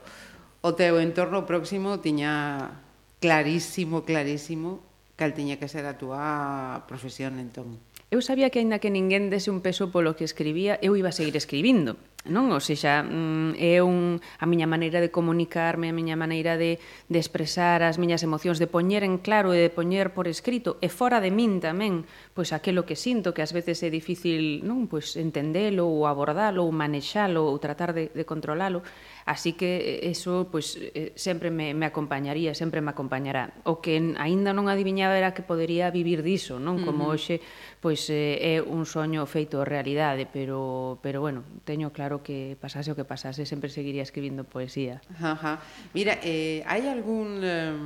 O 0.62 0.74
teu 0.74 0.98
entorno 1.02 1.46
próximo 1.46 1.98
tiña 1.98 2.82
clarísimo, 3.18 4.06
clarísimo, 4.06 4.82
cal 5.18 5.34
tiña 5.34 5.58
que 5.58 5.66
ser 5.66 5.86
a 5.86 5.98
túa 5.98 6.86
profesión 6.86 7.38
entón. 7.42 7.82
Eu 8.10 8.22
sabía 8.22 8.54
que, 8.54 8.62
aínda 8.62 8.78
que 8.78 8.94
ninguén 8.94 9.34
dese 9.34 9.50
un 9.50 9.58
peso 9.58 9.90
polo 9.90 10.14
que 10.14 10.22
escribía, 10.22 10.78
eu 10.78 10.94
iba 10.94 11.10
a 11.10 11.16
seguir 11.16 11.34
escribindo 11.34 11.98
non? 12.28 12.52
Ou 12.52 12.62
seja, 12.62 13.02
mm, 13.02 13.58
é 13.58 13.82
un, 13.82 14.18
a 14.38 14.44
miña 14.44 14.66
maneira 14.68 14.98
de 15.00 15.10
comunicarme, 15.10 15.90
a 15.90 15.96
miña 15.96 16.14
maneira 16.14 16.58
de, 16.58 16.78
de 17.08 17.18
expresar 17.18 17.82
as 17.82 17.96
miñas 17.96 18.22
emocións, 18.22 18.58
de 18.58 18.68
poñer 18.70 19.02
en 19.02 19.18
claro 19.18 19.54
e 19.54 19.58
de 19.58 19.70
poñer 19.70 20.12
por 20.12 20.26
escrito, 20.28 20.76
e 20.82 20.88
fora 20.90 21.22
de 21.22 21.30
min 21.30 21.58
tamén, 21.62 22.04
pois 22.34 22.52
aquilo 22.52 22.84
que 22.84 22.98
sinto, 22.98 23.32
que 23.32 23.42
ás 23.42 23.54
veces 23.56 23.80
é 23.82 23.90
difícil 23.90 24.62
non 24.66 24.90
pois 24.90 25.14
entendelo 25.16 25.86
ou 25.86 26.04
abordalo 26.04 26.66
ou 26.66 26.70
manexalo 26.74 27.48
ou 27.48 27.56
tratar 27.62 27.96
de, 27.96 28.12
de 28.12 28.24
controlalo, 28.28 28.82
así 29.26 29.54
que 29.56 30.04
eso 30.06 30.46
pois 30.52 30.78
sempre 31.16 31.50
me, 31.50 31.74
me 31.74 31.86
acompañaría, 31.86 32.54
sempre 32.54 32.80
me 32.80 32.90
acompañará. 32.90 33.52
O 33.64 33.80
que 33.80 33.98
aínda 34.18 34.52
non 34.52 34.68
adiviñaba 34.68 35.16
era 35.18 35.34
que 35.34 35.42
podería 35.42 35.90
vivir 35.90 36.22
diso, 36.22 36.58
non? 36.58 36.82
Como 36.84 37.08
hoxe 37.08 37.40
pois 37.80 38.08
eh, 38.10 38.58
é 38.58 38.64
un 38.64 38.86
soño 38.86 39.26
feito 39.26 39.64
realidade, 39.64 40.26
pero 40.26 40.98
pero 41.02 41.20
bueno, 41.20 41.42
teño 41.64 41.92
claro 41.92 42.15
o 42.16 42.24
que 42.24 42.56
pasase 42.56 42.88
o 42.90 42.96
que 42.96 43.04
pasase, 43.04 43.44
sempre 43.44 43.68
seguiría 43.68 44.00
escribindo 44.00 44.48
poesía. 44.48 45.04
Ajá. 45.20 45.60
Mira, 45.92 46.16
eh, 46.24 46.64
hai 46.64 46.88
algún 46.88 47.44
eh, 47.44 47.76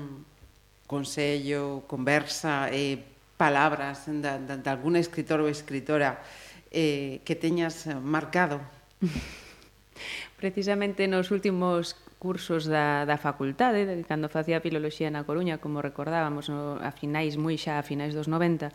consello, 0.87 1.83
conversa, 1.91 2.71
eh, 2.71 3.03
palabras 3.35 4.07
de, 4.07 4.21
de, 4.23 4.55
de 4.63 4.69
algún 4.71 4.95
escritor 4.95 5.43
ou 5.43 5.51
escritora 5.51 6.23
eh, 6.71 7.19
que 7.27 7.35
teñas 7.35 7.91
marcado? 7.99 8.63
Precisamente 10.41 11.05
nos 11.11 11.31
últimos 11.35 11.99
cursos 12.21 12.69
da, 12.69 13.09
da 13.09 13.17
facultade, 13.17 13.89
de, 13.89 14.05
cando 14.05 14.29
facía 14.29 14.61
Filoloxía 14.61 15.09
na 15.09 15.25
Coruña, 15.25 15.57
como 15.57 15.81
recordábamos, 15.81 16.53
no, 16.53 16.77
a 16.77 16.93
finais, 16.93 17.41
moi 17.41 17.57
xa 17.57 17.81
a 17.81 17.85
finais 17.85 18.13
dos 18.13 18.29
90, 18.29 18.69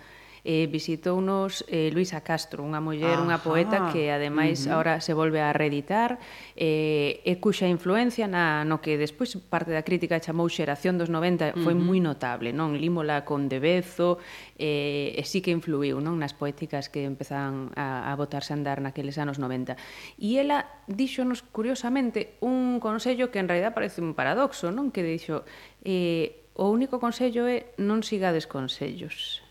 eh, 0.46 0.70
visitounos 0.70 1.66
eh, 1.68 1.89
Luisa 1.89 2.22
Castro, 2.22 2.62
unha 2.62 2.78
muller, 2.78 3.18
Ajá. 3.18 3.26
unha 3.26 3.41
poeta 3.41 3.89
que 3.89 4.14
ademais 4.14 4.62
uh 4.64 4.70
-huh. 4.70 4.74
ahora 4.78 4.93
se 5.02 5.18
volve 5.18 5.41
a 5.41 5.50
reeditar 5.50 6.22
eh, 6.54 7.26
e 7.26 7.41
cuxa 7.41 7.66
influencia 7.66 8.30
na, 8.30 8.62
no 8.62 8.78
que 8.78 8.93
despois 8.96 9.34
parte 9.50 9.74
da 9.74 9.82
crítica 9.82 10.22
chamou 10.22 10.46
xeración 10.46 11.02
dos 11.02 11.10
90 11.10 11.58
foi 11.66 11.74
uh 11.74 11.82
-huh. 11.82 11.89
moi 11.89 11.98
notable, 11.98 12.54
non? 12.54 12.78
Límola 12.78 13.26
con 13.26 13.50
Debezo 13.50 14.22
eh, 14.62 15.18
e 15.18 15.24
sí 15.26 15.41
que 15.41 15.50
influiu 15.50 15.98
non 15.98 16.22
nas 16.22 16.38
poéticas 16.38 16.93
que 16.93 17.10
empezaban 17.10 17.74
a, 17.74 18.06
a 18.08 18.14
botarse 18.14 18.54
a 18.54 18.56
andar 18.62 18.86
naqueles 18.86 19.18
anos 19.18 19.41
90. 19.41 19.74
E 20.22 20.38
ela 20.38 20.70
díxonos 20.86 21.41
curiosamente 21.41 22.38
un 22.46 22.78
consello 22.78 23.34
que 23.34 23.41
en 23.41 23.50
realidad 23.50 23.74
parece 23.74 23.98
un 24.06 24.14
paradoxo, 24.14 24.70
non? 24.70 24.93
Que 24.93 25.02
dixo 25.02 25.41
eh, 25.82 26.46
o 26.54 26.70
único 26.70 27.02
consello 27.02 27.50
é 27.50 27.74
non 27.82 28.06
sigades 28.06 28.46
consellos. 28.46 29.45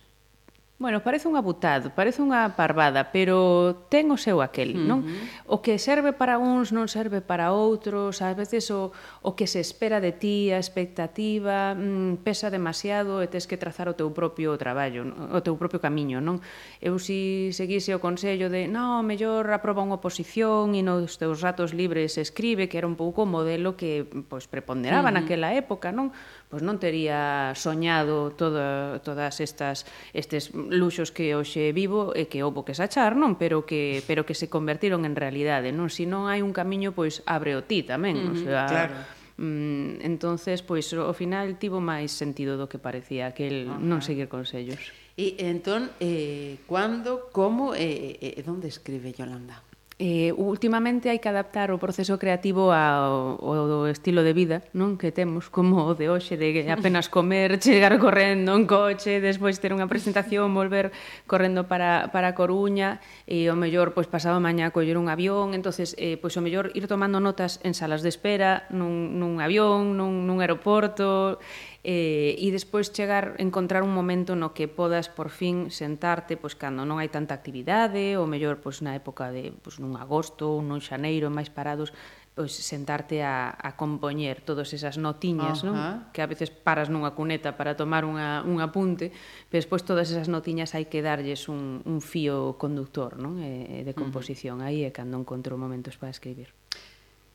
Bueno, 0.85 1.03
parece 1.03 1.29
un 1.29 1.37
abutado, 1.41 1.89
parece 1.97 2.21
unha 2.21 2.45
parvada, 2.53 3.09
pero 3.09 3.89
ten 3.89 4.13
o 4.13 4.21
seu 4.21 4.45
aquel, 4.45 4.77
uh 4.77 4.85
-huh. 4.85 4.85
non? 4.85 5.01
O 5.49 5.65
que 5.65 5.81
serve 5.81 6.13
para 6.13 6.37
uns 6.37 6.77
non 6.77 6.93
serve 6.93 7.25
para 7.25 7.57
outros, 7.57 8.21
ás 8.21 8.37
veces 8.37 8.69
o, 8.69 8.93
o 9.25 9.33
que 9.33 9.49
se 9.49 9.65
espera 9.65 9.97
de 9.97 10.13
ti, 10.13 10.53
a 10.53 10.61
expectativa, 10.61 11.73
mm, 11.73 12.21
pesa 12.21 12.53
demasiado 12.53 13.25
e 13.25 13.33
tes 13.33 13.49
que 13.49 13.57
trazar 13.57 13.89
o 13.89 13.97
teu 13.97 14.13
propio 14.13 14.61
traballo, 14.61 15.09
o 15.09 15.41
teu 15.41 15.57
propio 15.57 15.81
camiño, 15.81 16.21
non? 16.21 16.45
Eu 16.85 17.01
si 17.01 17.49
seguise 17.57 17.97
o 17.97 18.05
consello 18.05 18.53
de, 18.53 18.69
no, 18.69 19.01
mellor 19.01 19.49
aproba 19.57 19.81
unha 19.81 19.97
oposición 19.97 20.77
e 20.77 20.85
nos 20.85 21.17
teus 21.17 21.41
ratos 21.41 21.73
libres 21.73 22.21
escribe, 22.21 22.69
que 22.69 22.77
era 22.77 22.85
un 22.85 23.01
pouco 23.01 23.25
o 23.25 23.31
modelo 23.33 23.73
que 23.73 24.05
pois, 24.29 24.45
preponderaba 24.53 25.09
uh 25.09 25.17
-huh. 25.17 25.25
naquela 25.25 25.57
época, 25.57 25.97
non? 25.97 26.13
pois 26.55 26.63
non 26.63 26.79
tería 26.79 27.51
soñado 27.59 28.31
todo, 28.31 29.03
todas 29.03 29.43
estas 29.43 29.91
estes 30.15 30.55
luxos 30.55 31.11
que 31.11 31.35
hoxe 31.35 31.75
vivo 31.75 32.15
e 32.15 32.31
que 32.31 32.47
houbo 32.47 32.63
que 32.63 32.79
sachar, 32.79 33.19
non, 33.19 33.35
pero 33.35 33.67
que 33.67 33.99
pero 34.07 34.23
que 34.23 34.39
se 34.39 34.47
convertiron 34.47 35.03
en 35.03 35.19
realidade, 35.19 35.75
non? 35.75 35.91
Se 35.91 36.05
si 36.05 36.05
non 36.07 36.31
hai 36.31 36.47
un 36.47 36.55
camiño, 36.55 36.95
pois 36.95 37.27
abre 37.27 37.59
o 37.59 37.67
ti 37.67 37.83
tamén, 37.83 38.15
mm, 38.23 38.31
o 38.31 38.35
sea, 38.39 38.63
claro. 38.71 38.97
Mm, 39.35 40.07
entonces, 40.07 40.63
pois 40.63 40.87
ao 40.95 41.11
final 41.11 41.59
tivo 41.59 41.83
máis 41.83 42.15
sentido 42.15 42.55
do 42.55 42.71
que 42.71 42.79
parecía 42.79 43.35
aquel 43.35 43.67
okay. 43.67 43.83
non 43.83 43.99
seguir 43.99 44.31
consellos. 44.31 44.95
E 45.19 45.35
entón, 45.43 45.91
eh, 45.99 46.63
cando, 46.71 47.35
como 47.35 47.75
e 47.75 48.15
eh, 48.23 48.39
eh, 48.39 48.47
onde 48.47 48.71
escribe 48.71 49.11
Yolanda? 49.11 49.59
Eh, 50.01 50.35
últimamente 50.35 51.07
hai 51.07 51.23
que 51.23 51.31
adaptar 51.31 51.71
o 51.71 51.79
proceso 51.79 52.19
creativo 52.19 52.75
ao, 52.75 53.39
ao 53.39 53.87
estilo 53.87 54.27
de 54.27 54.35
vida 54.35 54.67
non 54.75 54.99
que 54.99 55.15
temos 55.15 55.47
como 55.55 55.87
o 55.87 55.95
de 55.95 56.11
hoxe 56.11 56.35
de 56.35 56.67
apenas 56.67 57.07
comer, 57.07 57.55
chegar 57.63 57.95
correndo 58.03 58.59
en 58.59 58.67
coche, 58.67 59.23
despois 59.23 59.63
ter 59.63 59.71
unha 59.71 59.87
presentación 59.87 60.51
volver 60.51 60.91
correndo 61.31 61.71
para, 61.71 62.11
para 62.11 62.35
Coruña 62.35 62.99
e 63.31 63.47
o 63.47 63.55
mellor 63.55 63.95
pois 63.95 64.11
pasado 64.11 64.43
mañá 64.43 64.75
coller 64.75 64.99
un 64.99 65.07
avión, 65.07 65.55
entonces 65.55 65.95
eh, 65.95 66.19
pois 66.19 66.35
o 66.35 66.43
mellor 66.43 66.75
ir 66.75 66.91
tomando 66.91 67.23
notas 67.23 67.63
en 67.63 67.79
salas 67.79 68.03
de 68.03 68.11
espera 68.11 68.67
nun, 68.75 69.23
nun 69.23 69.39
avión, 69.39 69.95
nun, 69.95 70.27
nun 70.27 70.43
aeroporto 70.43 71.39
eh, 71.85 72.35
e 72.41 72.49
despois 72.49 72.89
chegar 72.89 73.37
encontrar 73.37 73.85
un 73.85 73.93
momento 73.93 74.33
no 74.33 74.57
que 74.57 74.73
podas 74.73 75.13
por 75.13 75.29
fin 75.29 75.69
sentarte 75.69 76.41
pois 76.41 76.57
cando 76.57 76.89
non 76.89 76.97
hai 76.97 77.13
tanta 77.13 77.37
actividade 77.37 78.17
ou 78.17 78.25
mellor 78.25 78.65
pois 78.65 78.81
na 78.81 78.97
época 78.97 79.29
de 79.29 79.53
pois 79.61 79.77
nun 79.77 80.01
agosto 80.01 80.49
ou 80.49 80.65
nun 80.65 80.81
xaneiro 80.81 81.29
máis 81.29 81.53
parados 81.53 81.93
pois 82.35 82.51
sentarte 82.51 83.23
a, 83.23 83.55
a 83.55 83.79
compoñer 83.79 84.43
todas 84.43 84.75
esas 84.75 84.99
notiñas, 84.99 85.63
uh 85.63 85.71
-huh. 85.71 85.71
non? 85.71 86.11
Que 86.11 86.19
a 86.19 86.27
veces 86.27 86.51
paras 86.51 86.91
nunha 86.91 87.15
cuneta 87.15 87.55
para 87.55 87.79
tomar 87.79 88.03
unha, 88.03 88.43
un 88.43 88.59
apunte, 88.59 89.15
pero 89.47 89.63
despois 89.63 89.87
todas 89.87 90.11
esas 90.11 90.27
notiñas 90.27 90.75
hai 90.75 90.91
que 90.91 90.99
darlles 90.99 91.47
un, 91.47 91.79
un 91.87 92.03
fío 92.03 92.59
conductor, 92.59 93.23
non? 93.23 93.39
E, 93.39 93.87
de 93.87 93.95
composición. 93.95 94.59
Uh 94.59 94.67
-huh. 94.67 94.69
Aí 94.75 94.79
é 94.83 94.91
cando 94.91 95.15
encontro 95.15 95.55
momentos 95.55 95.95
para 95.95 96.11
escribir 96.11 96.51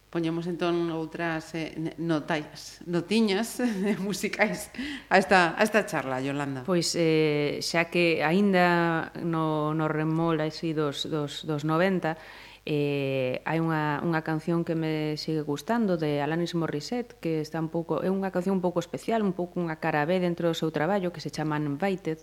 poñemos 0.09 0.49
entón 0.49 0.89
outras 0.89 1.53
eh, 1.53 1.93
notais, 2.01 2.81
notiñas 2.89 3.61
eh, 3.61 3.93
musicais 4.01 4.73
a 5.09 5.21
esta, 5.21 5.53
a 5.53 5.61
esta 5.61 5.85
charla, 5.85 6.17
Yolanda. 6.17 6.65
Pois 6.65 6.97
eh, 6.97 7.61
xa 7.61 7.93
que 7.93 8.25
aínda 8.25 9.13
no, 9.21 9.77
no 9.77 9.85
remol 9.85 10.41
así 10.41 10.73
dos, 10.73 11.05
dos, 11.05 11.45
dos 11.45 11.61
90, 11.61 12.17
eh, 12.65 13.41
hai 13.45 13.61
unha, 13.61 14.01
unha 14.01 14.21
canción 14.25 14.65
que 14.65 14.73
me 14.73 15.17
sigue 15.17 15.45
gustando 15.45 15.95
de 15.95 16.21
Alanis 16.25 16.57
Morissette 16.57 17.17
que 17.21 17.41
está 17.41 17.61
un 17.61 17.69
pouco, 17.69 18.01
é 18.01 18.09
unha 18.09 18.33
canción 18.33 18.57
un 18.57 18.63
pouco 18.65 18.81
especial, 18.81 19.21
un 19.21 19.37
pouco 19.37 19.61
unha 19.61 19.77
cara 19.77 20.05
B 20.09 20.17
dentro 20.17 20.49
do 20.49 20.57
seu 20.57 20.73
traballo 20.73 21.13
que 21.13 21.21
se 21.21 21.29
chama 21.29 21.61
Invited 21.61 22.17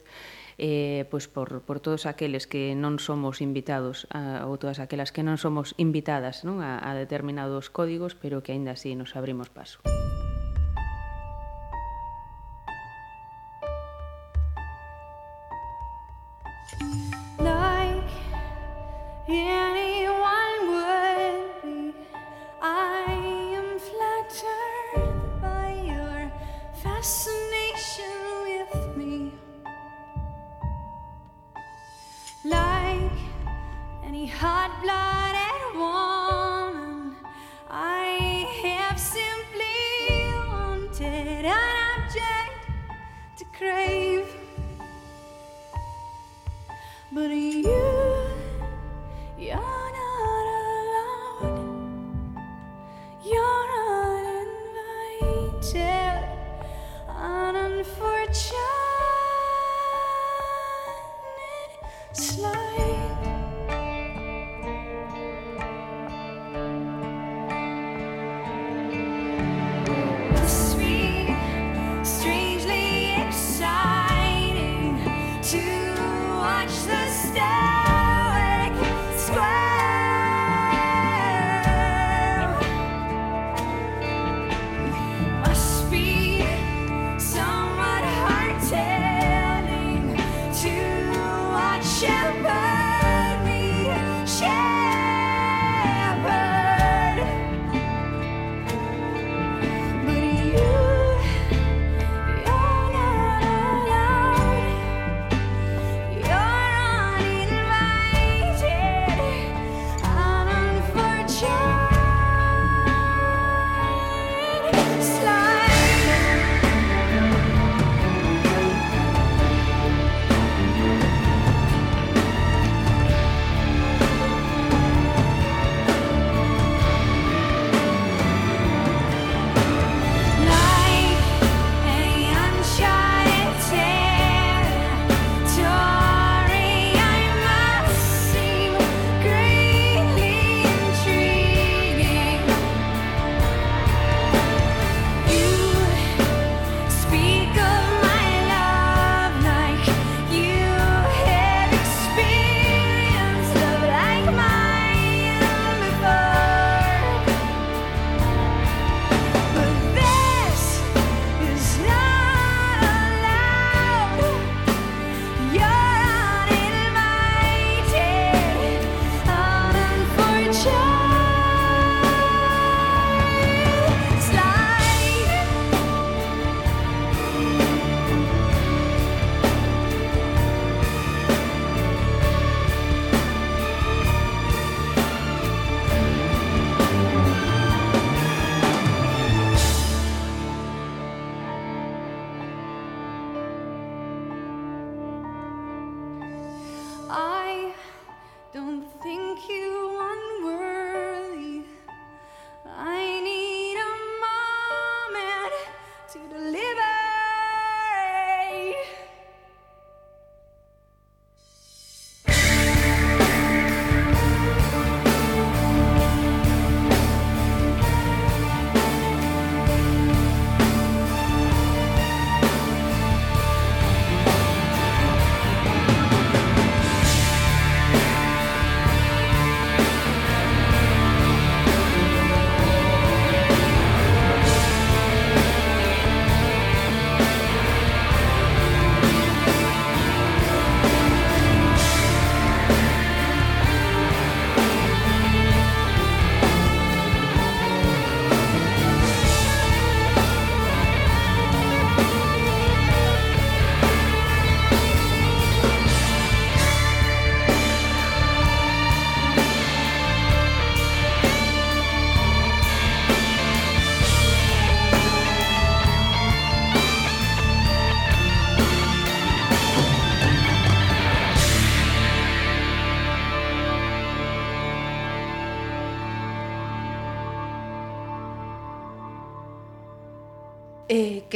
eh, 0.59 1.05
pois 1.11 1.29
por, 1.29 1.63
por 1.63 1.81
todos 1.81 2.07
aqueles 2.07 2.49
que 2.49 2.73
non 2.73 2.97
somos 2.97 3.45
invitados 3.45 4.09
a, 4.09 4.49
ou 4.49 4.57
todas 4.57 4.81
aquelas 4.81 5.13
que 5.13 5.21
non 5.21 5.37
somos 5.37 5.77
invitadas 5.77 6.49
non? 6.49 6.65
A, 6.65 6.81
a 6.81 6.97
determinados 6.97 7.69
códigos, 7.69 8.17
pero 8.17 8.41
que 8.41 8.57
aínda 8.57 8.73
así 8.73 8.97
nos 8.97 9.13
abrimos 9.21 9.53
paso. 9.53 9.85
Like 17.37 18.09
anyone 19.29 20.61
would 20.73 21.53
be, 21.61 21.93
I 22.65 23.13
am 23.61 23.77
flattered 23.77 25.13
by 25.45 25.69
your 25.85 26.33
fascination. 26.81 27.56
Any 34.17 34.27
hot 34.27 34.71
blooded 34.83 35.77
woman, 35.77 37.17
I 37.69 38.47
have 38.63 38.99
simply 38.99 40.23
wanted 40.49 41.27
an 41.29 41.45
object 41.45 42.61
to 43.37 43.45
crave. 43.59 44.29
But 47.13 47.31
you, 47.31 47.85
you're 49.39 49.91
not 50.01 50.47
allowed. 51.43 51.61
You're 53.23 53.71
uninvited. 55.11 55.85
An 57.09 57.55
unfortunate 57.57 58.57
slide. 62.13 62.66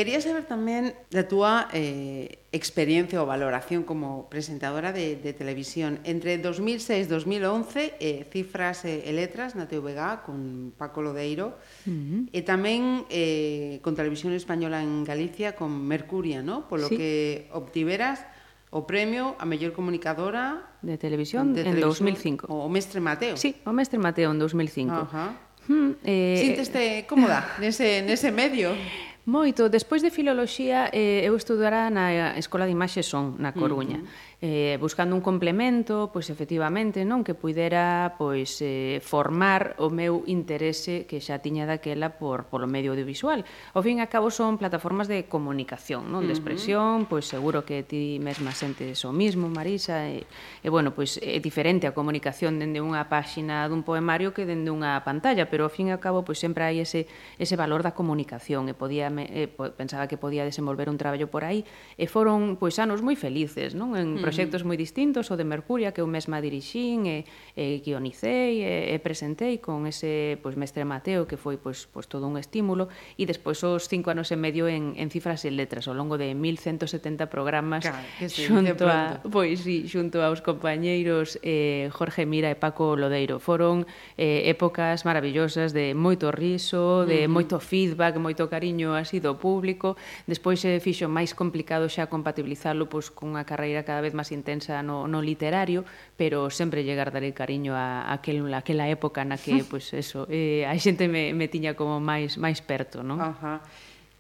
Quería 0.01 0.17
saber 0.25 0.49
tamén 0.49 0.97
da 1.13 1.29
túa 1.29 1.69
eh, 1.77 2.41
experiencia 2.57 3.21
ou 3.21 3.29
valoración 3.29 3.85
como 3.85 4.33
presentadora 4.33 4.97
de, 4.97 5.21
de 5.21 5.37
televisión 5.37 6.01
entre 6.09 6.41
2006 6.41 7.05
e 7.05 7.13
2011, 7.13 8.01
eh, 8.01 8.25
cifras 8.33 8.89
e, 8.89 9.05
e 9.05 9.13
letras 9.13 9.61
na 9.61 9.69
TVG 9.69 10.25
con 10.25 10.73
Paco 10.73 11.05
Lodeiro 11.05 11.53
uh 11.85 11.93
-huh. 11.93 12.33
e 12.33 12.41
tamén 12.41 13.05
eh, 13.13 13.77
con 13.85 13.93
Televisión 13.93 14.33
Española 14.33 14.81
en 14.81 15.05
Galicia 15.05 15.53
con 15.53 15.69
Mercuria, 15.69 16.41
no? 16.41 16.65
polo 16.65 16.89
sí. 16.89 16.97
que 16.97 17.11
obtiveras 17.53 18.25
o 18.73 18.89
premio 18.89 19.37
a 19.37 19.45
mellor 19.45 19.77
comunicadora 19.77 20.81
de 20.81 20.97
televisión 20.97 21.53
de 21.53 21.61
en 21.61 21.77
televisión, 21.77 22.49
2005. 22.49 22.49
O 22.49 22.73
Mestre 22.73 23.05
Mateo. 23.05 23.37
Sí, 23.37 23.53
o 23.69 23.73
Mestre 23.77 24.01
Mateo 24.01 24.33
en 24.33 24.41
2005. 24.41 24.97
Ajá. 24.97 25.05
Uh 25.05 25.13
-huh. 25.13 25.51
Hmm, 25.69 25.93
eh, 26.03 26.41
Sinteste 26.41 27.05
cómoda 27.05 27.45
nese, 27.61 28.01
nese 28.01 28.33
medio? 28.33 28.73
Moito. 29.31 29.71
Despois 29.71 30.03
de 30.03 30.11
Filoloxía, 30.11 30.91
eh, 30.93 31.23
eu 31.23 31.37
estudara 31.39 31.87
na 31.87 32.35
Escola 32.35 32.67
de 32.67 32.73
Imaxe 32.75 33.03
Son, 33.07 33.39
na 33.39 33.55
Coruña. 33.55 33.99
Uh 33.99 34.03
-huh 34.03 34.30
eh, 34.41 34.79
buscando 34.81 35.15
un 35.15 35.21
complemento, 35.21 36.09
pois 36.13 36.33
efectivamente, 36.33 37.05
non 37.05 37.21
que 37.21 37.37
pudera 37.37 38.17
pois 38.17 38.57
eh, 38.65 38.97
formar 39.05 39.77
o 39.77 39.93
meu 39.93 40.25
interese 40.25 41.05
que 41.05 41.21
xa 41.21 41.45
tiña 41.45 41.69
daquela 41.69 42.17
por 42.17 42.49
polo 42.49 42.65
medio 42.65 42.97
audiovisual. 42.97 43.45
Ao 43.77 43.85
fin 43.85 44.01
e 44.01 44.05
a 44.05 44.09
cabo 44.09 44.33
son 44.33 44.57
plataformas 44.57 45.13
de 45.13 45.29
comunicación, 45.29 46.09
non, 46.09 46.25
de 46.25 46.33
expresión, 46.33 47.05
pois 47.05 47.29
seguro 47.29 47.69
que 47.69 47.85
ti 47.85 48.17
mesma 48.17 48.57
sentes 48.57 49.05
o 49.05 49.13
mismo, 49.13 49.53
Marisa, 49.53 50.09
e, 50.09 50.25
e 50.65 50.69
bueno, 50.73 50.97
pois 50.97 51.21
é 51.21 51.37
diferente 51.37 51.85
a 51.85 51.93
comunicación 51.93 52.57
dende 52.57 52.81
unha 52.81 53.13
páxina 53.13 53.69
dun 53.69 53.85
poemario 53.85 54.33
que 54.33 54.49
dende 54.49 54.73
unha 54.73 55.05
pantalla, 55.05 55.53
pero 55.53 55.69
ao 55.69 55.73
fin 55.73 55.93
e 55.93 55.97
cabo 56.01 56.25
pois 56.25 56.41
sempre 56.41 56.65
hai 56.65 56.81
ese 56.81 57.05
ese 57.37 57.61
valor 57.61 57.85
da 57.85 57.93
comunicación 57.93 58.73
e 58.73 58.75
podía 58.75 59.13
eh, 59.13 59.53
pensaba 59.77 60.09
que 60.09 60.17
podía 60.17 60.49
desenvolver 60.49 60.89
un 60.89 60.97
traballo 60.97 61.29
por 61.29 61.45
aí 61.45 61.69
e 62.01 62.09
foron 62.09 62.57
pois 62.57 62.81
anos 62.81 63.05
moi 63.05 63.21
felices, 63.21 63.77
non? 63.77 63.93
En 64.01 64.30
proxectos 64.31 64.63
moi 64.63 64.79
distintos, 64.79 65.27
o 65.31 65.35
de 65.35 65.43
Mercuria 65.43 65.91
que 65.91 65.99
eu 65.99 66.07
mesma 66.07 66.39
dirixín 66.39 67.11
e, 67.11 67.27
e 67.59 67.83
guionicei 67.83 68.63
e, 68.63 68.95
e 68.95 68.97
presentei 69.03 69.59
con 69.59 69.91
ese 69.91 70.39
pois 70.39 70.55
mestre 70.55 70.87
Mateo 70.87 71.27
que 71.27 71.35
foi 71.35 71.59
pois, 71.59 71.91
pois 71.91 72.07
todo 72.07 72.31
un 72.31 72.39
estímulo 72.39 72.87
e 73.19 73.27
despois 73.27 73.59
os 73.67 73.91
cinco 73.91 74.13
anos 74.13 74.31
e 74.31 74.37
medio 74.39 74.71
en, 74.71 74.95
en 74.95 75.09
cifras 75.11 75.43
e 75.43 75.51
letras 75.51 75.91
ao 75.91 75.99
longo 75.99 76.15
de 76.15 76.31
1170 76.37 77.27
programas 77.27 77.83
claro, 77.83 78.03
xunto 78.29 78.85
a 78.87 79.25
pois 79.27 79.65
sí, 79.65 79.89
xunto 79.89 80.21
aos 80.21 80.45
compañeiros 80.45 81.41
eh, 81.43 81.89
Jorge 81.91 82.27
Mira 82.27 82.51
e 82.51 82.57
Paco 82.57 82.97
Lodeiro. 82.97 83.41
Foron 83.41 83.87
eh, 84.21 84.51
épocas 84.51 85.05
maravillosas 85.09 85.73
de 85.73 85.97
moito 85.97 86.29
riso, 86.29 87.07
de 87.07 87.25
uh 87.25 87.29
-huh. 87.29 87.33
moito 87.33 87.57
feedback, 87.59 88.21
moito 88.21 88.47
cariño 88.53 88.93
así 88.95 89.19
do 89.19 89.41
público. 89.41 89.97
Despois 90.29 90.61
se 90.61 90.77
eh, 90.77 90.81
fixo 90.81 91.09
máis 91.09 91.33
complicado 91.33 91.89
xa 91.89 92.07
compatibilizarlo 92.13 92.91
pois 92.93 93.09
cunha 93.09 93.49
carreira 93.49 93.87
cada 93.87 94.05
vez 94.05 94.13
máis 94.13 94.20
máis 94.21 94.29
intensa 94.37 94.85
no, 94.85 95.09
no 95.09 95.25
literario, 95.25 95.89
pero 96.21 96.53
sempre 96.53 96.85
lle 96.85 96.93
darei 96.93 97.33
cariño 97.33 97.73
a, 97.73 98.05
a 98.05 98.21
aquel, 98.21 98.45
a 98.53 98.61
aquela 98.61 98.85
época 98.93 99.25
na 99.25 99.41
que, 99.41 99.65
pois, 99.65 99.89
pues, 99.89 99.97
eso, 99.97 100.29
eh, 100.29 100.69
a 100.69 100.77
xente 100.77 101.09
me, 101.09 101.33
me 101.33 101.49
tiña 101.49 101.73
como 101.73 101.97
máis 101.99 102.37
máis 102.37 102.61
perto, 102.61 103.01
non? 103.01 103.17
Ajá. 103.17 103.65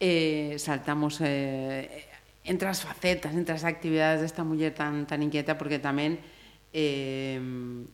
Eh, 0.01 0.57
saltamos 0.57 1.21
eh, 1.21 2.09
entre 2.49 2.73
as 2.73 2.81
facetas, 2.81 3.37
entre 3.37 3.53
as 3.53 3.69
actividades 3.69 4.25
desta 4.25 4.41
muller 4.41 4.73
tan, 4.73 5.05
tan 5.05 5.21
inquieta, 5.21 5.61
porque 5.61 5.77
tamén 5.77 6.17
eh, 6.73 7.37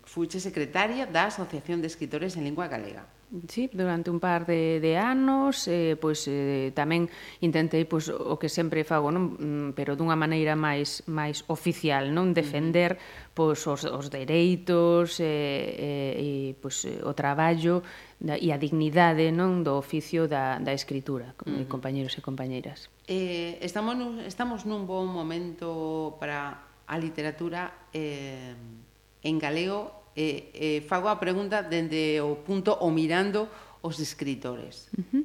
fuche 0.07 0.39
secretaria 0.39 1.11
da 1.11 1.27
Asociación 1.27 1.83
de 1.83 1.91
Escritores 1.91 2.39
en 2.39 2.47
Lingua 2.47 2.71
Galega. 2.71 3.11
Sí, 3.49 3.69
durante 3.73 4.09
un 4.09 4.21
par 4.21 4.47
de, 4.47 4.79
de 4.79 4.97
anos 4.97 5.67
eh, 5.67 5.99
pois, 5.99 6.31
eh, 6.31 6.71
tamén 6.79 7.11
intentei 7.43 7.83
pois, 7.83 8.07
o 8.07 8.39
que 8.39 8.47
sempre 8.47 8.87
fago 8.87 9.11
non? 9.11 9.35
Mm, 9.35 9.69
pero 9.75 9.99
dunha 9.99 10.15
maneira 10.15 10.55
máis 10.55 11.03
máis 11.11 11.43
oficial 11.51 12.15
non 12.15 12.31
defender 12.31 12.95
pois, 13.35 13.59
os, 13.67 13.83
os 13.83 14.07
dereitos 14.15 15.19
eh, 15.19 15.27
eh, 15.27 16.23
e 16.23 16.31
pois, 16.55 16.87
o 16.87 17.13
traballo 17.19 17.83
da, 18.23 18.39
e 18.39 18.55
a 18.55 18.59
dignidade 18.63 19.35
non 19.35 19.67
do 19.67 19.75
oficio 19.75 20.31
da, 20.31 20.63
da 20.63 20.71
escritura 20.71 21.35
uh 21.43 21.51
-huh. 21.51 21.67
compañeros 21.67 22.15
e 22.15 22.23
compañeiras 22.23 22.87
eh, 23.11 23.59
estamos, 23.59 23.99
nun, 23.99 24.23
estamos 24.23 24.63
nun 24.63 24.87
bon 24.87 25.11
momento 25.11 26.15
para 26.23 26.63
a 26.87 26.95
literatura 26.95 27.91
eh, 27.91 28.55
en 29.27 29.37
galego 29.43 30.06
eh, 30.17 30.51
eh, 30.57 30.81
fago 30.89 31.13
a 31.13 31.21
pregunta 31.21 31.61
dende 31.61 32.19
o 32.25 32.41
punto 32.41 32.73
o 32.73 32.89
mirando 32.89 33.47
os 33.87 34.01
escritores. 34.01 34.89
Uh 34.99 35.05
-huh. 35.13 35.25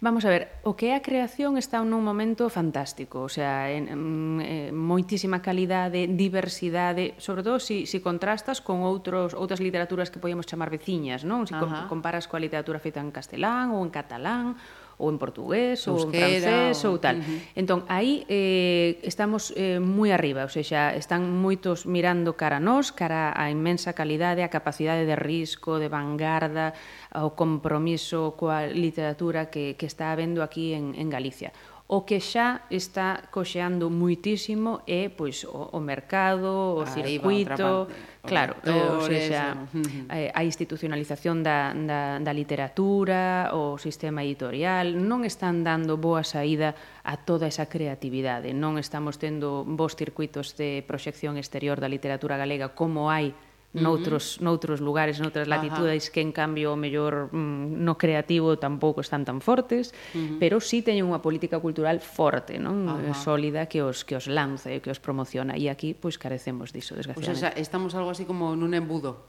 Vamos 0.00 0.24
a 0.24 0.30
ver, 0.30 0.48
o 0.64 0.72
que 0.72 0.88
é 0.88 0.94
a 0.96 1.04
creación 1.04 1.58
está 1.60 1.82
nun 1.84 2.00
momento 2.00 2.48
fantástico, 2.48 3.26
o 3.26 3.30
sea, 3.30 3.68
en, 3.68 3.84
en, 3.90 4.02
en 4.40 4.72
moitísima 4.72 5.44
calidade, 5.44 6.08
diversidade, 6.08 7.18
sobre 7.20 7.44
todo 7.44 7.60
se 7.60 7.84
si, 7.84 7.90
si 7.90 7.98
contrastas 8.00 8.64
con 8.64 8.80
outros 8.86 9.36
outras 9.36 9.60
literaturas 9.60 10.08
que 10.08 10.22
podemos 10.22 10.48
chamar 10.48 10.72
veciñas, 10.72 11.26
non? 11.26 11.44
Se 11.44 11.52
si 11.52 11.60
uh 11.60 11.68
-huh. 11.68 11.90
comparas 11.90 12.24
coa 12.30 12.40
literatura 12.40 12.80
feita 12.80 13.02
en 13.04 13.12
castelán 13.12 13.76
ou 13.76 13.84
en 13.84 13.90
catalán 13.92 14.56
ou 14.98 15.08
en 15.08 15.16
portugués, 15.16 15.86
Euskera, 15.86 16.26
ou 16.26 16.34
en 16.34 16.42
francés, 16.42 16.78
ou, 16.84 16.92
ou 16.92 16.98
tal. 16.98 17.16
Uh 17.16 17.22
-huh. 17.22 17.38
Entón, 17.54 17.86
aí 17.86 18.26
eh, 18.26 18.98
estamos 19.06 19.54
eh, 19.54 19.78
moi 19.78 20.10
arriba, 20.10 20.42
ou 20.42 20.50
seja, 20.50 20.92
están 20.98 21.22
moitos 21.30 21.86
mirando 21.86 22.34
cara 22.34 22.58
a 22.58 22.62
nós, 22.62 22.90
cara 22.90 23.30
a 23.30 23.46
inmensa 23.48 23.94
calidade, 23.94 24.42
a 24.42 24.50
capacidade 24.50 25.06
de 25.06 25.14
risco, 25.14 25.78
de 25.78 25.86
vanguarda, 25.86 26.74
ao 27.14 27.32
compromiso 27.38 28.34
coa 28.36 28.66
literatura 28.66 29.46
que, 29.46 29.78
que 29.78 29.86
está 29.86 30.10
habendo 30.10 30.42
aquí 30.42 30.74
en, 30.74 30.98
en 30.98 31.08
Galicia. 31.08 31.54
O 31.88 32.04
que 32.04 32.20
xa 32.20 32.68
está 32.68 33.32
coxeando 33.32 33.88
muitísimo 33.88 34.84
é 34.84 35.08
pois 35.08 35.40
o, 35.48 35.72
o 35.72 35.80
mercado, 35.80 36.76
o 36.76 36.84
ah, 36.84 36.92
circuito, 36.92 37.88
parte, 37.88 38.28
claro, 38.28 38.52
o, 38.60 39.00
o 39.00 39.08
eh, 39.08 40.28
a 40.28 40.44
institucionalización 40.44 41.40
da, 41.40 41.72
da, 41.72 42.20
da 42.20 42.32
literatura, 42.36 43.56
o 43.56 43.80
sistema 43.80 44.20
editorial, 44.20 45.00
non 45.00 45.24
están 45.24 45.64
dando 45.64 45.96
boa 45.96 46.20
saída 46.28 46.76
a 47.08 47.16
toda 47.24 47.48
esa 47.48 47.72
creatividade, 47.72 48.52
non 48.52 48.76
estamos 48.76 49.16
tendo 49.16 49.64
bons 49.64 49.96
circuitos 49.96 50.60
de 50.60 50.84
proxección 50.84 51.40
exterior 51.40 51.80
da 51.80 51.88
literatura 51.88 52.36
galega 52.36 52.76
como 52.76 53.08
hai 53.08 53.32
noutros, 53.80 54.40
noutros 54.40 54.80
lugares, 54.80 55.20
noutras 55.20 55.48
latitudes 55.48 56.08
Ajá. 56.08 56.12
que 56.12 56.20
en 56.20 56.32
cambio 56.32 56.74
o 56.74 56.78
mellor 56.78 57.30
mm, 57.32 57.78
no 57.78 57.98
creativo 57.98 58.58
tampouco 58.58 59.00
están 59.00 59.24
tan 59.24 59.40
fortes, 59.40 59.94
uh 60.12 60.18
-huh. 60.18 60.36
pero 60.38 60.60
sí 60.60 60.82
teñen 60.82 61.06
unha 61.06 61.22
política 61.22 61.58
cultural 61.62 62.02
forte, 62.02 62.58
non? 62.58 62.86
Eh, 63.02 63.10
Ajá. 63.10 63.18
sólida 63.18 63.66
que 63.70 63.82
os 63.82 64.02
que 64.02 64.18
os 64.18 64.26
lanza 64.26 64.70
e 64.70 64.82
que 64.82 64.90
os 64.90 65.00
promociona 65.00 65.54
e 65.54 65.70
aquí 65.70 65.94
pois 65.94 66.18
carecemos 66.18 66.70
diso, 66.70 66.94
pois 66.94 67.06
desgraciadamente. 67.06 67.16
Pois, 67.16 67.40
pues, 67.40 67.52
o 67.52 67.54
sea, 67.54 67.62
estamos 67.62 67.94
algo 67.94 68.10
así 68.10 68.24
como 68.26 68.54
nun 68.54 68.74
embudo. 68.74 69.28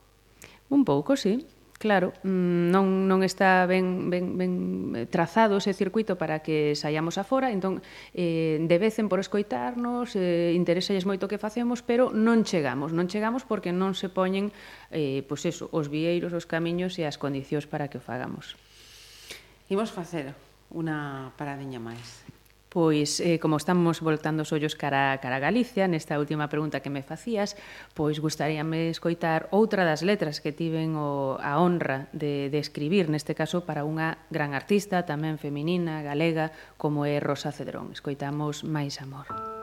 Un 0.69 0.85
pouco, 0.85 1.17
sí. 1.17 1.45
Claro, 1.80 2.11
mm, 2.27 2.75
non, 2.75 3.07
non 3.07 3.23
está 3.23 3.63
ben, 3.63 4.11
ben, 4.11 4.36
ben 4.36 4.51
trazado 5.07 5.63
ese 5.63 5.71
circuito 5.71 6.19
para 6.19 6.43
que 6.43 6.75
saiamos 6.75 7.15
afora, 7.15 7.55
entón 7.55 7.80
eh, 8.11 8.59
debecen 8.67 9.07
por 9.07 9.23
escoitarnos, 9.23 10.11
eh, 10.19 10.51
interesalles 10.59 11.07
moito 11.07 11.32
que 11.32 11.39
facemos, 11.39 11.80
pero 11.80 12.11
non 12.11 12.43
chegamos, 12.43 12.91
non 12.91 13.07
chegamos 13.07 13.47
porque 13.47 13.71
non 13.71 13.95
se 13.95 14.11
poñen 14.11 14.51
eh, 14.91 15.23
pois 15.23 15.47
eso, 15.47 15.71
os 15.71 15.88
vieiros, 15.88 16.36
os 16.36 16.43
camiños 16.43 16.99
e 16.99 17.07
as 17.07 17.15
condicións 17.15 17.63
para 17.63 17.88
que 17.88 17.95
o 17.95 18.03
fagamos. 18.03 18.59
Imos 19.71 19.88
facer 19.95 20.36
unha 20.75 21.32
paradiña 21.39 21.80
máis. 21.80 22.27
Pois, 22.70 23.17
eh, 23.20 23.41
como 23.41 23.57
estamos 23.57 23.97
voltando 23.97 24.45
os 24.45 24.53
ollos 24.53 24.78
cara, 24.78 25.17
cara 25.17 25.41
a 25.41 25.43
Galicia, 25.43 25.89
nesta 25.89 26.22
última 26.22 26.53
pregunta 26.53 26.86
que 26.86 26.93
me 26.93 27.01
facías, 27.01 27.57
pois 27.97 28.22
gustaríame 28.22 28.93
escoitar 28.93 29.49
outra 29.49 29.89
das 29.89 30.05
letras 30.05 30.38
que 30.38 30.53
tiven 30.53 30.93
o, 30.93 31.41
a 31.41 31.57
honra 31.57 32.13
de, 32.13 32.53
de 32.53 32.61
escribir, 32.61 33.09
neste 33.09 33.34
caso 33.34 33.65
para 33.65 33.89
unha 33.89 34.22
gran 34.30 34.53
artista, 34.53 35.01
tamén 35.01 35.41
feminina, 35.41 36.05
galega, 36.05 36.53
como 36.78 37.09
é 37.09 37.17
Rosa 37.17 37.49
Cedrón. 37.49 37.89
Escoitamos 37.89 38.61
máis 38.61 39.01
amor. 39.01 39.26
Música 39.34 39.59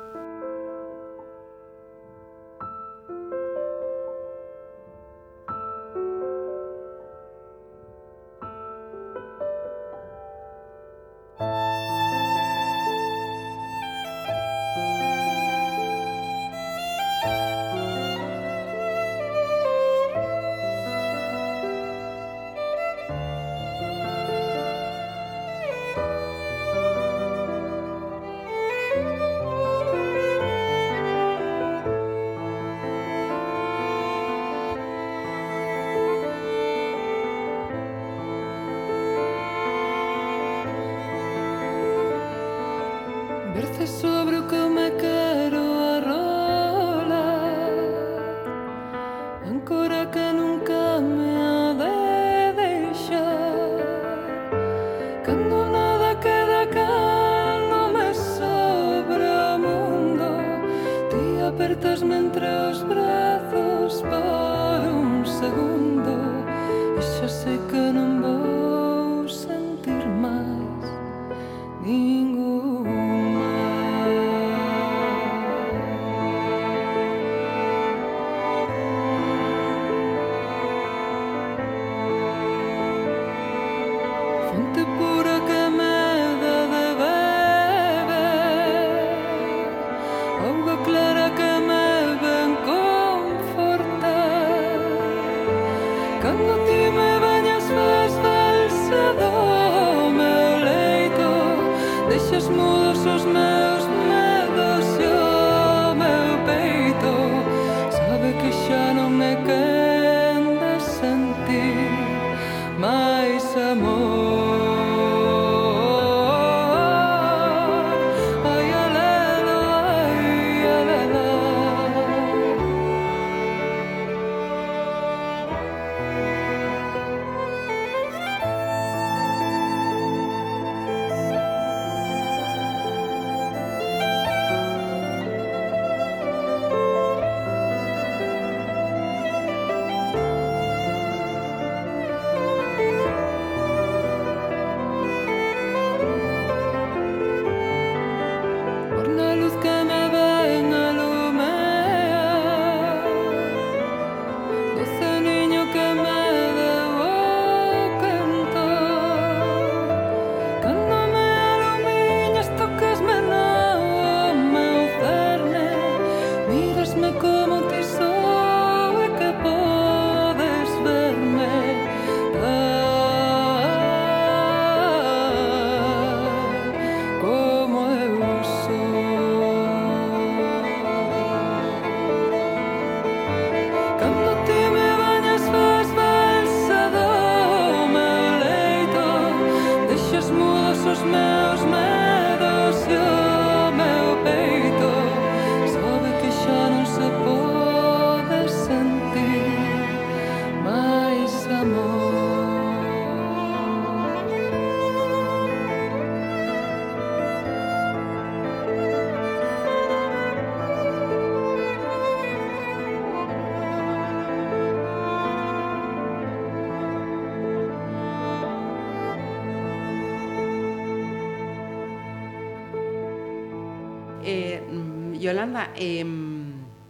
Yolanda, 225.27 225.75
eh, 225.75 226.07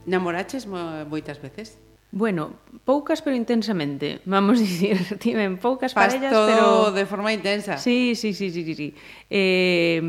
namoraches 0.04 0.68
mo, 0.68 1.08
moitas 1.08 1.40
veces? 1.40 1.80
Bueno, 2.12 2.54
poucas 2.84 3.20
pero 3.20 3.36
intensamente, 3.36 4.20
vamos 4.24 4.58
a 4.58 4.62
dicir, 4.62 5.18
tiven 5.18 5.58
poucas 5.58 5.92
Fas 5.92 6.14
parellas, 6.14 6.32
todo 6.32 6.46
pero 6.46 6.92
de 6.92 7.04
forma 7.04 7.32
intensa. 7.32 7.76
Sí, 7.78 8.14
sí, 8.14 8.32
sí, 8.32 8.50
sí, 8.50 8.64
sí. 8.64 8.74
sí. 8.74 8.94
Eh, 9.28 10.00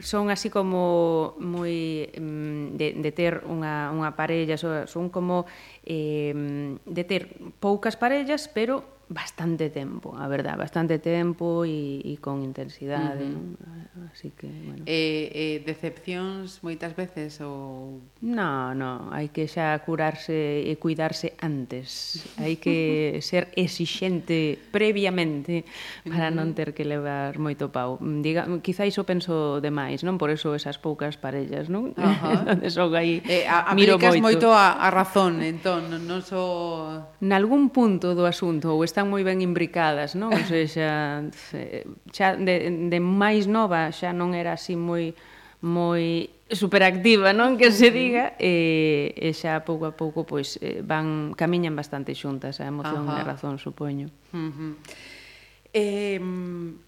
son 0.00 0.30
así 0.30 0.50
como 0.50 1.36
moi 1.38 2.10
de, 2.12 2.86
de 2.98 3.10
ter 3.14 3.46
unha, 3.48 3.94
unha 3.94 4.12
parella, 4.18 4.58
son 4.58 5.08
como 5.08 5.46
eh, 5.86 6.34
de 6.84 7.02
ter 7.06 7.38
poucas 7.62 7.96
parellas, 7.96 8.50
pero 8.50 9.01
bastante 9.12 9.68
tempo, 9.68 10.16
a 10.16 10.26
verdad, 10.26 10.56
bastante 10.56 10.98
tempo 10.98 11.64
e, 11.64 12.00
e 12.00 12.16
con 12.18 12.40
intensidade, 12.40 13.28
uh 13.28 13.28
-huh. 13.28 13.36
non? 13.36 14.08
Así 14.08 14.32
que, 14.32 14.48
bueno. 14.48 14.82
Eh, 14.88 15.28
eh, 15.30 15.56
decepcións 15.62 16.64
moitas 16.64 16.96
veces 16.96 17.38
ou 17.44 18.00
No, 18.24 18.72
no, 18.72 19.12
hai 19.12 19.28
que 19.28 19.44
xa 19.44 19.76
curarse 19.84 20.64
e 20.64 20.72
cuidarse 20.80 21.36
antes. 21.44 22.24
Hai 22.40 22.56
que 22.56 23.20
ser 23.28 23.52
exixente 23.52 24.56
previamente 24.72 25.68
para 26.08 26.32
non 26.32 26.56
ter 26.56 26.72
que 26.72 26.88
levar 26.88 27.36
moito 27.36 27.68
pau. 27.68 28.00
Diga, 28.00 28.48
quizáis 28.64 28.96
o 28.96 29.04
penso 29.04 29.60
demais, 29.60 30.00
non? 30.00 30.16
Por 30.16 30.32
eso 30.32 30.56
esas 30.56 30.80
poucas 30.80 31.20
parellas, 31.20 31.68
non? 31.68 31.92
Uh 31.92 32.16
-huh. 32.16 32.70
Son 32.72 32.96
aí 32.96 33.20
eh, 33.28 33.44
a, 33.44 33.76
miro 33.76 34.00
moito. 34.00 34.24
moito 34.24 34.48
a, 34.56 34.80
a 34.80 34.88
razón, 34.88 35.44
entón, 35.44 35.92
non 36.08 36.24
so... 36.24 37.12
Nalgún 37.20 37.68
punto 37.68 38.16
do 38.16 38.24
asunto 38.24 38.72
ou 38.72 38.80
está 38.82 39.01
están 39.02 39.10
moi 39.10 39.26
ben 39.26 39.42
imbricadas, 39.42 40.14
non? 40.14 40.30
Ou 40.30 40.44
sea, 40.70 41.26
xa 42.14 42.38
de, 42.38 42.70
de 42.86 42.98
máis 43.02 43.50
nova 43.50 43.90
xa 43.90 44.14
non 44.14 44.30
era 44.30 44.54
así 44.54 44.78
moi 44.78 45.10
moi 45.62 46.30
superactiva, 46.46 47.34
non 47.34 47.58
que 47.58 47.74
se 47.74 47.90
diga, 47.90 48.38
e, 48.38 49.10
e 49.18 49.34
xa 49.34 49.66
pouco 49.66 49.90
a 49.90 49.94
pouco 49.98 50.22
pois 50.22 50.54
eh, 50.62 50.86
van 50.86 51.34
camiñan 51.34 51.74
bastante 51.74 52.14
xuntas 52.14 52.62
a 52.62 52.66
emoción 52.70 53.10
Ajá. 53.10 53.18
e 53.18 53.20
a 53.22 53.26
razón, 53.26 53.58
supoño. 53.58 54.06
Uh 54.30 54.50
-huh. 54.54 54.72
Eh, 55.74 56.22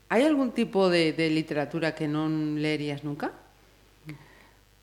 hai 0.06 0.22
algún 0.22 0.54
tipo 0.54 0.86
de, 0.86 1.16
de 1.18 1.26
literatura 1.34 1.98
que 1.98 2.06
non 2.06 2.62
lerías 2.62 3.02
nunca? 3.02 3.34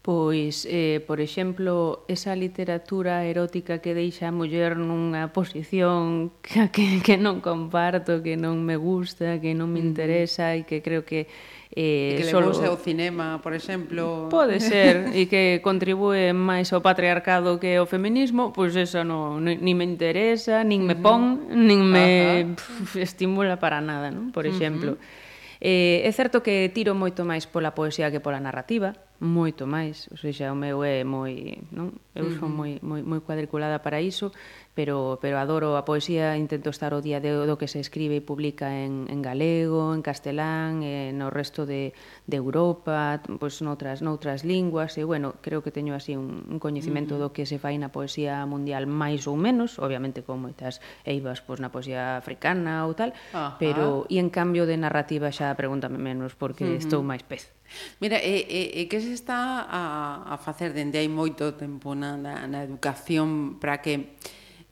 Pois, 0.01 0.65
eh, 0.67 1.03
por 1.05 1.21
exemplo, 1.21 2.05
esa 2.07 2.35
literatura 2.35 3.23
erótica 3.23 3.85
que 3.85 3.93
deixa 3.93 4.29
a 4.29 4.33
muller 4.33 4.73
nunha 4.73 5.29
posición 5.29 6.33
que, 6.41 6.73
que, 6.73 7.05
que 7.05 7.21
non 7.21 7.37
comparto, 7.37 8.25
que 8.25 8.33
non 8.33 8.65
me 8.65 8.81
gusta, 8.81 9.37
que 9.37 9.53
non 9.53 9.69
me 9.69 9.77
interesa 9.77 10.57
e 10.57 10.65
que 10.65 10.81
creo 10.81 11.05
que... 11.05 11.29
Eh, 11.77 12.17
e 12.17 12.25
que 12.25 12.25
solo... 12.25 12.49
le 12.49 12.73
o 12.73 12.81
cinema, 12.81 13.45
por 13.45 13.53
exemplo... 13.53 14.25
Pode 14.33 14.57
ser, 14.73 15.13
e 15.13 15.29
que 15.29 15.61
contribúe 15.61 16.33
máis 16.33 16.73
ao 16.73 16.81
patriarcado 16.81 17.61
que 17.61 17.77
ao 17.77 17.85
feminismo, 17.85 18.49
pois 18.57 18.73
eso 18.73 19.05
non, 19.05 19.37
ni 19.45 19.77
me 19.77 19.85
interesa, 19.85 20.65
nin 20.65 20.81
me 20.81 20.97
pon, 20.97 21.45
nin 21.53 21.85
me 21.85 22.57
pf, 22.57 23.05
estimula 23.05 23.61
para 23.61 23.85
nada, 23.85 24.09
non? 24.09 24.33
por 24.33 24.49
exemplo. 24.49 24.97
Uh 24.97 24.97
-huh. 24.97 25.61
eh, 25.61 26.09
é 26.09 26.11
certo 26.11 26.41
que 26.41 26.73
tiro 26.73 26.97
moito 26.97 27.21
máis 27.21 27.45
pola 27.45 27.77
poesía 27.77 28.09
que 28.09 28.17
pola 28.17 28.41
narrativa, 28.41 28.97
moito 29.21 29.69
máis, 29.69 30.09
ou 30.09 30.17
seja, 30.17 30.49
o 30.49 30.57
meu 30.57 30.81
é 30.81 31.05
moi, 31.05 31.61
non? 31.69 31.93
Eu 32.17 32.33
son 32.41 32.49
moi 32.49 32.81
moi 32.81 33.05
moi 33.05 33.21
cuadriculada 33.21 33.77
para 33.85 34.01
iso, 34.01 34.33
pero 34.73 35.21
pero 35.21 35.37
adoro 35.37 35.77
a 35.77 35.85
poesía, 35.85 36.33
intento 36.41 36.73
estar 36.73 36.97
o 36.97 37.05
día 37.05 37.21
de 37.21 37.29
do 37.29 37.55
que 37.61 37.69
se 37.69 37.77
escribe 37.77 38.17
e 38.17 38.25
publica 38.25 38.73
en 38.73 39.05
en 39.13 39.21
galego, 39.21 39.93
en 39.93 40.01
castelán, 40.01 40.81
e 40.81 41.13
no 41.13 41.29
resto 41.29 41.69
de 41.69 41.93
de 42.25 42.37
Europa, 42.41 43.21
pois 43.37 43.61
noutras 43.61 44.01
noutras 44.01 44.41
linguas, 44.41 44.97
e 44.97 45.05
bueno, 45.05 45.37
creo 45.45 45.61
que 45.61 45.69
teño 45.69 45.93
así 45.93 46.17
un 46.17 46.41
un 46.49 46.57
coñecemento 46.57 47.21
do 47.21 47.29
que 47.29 47.45
se 47.45 47.61
fai 47.61 47.77
na 47.77 47.93
poesía 47.93 48.41
mundial 48.49 48.89
máis 48.89 49.29
ou 49.29 49.37
menos, 49.37 49.77
obviamente 49.77 50.25
con 50.25 50.41
moitas 50.41 50.81
eivas 51.05 51.45
pois 51.45 51.61
na 51.61 51.69
poesía 51.69 52.17
africana 52.17 52.89
ou 52.89 52.97
tal, 52.97 53.13
Ajá. 53.37 53.61
pero 53.61 54.09
e 54.09 54.17
en 54.17 54.33
cambio 54.33 54.65
de 54.65 54.81
narrativa 54.81 55.29
xa 55.29 55.53
pregúntame 55.53 56.01
menos 56.01 56.33
porque 56.33 56.65
uh 56.65 56.73
-huh. 56.73 56.81
estou 56.81 57.05
máis 57.05 57.21
pez. 57.21 57.53
Mira, 57.99 58.17
e, 58.19 58.45
e, 58.47 58.61
e 58.81 58.81
que 58.89 58.99
se 58.99 59.13
está 59.13 59.67
a, 59.67 60.33
a 60.33 60.35
facer 60.37 60.73
dende 60.73 60.97
hai 60.97 61.07
moito 61.07 61.53
tempo 61.55 61.93
na, 61.93 62.17
na, 62.17 62.47
na 62.47 62.59
educación 62.63 63.57
para 63.61 63.79
que 63.79 64.17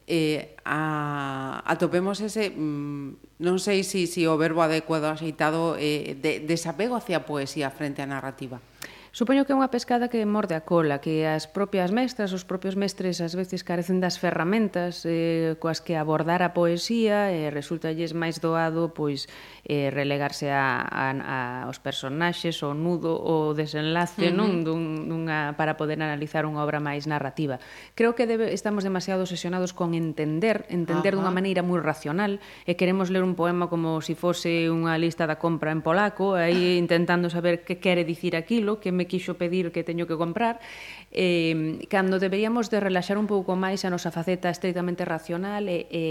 eh, 0.10 0.58
a, 0.66 1.62
atopemos 1.70 2.18
ese, 2.20 2.50
mm, 2.50 3.40
non 3.46 3.62
sei 3.62 3.86
se 3.86 4.10
si, 4.10 4.22
si 4.22 4.22
o 4.26 4.34
verbo 4.36 4.66
adecuado 4.66 5.06
axeitado, 5.06 5.78
eh, 5.78 6.18
de, 6.18 6.42
desapego 6.42 6.98
hacia 6.98 7.22
a 7.22 7.28
poesía 7.30 7.70
frente 7.70 8.02
á 8.02 8.08
narrativa? 8.10 8.58
Supoño 9.10 9.42
que 9.42 9.54
é 9.54 9.58
unha 9.58 9.74
pescada 9.74 10.06
que 10.06 10.22
morde 10.30 10.54
a 10.54 10.62
cola, 10.62 11.02
que 11.02 11.26
as 11.26 11.50
propias 11.50 11.90
mestras, 11.90 12.30
os 12.30 12.46
propios 12.46 12.78
mestres 12.78 13.18
ás 13.26 13.34
veces 13.34 13.66
carecen 13.66 13.98
das 13.98 14.22
ferramentas 14.22 15.02
eh, 15.10 15.58
coas 15.58 15.82
que 15.82 15.98
abordar 15.98 16.46
a 16.46 16.54
poesía 16.54 17.34
e 17.34 17.48
eh, 17.48 17.50
resultalles 17.50 18.14
máis 18.14 18.38
doado 18.38 18.94
pois 18.94 19.26
eh, 19.66 19.90
relegarse 19.90 20.54
a, 20.54 20.86
a, 20.86 21.10
a 21.18 21.38
aos 21.66 21.82
personaxes, 21.82 22.62
o 22.62 22.78
nudo, 22.78 23.18
o 23.18 23.58
desenlace, 23.58 24.30
uh 24.30 24.30
-huh. 24.30 24.38
non 24.38 24.62
dun, 24.62 25.10
dunha 25.10 25.58
para 25.58 25.74
poder 25.74 25.98
analizar 25.98 26.46
unha 26.46 26.62
obra 26.62 26.78
máis 26.78 27.10
narrativa. 27.10 27.58
Creo 27.98 28.14
que 28.14 28.30
debe, 28.30 28.54
estamos 28.54 28.86
demasiado 28.86 29.26
obsesionados 29.26 29.74
con 29.74 29.98
entender, 29.98 30.70
entender 30.70 31.18
uh 31.18 31.24
-huh. 31.24 31.26
dunha 31.26 31.34
maneira 31.34 31.66
moi 31.66 31.82
racional 31.82 32.38
e 32.70 32.78
queremos 32.78 33.10
ler 33.10 33.26
un 33.26 33.34
poema 33.34 33.74
como 33.74 34.06
se 34.06 34.10
si 34.10 34.14
fose 34.14 34.70
unha 34.70 34.98
lista 35.02 35.26
da 35.26 35.42
compra 35.42 35.74
en 35.74 35.82
polaco, 35.82 36.34
aí 36.38 36.78
intentando 36.78 37.30
saber 37.30 37.66
que 37.66 37.82
quere 37.82 38.06
dicir 38.06 38.38
aquilo, 38.38 38.78
que 38.78 38.99
me 39.00 39.08
quixo 39.08 39.40
pedir 39.40 39.72
que 39.72 39.88
teño 39.88 40.04
que 40.04 40.20
comprar, 40.20 40.60
eh, 41.16 41.80
cando 41.88 42.20
deberíamos 42.20 42.68
de 42.68 42.84
relaxar 42.84 43.16
un 43.16 43.32
pouco 43.32 43.56
máis 43.56 43.88
a 43.88 43.90
nosa 43.90 44.12
faceta 44.12 44.52
estritamente 44.52 45.08
racional 45.08 45.72
e, 45.72 45.88
e 45.88 46.04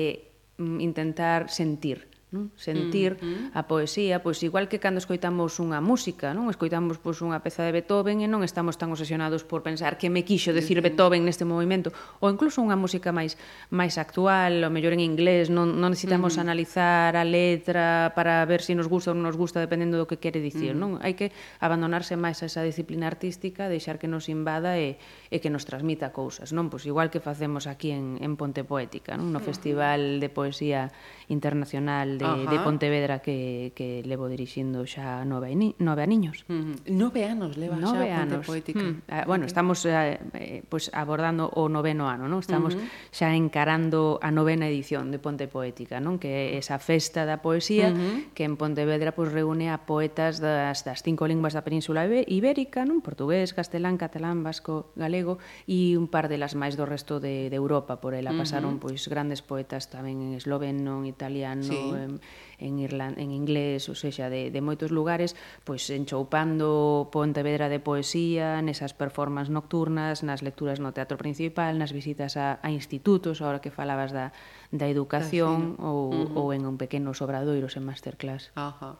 mm, 0.57 0.81
intentar 0.81 1.53
sentir 1.53 2.18
non? 2.31 2.55
sentir 2.55 3.19
mm 3.19 3.51
-hmm. 3.51 3.59
a 3.59 3.67
poesía, 3.67 4.23
pois 4.23 4.39
igual 4.47 4.71
que 4.71 4.79
cando 4.79 5.03
escoitamos 5.03 5.59
unha 5.59 5.83
música, 5.83 6.31
non? 6.31 6.47
Escoitamos 6.47 7.03
pois 7.03 7.19
unha 7.19 7.43
peza 7.43 7.67
de 7.67 7.75
Beethoven 7.75 8.23
e 8.23 8.31
non 8.31 8.47
estamos 8.47 8.79
tan 8.79 8.95
obsesionados 8.95 9.43
por 9.43 9.67
pensar 9.67 9.99
que 9.99 10.07
me 10.07 10.23
quixo 10.23 10.55
decir 10.55 10.79
mm 10.79 10.87
-hmm. 10.87 10.95
Beethoven 10.95 11.23
neste 11.27 11.43
movimento, 11.43 11.91
ou 12.23 12.31
incluso 12.31 12.63
unha 12.63 12.79
música 12.79 13.11
máis 13.11 13.35
máis 13.75 13.99
actual, 13.99 14.63
ou 14.63 14.71
mellor 14.71 14.95
en 14.95 15.03
inglés, 15.03 15.51
non 15.51 15.75
non 15.83 15.91
necesitamos 15.91 16.37
mm 16.37 16.39
-hmm. 16.39 16.47
analizar 16.47 17.13
a 17.19 17.25
letra 17.27 18.13
para 18.15 18.47
ver 18.47 18.63
se 18.63 18.69
si 18.69 18.75
nos 18.77 18.87
gusta 18.87 19.11
ou 19.11 19.17
non 19.17 19.25
nos 19.25 19.41
gusta 19.41 19.65
dependendo 19.65 19.97
do 19.97 20.05
que 20.05 20.21
quere 20.21 20.45
dicir, 20.45 20.77
mm 20.77 20.85
-hmm. 20.85 21.01
non? 21.01 21.01
Hai 21.01 21.17
que 21.17 21.33
abandonarse 21.57 22.21
máis 22.21 22.45
a 22.45 22.53
esa 22.53 22.61
disciplina 22.61 23.09
artística, 23.09 23.73
deixar 23.73 23.97
que 23.97 24.05
nos 24.05 24.29
invada 24.29 24.77
e 24.77 25.01
e 25.33 25.41
que 25.41 25.49
nos 25.49 25.65
transmita 25.65 26.13
cousas, 26.13 26.53
non? 26.53 26.69
Pois 26.69 26.85
igual 26.85 27.09
que 27.09 27.25
facemos 27.25 27.65
aquí 27.65 27.97
en 27.97 28.21
en 28.21 28.37
Ponte 28.37 28.61
Poética, 28.69 29.17
non? 29.17 29.33
No 29.33 29.41
mm 29.41 29.43
-hmm. 29.43 29.49
Festival 29.49 30.01
de 30.21 30.29
Poesía 30.29 30.93
Internacional 31.33 32.18
de, 32.19 32.27
Ajá. 32.27 32.51
de 32.51 32.59
Pontevedra 32.61 33.19
que, 33.21 33.73
que 33.75 34.03
levo 34.05 34.29
dirixindo 34.29 34.85
xa 34.85 35.25
nove, 35.25 35.55
nove 35.79 36.03
aniños. 36.03 36.45
Mm 36.51 36.61
-hmm. 36.61 36.77
Nove 36.93 37.23
anos 37.25 37.57
leva 37.57 37.79
nove 37.79 38.11
xa 38.11 38.27
anos. 38.27 38.45
Poética. 38.47 38.83
Mm. 38.83 39.03
Ah, 39.09 39.25
bueno, 39.27 39.47
estamos 39.47 39.87
eh, 39.87 40.19
eh, 40.35 40.63
pues 40.69 40.91
abordando 40.93 41.49
o 41.55 41.69
noveno 41.71 42.11
ano, 42.11 42.27
non? 42.27 42.43
Estamos 42.43 42.75
mm 42.75 42.83
-hmm. 42.83 43.15
xa 43.15 43.29
encarando 43.33 44.19
a 44.21 44.31
novena 44.35 44.67
edición 44.67 45.15
de 45.15 45.19
Ponte 45.23 45.47
Poética, 45.47 46.03
non? 46.03 46.19
Que 46.19 46.55
é 46.55 46.59
esa 46.59 46.83
festa 46.83 47.25
da 47.25 47.39
poesía 47.41 47.91
mm 47.91 47.97
-hmm. 47.97 48.17
que 48.35 48.45
en 48.45 48.59
Pontevedra 48.59 49.15
pues, 49.15 49.31
reúne 49.31 49.71
a 49.71 49.87
poetas 49.87 50.43
das, 50.43 50.83
das 50.83 51.01
cinco 51.07 51.31
linguas 51.31 51.55
da 51.55 51.63
península 51.63 52.05
ibérica, 52.09 52.83
non? 52.85 53.01
Portugués, 53.01 53.55
castelán, 53.55 53.97
catalán, 53.97 54.43
vasco, 54.43 54.91
galego 54.99 55.39
e 55.69 55.95
un 55.95 56.11
par 56.11 56.27
delas 56.27 56.59
máis 56.59 56.75
do 56.75 56.85
resto 56.85 57.21
de, 57.23 57.53
de 57.53 57.57
Europa. 57.57 58.01
Por 58.03 58.17
ela 58.17 58.33
pasaron 58.35 58.77
mm 58.77 58.81
-hmm. 58.81 58.85
pois 58.91 59.01
grandes 59.07 59.41
poetas 59.45 59.93
tamén 59.93 60.19
en 60.25 60.31
esloveno, 60.35 61.05
en 61.05 61.07
italiano, 61.07 61.63
sí. 61.63 61.77
en 61.77 62.08
en, 62.09 62.21
en, 62.59 62.79
Irland, 62.81 63.21
en 63.21 63.31
inglés, 63.31 63.87
ou 63.93 63.95
seja, 63.95 64.33
de, 64.33 64.49
de 64.49 64.61
moitos 64.65 64.89
lugares, 64.89 65.37
pois 65.63 65.85
enchoupando 65.93 67.13
Pontevedra 67.13 67.69
de 67.69 67.79
poesía, 67.79 68.65
nesas 68.65 68.97
performances 68.97 69.53
nocturnas, 69.53 70.25
nas 70.25 70.41
lecturas 70.41 70.81
no 70.81 70.97
teatro 70.97 71.21
principal, 71.21 71.77
nas 71.77 71.93
visitas 71.93 72.41
a, 72.41 72.57
a 72.65 72.73
institutos, 72.73 73.45
ahora 73.45 73.61
que 73.61 73.71
falabas 73.71 74.11
da, 74.11 74.33
da 74.73 74.89
educación, 74.89 75.77
ou, 75.77 76.09
uh 76.09 76.27
-huh. 76.33 76.39
ou 76.41 76.47
en 76.57 76.65
un 76.65 76.81
pequenos 76.81 77.21
obradoiros 77.21 77.77
en 77.77 77.85
masterclass. 77.85 78.51
Ajá. 78.57 78.97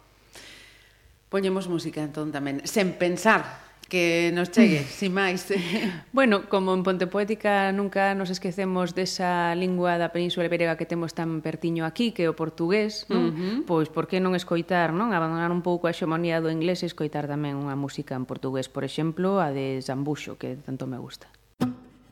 Poñemos 1.29 1.69
música 1.69 2.01
entón 2.01 2.33
tamén, 2.33 2.65
sen 2.65 2.97
pensar 2.97 3.68
que 3.89 4.31
nos 4.37 4.53
chegue, 4.53 4.85
sin 4.99 5.17
máis. 5.17 5.49
bueno, 6.13 6.49
como 6.49 6.77
en 6.77 6.85
Ponte 6.85 7.09
Poética 7.09 7.73
nunca 7.73 8.15
nos 8.15 8.29
esquecemos 8.29 8.93
desa 8.95 9.57
lingua 9.57 9.97
da 9.97 10.13
Península 10.13 10.47
Ibérica 10.47 10.77
que 10.77 10.87
temos 10.87 11.17
tan 11.17 11.41
pertiño 11.41 11.89
aquí, 11.89 12.13
que 12.13 12.25
é 12.25 12.31
o 12.31 12.37
portugués, 12.37 13.09
non? 13.09 13.25
Uh 13.25 13.33
-huh. 13.33 13.57
Pois 13.65 13.89
por 13.89 14.07
que 14.07 14.21
non 14.21 14.37
escoitar, 14.37 14.93
non? 14.93 15.17
Abandonar 15.17 15.51
un 15.51 15.65
pouco 15.65 15.89
a 15.89 15.97
xemonía 15.97 16.45
do 16.45 16.53
inglés 16.53 16.85
e 16.85 16.87
escoitar 16.87 17.27
tamén 17.27 17.57
unha 17.57 17.75
música 17.75 18.15
en 18.15 18.29
portugués, 18.29 18.69
por 18.69 18.85
exemplo, 18.85 19.41
a 19.41 19.51
de 19.51 19.81
Zambuxo, 19.81 20.37
que 20.37 20.61
tanto 20.61 20.85
me 20.85 21.01
gusta. 21.01 21.27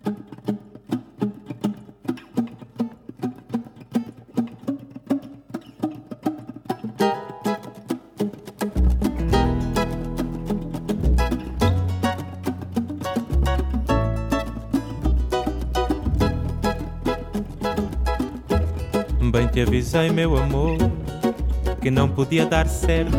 Thank. 0.06 0.65
Avisei, 19.66 20.10
meu 20.10 20.36
amor, 20.36 20.76
que 21.80 21.90
não 21.90 22.08
podia 22.08 22.46
dar 22.46 22.68
certo 22.68 23.16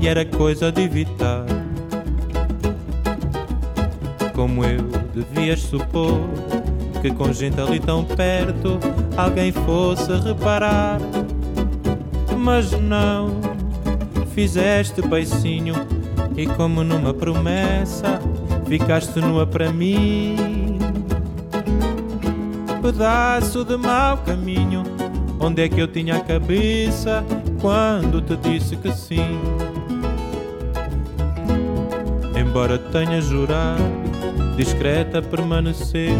e 0.00 0.08
era 0.08 0.24
coisa 0.24 0.72
de 0.72 0.82
evitar. 0.82 1.44
Como 4.34 4.64
eu 4.64 4.82
devias 5.14 5.60
supor 5.60 6.18
que 7.00 7.10
com 7.12 7.32
gente 7.32 7.60
ali 7.60 7.78
tão 7.78 8.04
perto 8.04 8.78
alguém 9.16 9.52
fosse 9.52 10.12
reparar. 10.18 10.98
Mas 12.36 12.72
não, 12.72 13.40
fizeste 14.34 15.02
beicinho 15.02 15.74
e 16.36 16.46
como 16.46 16.82
numa 16.82 17.14
promessa 17.14 18.20
ficaste 18.66 19.20
nua 19.20 19.46
para 19.46 19.72
mim 19.72 20.60
pedaço 22.80 23.64
de 23.64 23.76
mau 23.76 24.16
caminho. 24.18 24.79
Onde 25.40 25.62
é 25.62 25.68
que 25.68 25.80
eu 25.80 25.88
tinha 25.88 26.16
a 26.16 26.20
cabeça 26.20 27.24
quando 27.60 28.20
te 28.20 28.36
disse 28.36 28.76
que 28.76 28.92
sim? 28.92 29.40
Embora 32.38 32.78
tenha 32.78 33.20
jurado, 33.22 33.82
discreta 34.56 35.22
permanecer, 35.22 36.12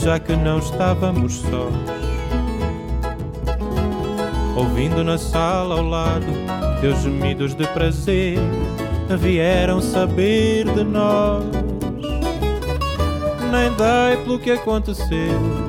já 0.00 0.20
que 0.20 0.36
não 0.36 0.58
estávamos 0.58 1.34
sós. 1.40 1.74
Ouvindo 4.56 5.02
na 5.02 5.18
sala 5.18 5.74
ao 5.74 5.84
lado 5.84 6.26
teus 6.80 7.02
gemidos 7.02 7.54
de 7.54 7.66
prazer, 7.68 8.38
vieram 9.18 9.80
saber 9.80 10.64
de 10.72 10.84
nós. 10.84 11.44
Nem 13.50 13.72
dei 13.72 14.22
pelo 14.22 14.38
que 14.38 14.50
aconteceu, 14.50 15.65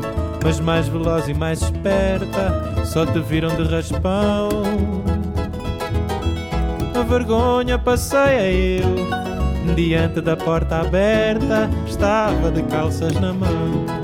mas 0.48 0.62
mais 0.62 0.88
veloz 0.88 1.28
e 1.28 1.34
mais 1.34 1.62
esperta, 1.62 2.86
só 2.86 3.06
te 3.06 3.20
viram 3.20 3.54
de 3.58 3.64
raspão. 3.64 4.48
A 6.96 7.04
vergonha 7.04 7.78
passei 7.78 8.80
eu, 8.80 9.76
diante 9.76 10.22
da 10.22 10.38
porta 10.38 10.78
aberta, 10.78 11.70
estava 11.86 12.50
de 12.50 12.64
calças 12.64 13.12
na 13.20 13.34
mão. 13.34 13.97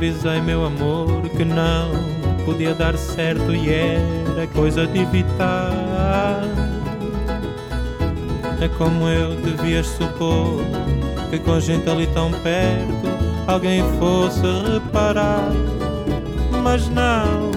Avisei, 0.00 0.40
meu 0.40 0.64
amor, 0.64 1.28
que 1.36 1.44
não 1.44 1.90
podia 2.46 2.74
dar 2.74 2.96
certo 2.96 3.54
e 3.54 3.70
era 3.70 4.46
coisa 4.46 4.86
de 4.86 5.00
evitar. 5.00 6.42
É 8.62 8.68
como 8.78 9.06
eu 9.06 9.34
devias 9.36 9.86
supor 9.86 10.64
que 11.28 11.38
com 11.38 11.60
gente 11.60 11.88
ali 11.90 12.06
tão 12.06 12.30
perto 12.30 13.10
alguém 13.46 13.82
fosse 13.98 14.40
reparar. 14.72 15.50
Mas 16.62 16.88
não, 16.88 17.50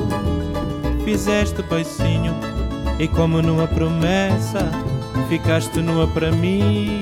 fizeste 1.06 1.64
beicinho 1.64 2.36
e 3.00 3.08
como 3.08 3.41
numa 3.41 3.68
promessa 3.68 4.70
ficaste 5.30 5.80
nua 5.80 6.08
para 6.08 6.30
mim. 6.30 7.00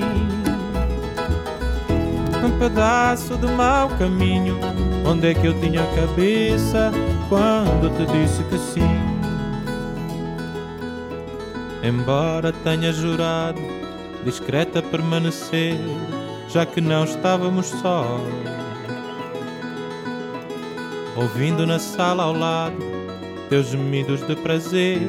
Um 2.44 2.58
pedaço 2.60 3.36
de 3.36 3.46
mau 3.48 3.88
caminho, 3.88 4.58
onde 5.04 5.28
é 5.28 5.34
que 5.34 5.46
eu 5.46 5.58
tinha 5.60 5.82
a 5.82 5.94
cabeça 5.94 6.90
quando 7.28 7.90
te 7.96 8.12
disse 8.12 8.42
que 8.44 8.58
sim? 8.58 9.12
Embora 11.82 12.52
tenha 12.52 12.92
jurado 12.92 13.60
discreta 14.24 14.80
permanecer, 14.82 15.76
já 16.48 16.64
que 16.64 16.80
não 16.80 17.04
estávamos 17.04 17.66
sós. 17.66 18.22
Ouvindo 21.16 21.66
na 21.66 21.78
sala 21.78 22.22
ao 22.22 22.32
lado 22.32 22.76
teus 23.48 23.66
gemidos 23.66 24.26
de 24.26 24.34
prazer, 24.36 25.00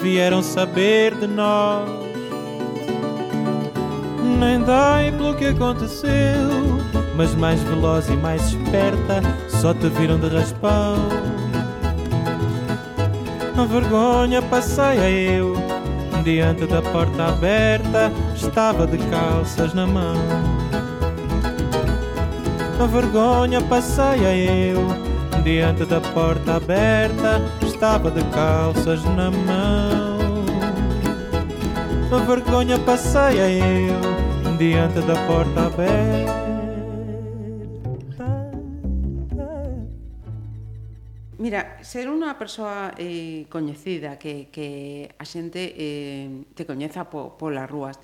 vieram 0.00 0.42
saber 0.42 1.14
de 1.14 1.26
nós. 1.28 1.88
Nem 4.38 4.60
dói 4.62 5.12
pelo 5.12 5.36
que 5.36 5.46
aconteceu, 5.46 6.10
mas 7.16 7.34
mais 7.34 7.60
veloz 7.62 8.08
e 8.08 8.16
mais 8.16 8.42
esperta, 8.48 9.22
só 9.48 9.74
te 9.74 9.88
viram 9.88 10.18
de 10.18 10.28
raspão. 10.28 10.96
A 13.56 13.64
vergonha 13.64 14.40
passeia 14.40 15.10
eu, 15.10 15.54
diante 16.24 16.66
da 16.66 16.80
porta 16.80 17.26
aberta, 17.26 18.10
estava 18.34 18.86
de 18.86 18.98
calças 19.08 19.74
na 19.74 19.86
mão. 19.86 20.16
A 22.82 22.86
vergonha 22.86 23.60
passeia 23.60 24.34
eu, 24.34 24.86
diante 25.42 25.84
da 25.84 26.00
porta 26.00 26.56
aberta, 26.56 27.42
estava 27.60 28.10
de 28.10 28.24
calças 28.30 29.04
na 29.04 29.30
mão. 29.30 30.20
A 32.10 32.18
vergonha 32.24 32.78
passeia 32.78 33.50
eu, 33.50 34.56
diante 34.56 35.00
da 35.00 35.14
porta 35.26 35.66
aberta. 35.66 36.59
Mira, 41.40 41.80
ser 41.80 42.12
unha 42.12 42.36
persoa 42.36 42.92
eh, 43.00 43.48
coñecida 43.48 44.20
que, 44.20 44.52
que 44.52 45.08
a 45.16 45.24
xente 45.24 45.72
eh, 45.72 46.28
te 46.52 46.68
coñeza 46.68 47.08
po, 47.08 47.40
polas 47.40 47.64
rúas 47.64 47.96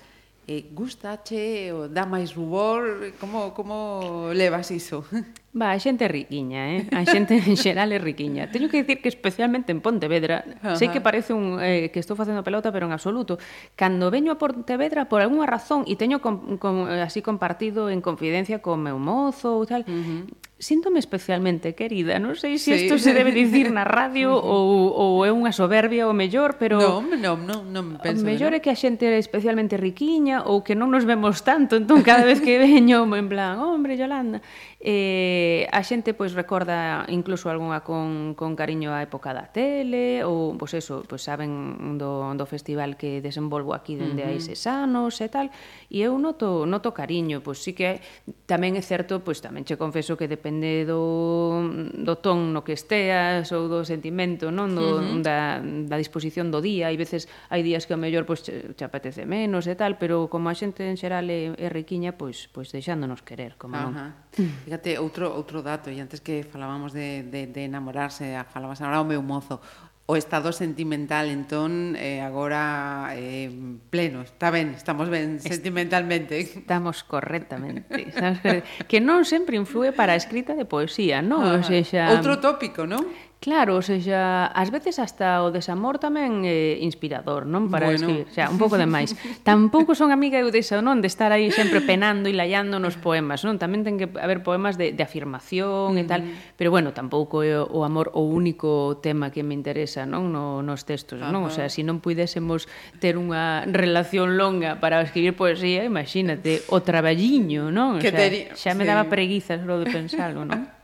eh, 0.49 0.73
gustache 0.73 1.69
ou 1.69 1.85
dá 1.85 2.09
máis 2.09 2.33
rubor? 2.33 3.13
Como, 3.21 3.53
como 3.53 4.33
levas 4.33 4.73
iso? 4.73 5.05
Va, 5.53 5.69
a 5.69 5.77
xente 5.77 6.05
é 6.05 6.09
riquiña, 6.09 6.81
eh? 6.81 6.89
A 6.89 7.05
xente 7.05 7.37
en 7.37 7.53
xeral 7.53 7.93
é 7.93 8.01
riquiña. 8.01 8.49
Teño 8.49 8.73
que 8.73 8.81
dicir 8.81 9.05
que 9.05 9.09
especialmente 9.09 9.69
en 9.69 9.85
Pontevedra, 9.85 10.41
Ajá. 10.57 10.73
sei 10.77 10.89
que 10.89 11.01
parece 11.01 11.33
un 11.33 11.61
eh, 11.61 11.93
que 11.93 12.01
estou 12.01 12.17
facendo 12.17 12.41
pelota, 12.41 12.73
pero 12.73 12.89
en 12.89 12.93
absoluto, 12.93 13.37
cando 13.77 14.09
veño 14.09 14.33
a 14.33 14.41
Pontevedra 14.41 15.05
por 15.05 15.21
algunha 15.21 15.45
razón 15.45 15.85
e 15.85 15.93
teño 15.93 16.25
com, 16.25 16.57
com, 16.57 16.89
eh, 16.89 17.05
así 17.05 17.21
compartido 17.21 17.93
en 17.93 18.01
confidencia 18.01 18.65
con 18.65 18.81
meu 18.81 18.97
mozo 18.97 19.61
ou 19.61 19.65
tal, 19.69 19.85
uh 19.85 19.93
-huh. 19.93 20.46
Síntome 20.57 20.97
especialmente 20.97 21.77
querida, 21.77 22.17
non 22.17 22.33
sei 22.33 22.57
se 22.57 22.73
sí. 22.73 22.89
isto 22.89 22.97
se 22.97 23.13
debe 23.13 23.29
dicir 23.29 23.69
na 23.69 23.85
radio 23.85 24.33
ou, 24.41 24.89
ou 24.89 25.11
é 25.21 25.29
unha 25.29 25.53
soberbia 25.53 26.09
ou 26.09 26.17
mellor, 26.17 26.57
pero... 26.57 26.81
Non, 26.81 27.13
non, 27.13 27.45
non, 27.45 27.69
non 27.69 27.85
penso. 28.01 28.25
O 28.25 28.27
mellor 28.27 28.57
é 28.57 28.59
que 28.59 28.73
a 28.73 28.77
xente 28.77 29.05
é 29.05 29.21
especialmente 29.21 29.77
riquiña 29.77 30.41
ou 30.49 30.65
que 30.65 30.73
non 30.73 30.89
nos 30.89 31.05
vemos 31.05 31.45
tanto, 31.45 31.77
entón 31.77 32.01
cada 32.01 32.25
vez 32.25 32.41
que 32.41 32.57
veño 32.65 33.05
en 33.05 33.29
plan, 33.29 33.61
hombre, 33.61 34.01
Yolanda, 34.01 34.41
Eh, 34.79 35.65
a 35.73 35.81
xente 35.81 36.13
pois 36.13 36.37
recorda 36.37 37.09
incluso 37.09 37.49
algunha 37.49 37.81
con, 37.81 38.37
con 38.37 38.53
cariño 38.53 38.93
a 38.93 39.01
época 39.01 39.33
da 39.33 39.49
tele 39.49 40.21
ou 40.21 40.53
pois 40.53 40.77
eso, 40.77 41.01
pois 41.09 41.25
saben 41.25 41.97
do, 41.97 42.21
do 42.37 42.45
festival 42.45 42.93
que 42.93 43.17
desenvolvo 43.17 43.73
aquí 43.73 43.97
dende 43.97 44.21
uh 44.21 44.29
-huh. 44.29 44.37
hai 44.37 44.69
anos 44.69 45.17
e 45.17 45.33
tal 45.33 45.49
e 45.89 46.05
eu 46.05 46.13
noto, 46.21 46.69
noto 46.69 46.93
cariño 46.93 47.41
pois 47.41 47.57
sí 47.57 47.73
que 47.73 48.05
tamén 48.45 48.77
é 48.77 48.83
certo 48.85 49.25
pois 49.25 49.41
tamén 49.41 49.65
che 49.65 49.81
confeso 49.81 50.13
que 50.13 50.29
depende 50.29 50.85
do, 50.85 51.65
do 51.97 52.21
ton 52.21 52.53
no 52.53 52.61
que 52.61 52.77
esteas 52.77 53.49
ou 53.49 53.65
do 53.65 53.81
sentimento 53.81 54.53
non 54.53 54.77
do, 54.77 55.01
uh 55.01 55.01
-huh. 55.01 55.25
da, 55.25 55.57
da 55.57 55.97
disposición 55.97 56.53
do 56.53 56.61
día 56.61 56.93
hai 56.93 57.01
veces 57.01 57.25
hai 57.49 57.65
días 57.65 57.89
que 57.89 57.97
o 57.97 57.99
mellor 57.99 58.29
pois 58.29 58.45
che, 58.45 58.77
che 58.77 58.85
apetece 58.85 59.25
menos 59.25 59.65
e 59.65 59.73
tal 59.73 59.97
pero 59.97 60.29
como 60.29 60.53
a 60.53 60.55
xente 60.55 60.85
en 60.85 61.01
xeral 61.01 61.25
é, 61.33 61.57
é 61.57 61.65
riquiña 61.65 62.13
pois, 62.13 62.45
pois 62.53 62.69
deixándonos 62.69 63.25
querer 63.25 63.57
como 63.57 63.73
uh 63.73 63.89
-huh. 63.89 63.89
non 63.89 64.26
Mm. 64.37 64.69
Fíjate, 64.69 65.01
outro, 65.01 65.33
outro 65.33 65.65
dato, 65.65 65.89
e 65.89 65.97
antes 65.97 66.21
que 66.21 66.45
falábamos 66.45 66.93
de, 66.93 67.25
de, 67.25 67.49
de 67.49 67.61
enamorarse, 67.65 68.37
falabas 68.53 68.79
agora 68.79 69.01
o 69.01 69.07
meu 69.09 69.25
mozo, 69.25 69.59
o 70.07 70.15
estado 70.15 70.55
sentimental 70.55 71.27
entón 71.27 71.99
eh, 71.99 72.23
agora 72.23 73.11
eh, 73.19 73.51
pleno, 73.91 74.23
está 74.23 74.47
ben, 74.55 74.71
estamos 74.71 75.11
ben 75.11 75.43
sentimentalmente. 75.43 76.39
Estamos 76.39 77.03
correctamente. 77.03 77.83
Estamos 78.07 78.39
correctamente. 78.39 78.87
que 78.87 79.03
non 79.03 79.27
sempre 79.27 79.59
influe 79.59 79.91
para 79.91 80.15
a 80.15 80.17
escrita 80.17 80.55
de 80.55 80.63
poesía, 80.63 81.19
non? 81.19 81.43
Ah, 81.43 81.59
o 81.59 81.61
sea, 81.61 81.83
xa... 81.83 82.15
outro 82.15 82.39
tópico, 82.39 82.87
non? 82.87 83.03
Claro, 83.39 83.77
ou 83.77 83.85
seja, 83.85 84.49
ás 84.49 84.73
veces 84.73 84.97
hasta 84.97 85.45
o 85.45 85.53
desamor 85.53 86.01
tamén 86.01 86.41
é 86.41 86.81
inspirador, 86.81 87.45
non? 87.45 87.69
Para 87.69 87.85
bueno. 87.85 88.01
escribir, 88.01 88.25
o 88.25 88.33
sea, 88.33 88.49
un 88.49 88.57
pouco 88.57 88.81
de 88.81 88.89
máis. 88.89 89.13
Tampouco 89.45 89.93
son 89.93 90.09
amiga 90.09 90.41
eu 90.41 90.49
desa, 90.49 90.81
non? 90.81 91.05
De 91.05 91.07
estar 91.07 91.29
aí 91.29 91.53
sempre 91.53 91.85
penando 91.85 92.25
e 92.25 92.33
laiando 92.33 92.81
nos 92.81 92.97
poemas, 92.97 93.45
non? 93.45 93.61
Tamén 93.61 93.85
ten 93.85 94.01
que 94.01 94.09
haber 94.17 94.41
poemas 94.41 94.81
de, 94.81 94.89
de 94.89 95.03
afirmación 95.05 95.93
mm. 95.93 96.01
e 96.01 96.03
tal, 96.09 96.21
pero 96.57 96.73
bueno, 96.73 96.97
tampouco 96.97 97.45
é 97.45 97.61
o 97.61 97.85
amor 97.85 98.09
o 98.17 98.25
único 98.25 98.97
tema 99.05 99.29
que 99.29 99.45
me 99.45 99.53
interesa, 99.53 100.09
non? 100.09 100.33
No, 100.33 100.65
nos 100.65 100.89
textos, 100.89 101.21
non? 101.21 101.45
O 101.45 101.53
sea, 101.53 101.69
se 101.69 101.79
si 101.79 101.81
non 101.85 102.01
puidésemos 102.01 102.65
ter 102.97 103.21
unha 103.21 103.69
relación 103.69 104.33
longa 104.33 104.81
para 104.81 104.97
escribir 105.05 105.37
poesía, 105.37 105.85
imagínate, 105.85 106.65
o 106.73 106.81
traballiño, 106.81 107.69
non? 107.69 108.01
O 108.01 108.03
sea, 108.03 108.33
xa 108.57 108.73
me 108.73 108.81
daba 108.81 109.05
preguiza 109.13 109.61
só 109.61 109.77
de 109.77 109.85
pensalo, 109.93 110.41
non? 110.41 110.73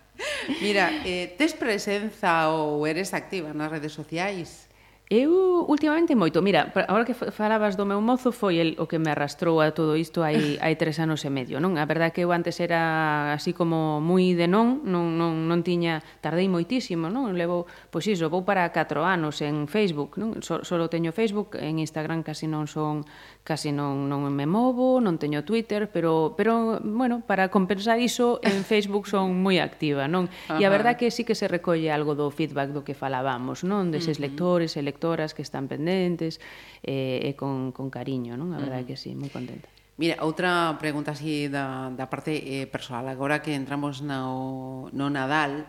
Mira, 0.61 0.91
eh, 1.07 1.34
tes 1.38 1.55
presenza 1.55 2.51
ou 2.51 2.86
eres 2.86 3.14
activa 3.14 3.55
nas 3.55 3.72
redes 3.72 3.93
sociais? 3.95 4.68
Eu 5.14 5.68
últimamente 5.68 6.16
moito, 6.16 6.41
mira, 6.41 6.72
agora 6.88 7.05
que 7.05 7.14
falabas 7.14 7.76
do 7.76 7.86
meu 7.86 7.99
mozo 7.99 8.32
foi 8.32 8.57
el 8.57 8.80
o 8.80 8.88
que 8.88 8.97
me 8.97 9.11
arrastrou 9.11 9.59
a 9.59 9.70
todo 9.70 9.99
isto 9.99 10.24
hai, 10.24 10.57
hai 10.64 10.74
tres 10.80 10.97
anos 10.97 11.22
e 11.28 11.30
medio, 11.30 11.59
non? 11.59 11.76
A 11.78 11.86
verdade 11.86 12.16
que 12.16 12.24
eu 12.24 12.32
antes 12.32 12.57
era 12.64 13.36
así 13.36 13.51
como 13.53 13.99
moi 13.99 14.34
de 14.34 14.47
non, 14.47 14.82
non, 14.88 15.14
non, 15.20 15.45
non 15.45 15.59
tiña, 15.61 16.01
tardei 16.24 16.47
moitísimo, 16.47 17.11
non? 17.11 17.36
Levo, 17.36 17.70
pois 17.91 18.07
iso, 18.09 18.32
vou 18.32 18.47
para 18.47 18.66
4 18.72 19.03
anos 19.03 19.43
en 19.43 19.68
Facebook, 19.70 20.16
non? 20.16 20.39
So, 20.39 20.64
solo 20.64 20.89
teño 20.89 21.14
Facebook, 21.14 21.59
en 21.59 21.84
Instagram 21.84 22.24
casi 22.24 22.47
non 22.47 22.66
son 22.66 23.05
casi 23.44 23.76
non, 23.76 24.08
non 24.08 24.24
me 24.32 24.48
movo, 24.48 25.04
non 25.04 25.20
teño 25.20 25.44
Twitter, 25.44 25.91
pero, 25.91 26.34
pero 26.39 26.80
bueno, 26.80 27.20
para 27.28 27.52
compensar 27.52 28.00
iso, 28.00 28.39
en 28.39 28.64
Facebook 28.72 29.06
son 29.12 29.36
moi 29.44 29.60
activa, 29.60 30.08
non? 30.08 30.32
E 30.56 30.64
a 30.64 30.72
verdad 30.72 30.96
que 30.96 31.12
sí 31.12 31.28
que 31.28 31.36
se 31.36 31.52
recolle 31.52 31.91
algo 31.91 32.16
do 32.16 32.32
feedback 32.32 32.72
do 32.72 32.88
que 32.88 32.96
falábamos, 32.96 33.68
non? 33.68 33.91
Deses 33.91 34.16
uh 34.18 34.24
-huh. 34.24 34.26
lectores 34.32 34.72
e 34.80 34.82
lectoras 34.82 35.36
que 35.36 35.44
están 35.44 35.68
pendentes 35.68 36.39
e, 36.80 37.20
eh, 37.20 37.30
e 37.30 37.32
con, 37.36 37.76
con 37.76 37.91
cariño, 37.91 38.39
non? 38.39 38.56
A 38.56 38.64
verdade 38.64 38.88
uh 38.88 38.96
-huh. 38.96 38.96
que 38.96 38.98
sí, 38.98 39.12
moi 39.12 39.28
contenta. 39.28 39.68
Mira, 40.00 40.24
outra 40.26 40.74
pregunta 40.80 41.14
así 41.14 41.52
da, 41.52 41.91
da 41.94 42.08
parte 42.10 42.34
eh, 42.34 42.66
persoal. 42.66 43.12
Agora 43.12 43.44
que 43.44 43.54
entramos 43.54 44.02
no, 44.02 44.89
no 44.89 45.12
Nadal, 45.12 45.68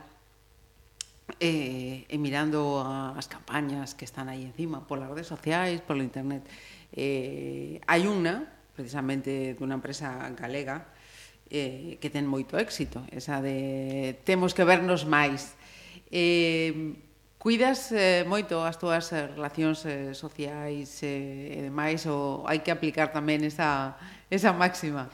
eh, 1.40 2.06
e 2.08 2.16
mirando 2.18 2.80
as 2.84 3.26
campañas 3.28 3.96
que 3.96 4.04
están 4.04 4.28
aí 4.28 4.44
encima 4.44 4.84
polas 4.86 5.08
redes 5.10 5.26
sociais, 5.26 5.80
polo 5.82 6.04
internet, 6.04 6.44
Eh, 6.94 7.82
hai 7.90 8.06
unha, 8.06 8.46
precisamente 8.78 9.58
dunha 9.58 9.74
empresa 9.74 10.30
galega, 10.38 10.86
eh, 11.50 11.98
que 11.98 12.08
ten 12.08 12.24
moito 12.24 12.54
éxito, 12.54 13.02
esa 13.10 13.42
de 13.42 14.14
temos 14.22 14.54
que 14.54 14.62
vernos 14.62 15.02
máis. 15.02 15.58
Eh, 16.14 16.94
Cuidas 17.44 17.92
eh, 17.92 18.24
moito 18.24 18.64
as 18.64 18.80
túas 18.80 19.12
eh, 19.12 19.28
relacións 19.36 19.84
eh, 19.84 20.16
sociais 20.16 21.04
eh, 21.04 21.60
e 21.60 21.68
demais 21.68 22.00
ou 22.08 22.40
hai 22.48 22.64
que 22.64 22.72
aplicar 22.72 23.12
tamén 23.12 23.44
esa, 23.44 24.00
esa 24.32 24.56
máxima? 24.56 25.12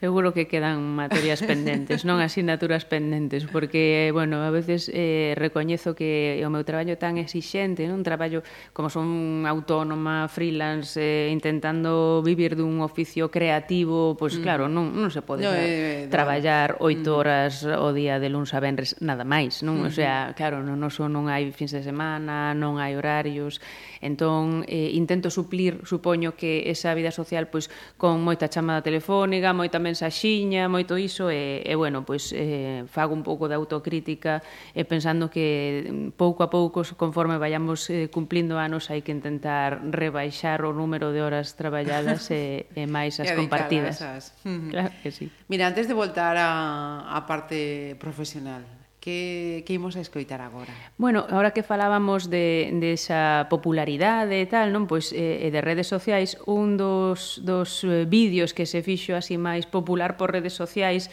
Seguro 0.00 0.32
que 0.32 0.46
quedan 0.46 0.94
materias 0.94 1.42
pendentes, 1.42 2.06
non 2.06 2.22
asignaturas 2.22 2.86
pendentes, 2.86 3.50
porque, 3.50 4.14
bueno, 4.14 4.46
a 4.46 4.50
veces 4.54 4.86
eh, 4.94 5.34
recoñezo 5.34 5.98
que 5.98 6.38
o 6.46 6.50
meu 6.54 6.62
traballo 6.62 6.94
tan 7.02 7.18
exixente, 7.18 7.82
non? 7.90 7.98
un 7.98 8.06
traballo 8.06 8.46
como 8.70 8.94
son 8.94 9.42
autónoma, 9.42 10.30
freelance, 10.30 11.02
eh, 11.02 11.34
intentando 11.34 12.22
vivir 12.22 12.54
dun 12.54 12.78
oficio 12.78 13.26
creativo, 13.26 14.14
pois 14.14 14.38
pues, 14.38 14.38
mm. 14.38 14.42
claro, 14.46 14.70
non, 14.70 14.94
non 14.94 15.10
se 15.10 15.18
pode 15.26 15.42
no, 15.42 15.50
eh, 15.50 16.06
eh 16.06 16.06
traballar 16.06 16.78
oito 16.78 17.10
mm. 17.10 17.18
horas 17.18 17.66
o 17.66 17.90
día 17.90 18.22
de 18.22 18.30
luns 18.30 18.54
a 18.54 18.62
venres, 18.62 18.94
nada 19.02 19.26
máis, 19.26 19.66
non? 19.66 19.82
Mm 19.82 19.82
-hmm. 19.82 19.82
O 19.82 19.90
mm-hmm. 19.90 19.98
sea, 19.98 20.38
claro, 20.38 20.62
non, 20.62 20.78
non, 20.78 20.94
non 21.10 21.26
hai 21.26 21.50
fins 21.50 21.74
de 21.74 21.82
semana, 21.82 22.54
non 22.54 22.78
hai 22.78 22.94
horarios, 22.94 23.58
entón 23.98 24.62
eh, 24.70 24.94
intento 24.94 25.26
suplir, 25.26 25.82
supoño 25.82 26.38
que 26.38 26.70
esa 26.70 26.94
vida 26.94 27.10
social, 27.10 27.50
pois, 27.50 27.66
con 27.98 28.22
moita 28.22 28.46
chamada 28.46 28.78
telefónica, 28.78 29.50
moita 29.50 29.82
mensaxiña, 29.88 30.68
moito 30.68 31.00
iso, 31.00 31.32
e, 31.32 31.64
e 31.64 31.74
bueno, 31.74 32.04
pois, 32.04 32.30
eh, 32.36 32.84
fago 32.86 33.16
un 33.16 33.24
pouco 33.24 33.48
de 33.48 33.56
autocrítica 33.56 34.44
e 34.76 34.84
pensando 34.84 35.32
que 35.32 36.12
pouco 36.20 36.44
a 36.44 36.52
pouco, 36.52 36.84
conforme 36.94 37.40
vayamos 37.40 37.88
eh, 37.88 38.12
cumplindo 38.12 38.60
anos, 38.60 38.92
hai 38.92 39.00
que 39.00 39.10
intentar 39.10 39.80
rebaixar 39.88 40.62
o 40.68 40.76
número 40.76 41.10
de 41.10 41.24
horas 41.24 41.56
traballadas 41.56 42.28
e, 42.28 42.68
e 42.76 42.84
máis 42.84 43.16
as 43.22 43.32
e 43.32 43.34
compartidas. 43.34 43.96
Claro 44.44 44.92
que 45.00 45.10
sí. 45.10 45.32
Mira, 45.48 45.66
antes 45.72 45.88
de 45.88 45.94
voltar 45.96 46.36
a, 46.36 47.08
a 47.08 47.24
parte 47.24 47.96
profesional, 47.96 48.77
que, 49.08 49.64
que 49.64 49.72
imos 49.72 49.96
a 49.96 50.04
escoitar 50.04 50.44
agora? 50.44 50.68
Bueno, 50.98 51.24
ahora 51.30 51.56
que 51.56 51.62
falábamos 51.62 52.28
de, 52.28 52.68
de 52.76 52.92
esa 52.92 53.48
popularidade 53.48 54.36
e 54.36 54.44
tal, 54.44 54.68
non? 54.68 54.84
Pois 54.84 55.16
eh, 55.16 55.48
de 55.48 55.60
redes 55.64 55.88
sociais, 55.88 56.36
un 56.44 56.76
dos, 56.76 57.40
dos 57.40 57.88
eh, 57.88 58.04
vídeos 58.04 58.52
que 58.52 58.68
se 58.68 58.84
fixo 58.84 59.16
así 59.16 59.40
máis 59.40 59.64
popular 59.64 60.20
por 60.20 60.28
redes 60.28 60.52
sociais 60.52 61.08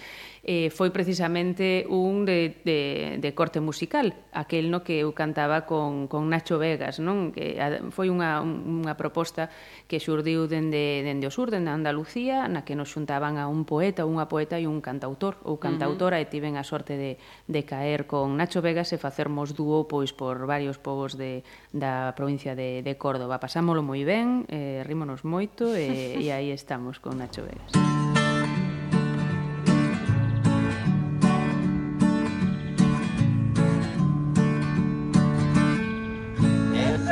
eh, 0.45 0.69
foi 0.69 0.93
precisamente 0.93 1.89
un 1.89 2.23
de, 2.23 2.61
de, 2.61 3.17
de 3.17 3.33
corte 3.33 3.57
musical, 3.59 4.13
aquel 4.31 4.69
no 4.69 4.85
que 4.85 5.01
eu 5.01 5.09
cantaba 5.17 5.65
con, 5.65 6.05
con 6.05 6.29
Nacho 6.29 6.61
Vegas, 6.61 7.01
non? 7.01 7.33
que 7.33 7.57
a, 7.57 7.81
foi 7.89 8.13
unha, 8.13 8.45
unha 8.45 8.93
proposta 8.93 9.49
que 9.89 9.97
xurdiu 9.97 10.45
dende, 10.45 11.01
dende 11.01 11.25
o 11.25 11.33
sur, 11.33 11.49
dende 11.49 11.73
Andalucía, 11.73 12.45
na 12.45 12.61
que 12.61 12.77
nos 12.77 12.93
xuntaban 12.93 13.41
a 13.41 13.49
un 13.49 13.65
poeta, 13.65 14.05
unha 14.05 14.29
poeta 14.29 14.61
e 14.61 14.69
un 14.69 14.85
cantautor 14.85 15.41
ou 15.41 15.57
cantautora, 15.57 16.21
uh 16.21 16.21
-huh. 16.21 16.29
e 16.29 16.31
tiven 16.31 16.61
a 16.61 16.63
sorte 16.63 16.93
de, 16.93 17.17
de 17.49 17.61
caer 17.65 18.05
con 18.05 18.37
Nacho 18.37 18.61
Vegas 18.61 18.93
e 18.93 19.01
facermos 19.01 19.57
dúo 19.57 19.89
pois 19.89 20.13
por 20.13 20.45
varios 20.45 20.77
povos 20.77 21.17
de, 21.17 21.41
da 21.73 22.13
provincia 22.13 22.53
de, 22.53 22.85
de 22.85 22.93
Córdoba. 23.01 23.41
Pasámolo 23.41 23.81
moi 23.81 24.05
ben, 24.05 24.45
eh, 24.53 24.85
rímonos 24.85 25.25
moito 25.25 25.73
e, 25.73 26.21
e 26.21 26.29
aí 26.29 26.53
estamos 26.53 27.01
con 27.01 27.17
Nacho 27.17 27.41
Vegas. 27.41 28.04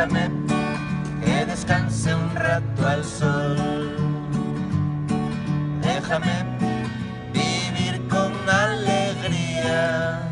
Déjame 0.04 0.30
que 1.24 1.46
descanse 1.46 2.14
un 2.14 2.36
rato 2.36 2.86
al 2.86 3.06
sol. 3.06 3.56
Déjame 5.82 6.44
vivir 7.32 8.06
con 8.10 8.34
alegría. 8.50 10.30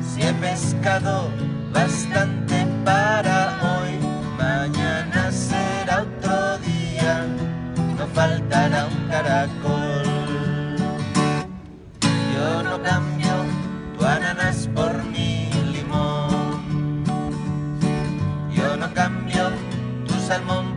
Si 0.00 0.22
he 0.22 0.32
pescado 0.34 1.30
bastante 1.72 2.64
para 2.84 3.58
hoy, 3.60 3.98
mañana 4.38 5.32
será 5.32 6.02
otro 6.02 6.58
día. 6.58 7.26
No 7.98 8.06
faltará 8.14 8.86
un 8.86 9.08
caracol. 9.08 10.76
Yo 12.32 12.62
no 12.62 12.80
cambio 12.84 13.07
salmón 20.28 20.67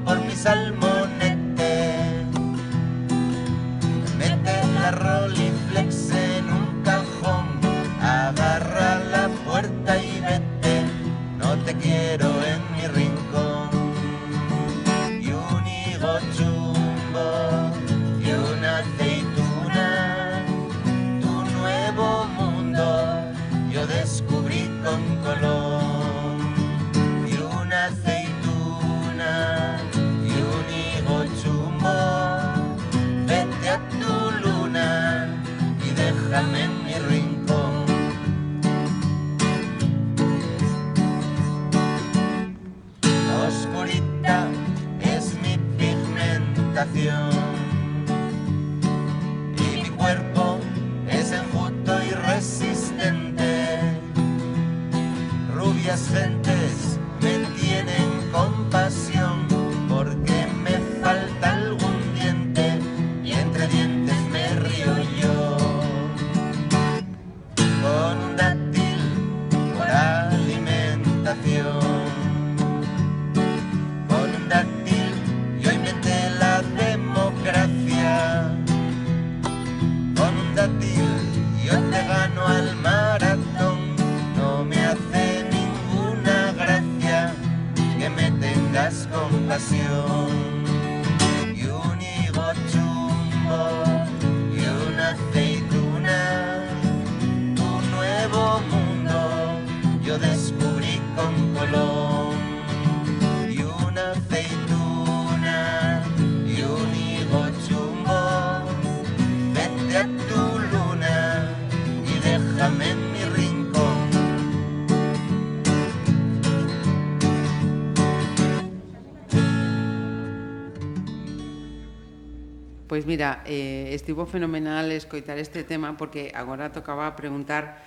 Pois 122.92 123.08
mira, 123.08 123.40
eh, 123.48 123.96
estivo 123.96 124.28
fenomenal 124.28 124.92
escoitar 124.92 125.40
este 125.40 125.64
tema 125.64 125.96
porque 125.96 126.36
agora 126.36 126.76
tocaba 126.76 127.16
preguntar 127.16 127.80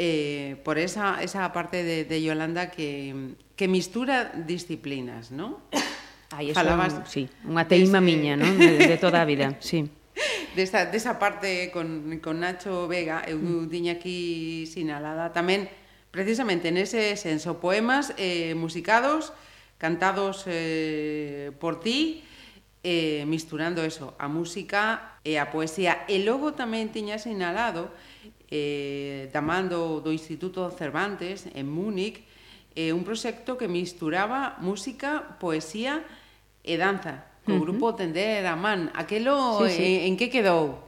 eh, 0.00 0.56
por 0.64 0.80
esa, 0.80 1.20
esa 1.20 1.52
parte 1.52 1.84
de, 1.84 2.08
de 2.08 2.22
Yolanda 2.22 2.70
que, 2.70 3.36
que 3.52 3.68
mistura 3.68 4.32
disciplinas, 4.32 5.28
non? 5.28 5.60
Aí 6.32 6.56
Falabas... 6.56 6.96
Un, 6.96 7.04
sí, 7.04 7.28
unha 7.44 7.68
teima 7.68 8.00
dese... 8.00 8.08
miña, 8.08 8.32
non? 8.40 8.56
De, 8.56 8.80
de 8.80 8.96
toda 8.96 9.20
a 9.20 9.28
vida, 9.28 9.52
sí. 9.60 9.92
Desa, 10.56 10.88
desa 10.88 11.20
parte 11.20 11.68
con, 11.68 12.16
con 12.24 12.40
Nacho 12.40 12.88
Vega, 12.88 13.28
eu 13.28 13.36
mm. 13.36 13.68
tiña 13.68 14.00
aquí 14.00 14.64
sinalada 14.64 15.36
tamén 15.36 15.68
precisamente 16.08 16.72
nese 16.72 17.12
senso, 17.20 17.60
poemas 17.60 18.16
eh, 18.16 18.56
musicados, 18.56 19.36
cantados 19.76 20.48
eh, 20.48 21.52
por 21.60 21.76
ti, 21.84 22.24
eh, 22.86 23.26
misturando 23.26 23.82
eso, 23.82 24.14
a 24.14 24.30
música 24.30 25.18
e 25.26 25.42
a 25.42 25.50
poesía. 25.50 26.06
E 26.06 26.22
logo 26.22 26.54
tamén 26.54 26.94
tiña 26.94 27.18
sinalado 27.18 27.90
eh, 28.46 29.26
tamando 29.34 29.98
do, 29.98 30.14
Instituto 30.14 30.70
Cervantes 30.70 31.50
en 31.50 31.66
Múnich 31.66 32.22
eh, 32.78 32.94
un 32.94 33.02
proxecto 33.02 33.58
que 33.58 33.66
misturaba 33.66 34.54
música, 34.62 35.34
poesía 35.42 36.06
e 36.62 36.78
danza 36.78 37.26
co 37.42 37.54
uh 37.54 37.58
-huh. 37.58 37.66
grupo 37.66 37.98
Tender 37.98 38.46
a 38.46 38.54
Man. 38.54 38.94
Aquelo 38.94 39.66
sí, 39.66 39.74
sí. 39.74 39.82
Eh, 39.82 40.06
en 40.06 40.14
que 40.14 40.30
quedou? 40.30 40.86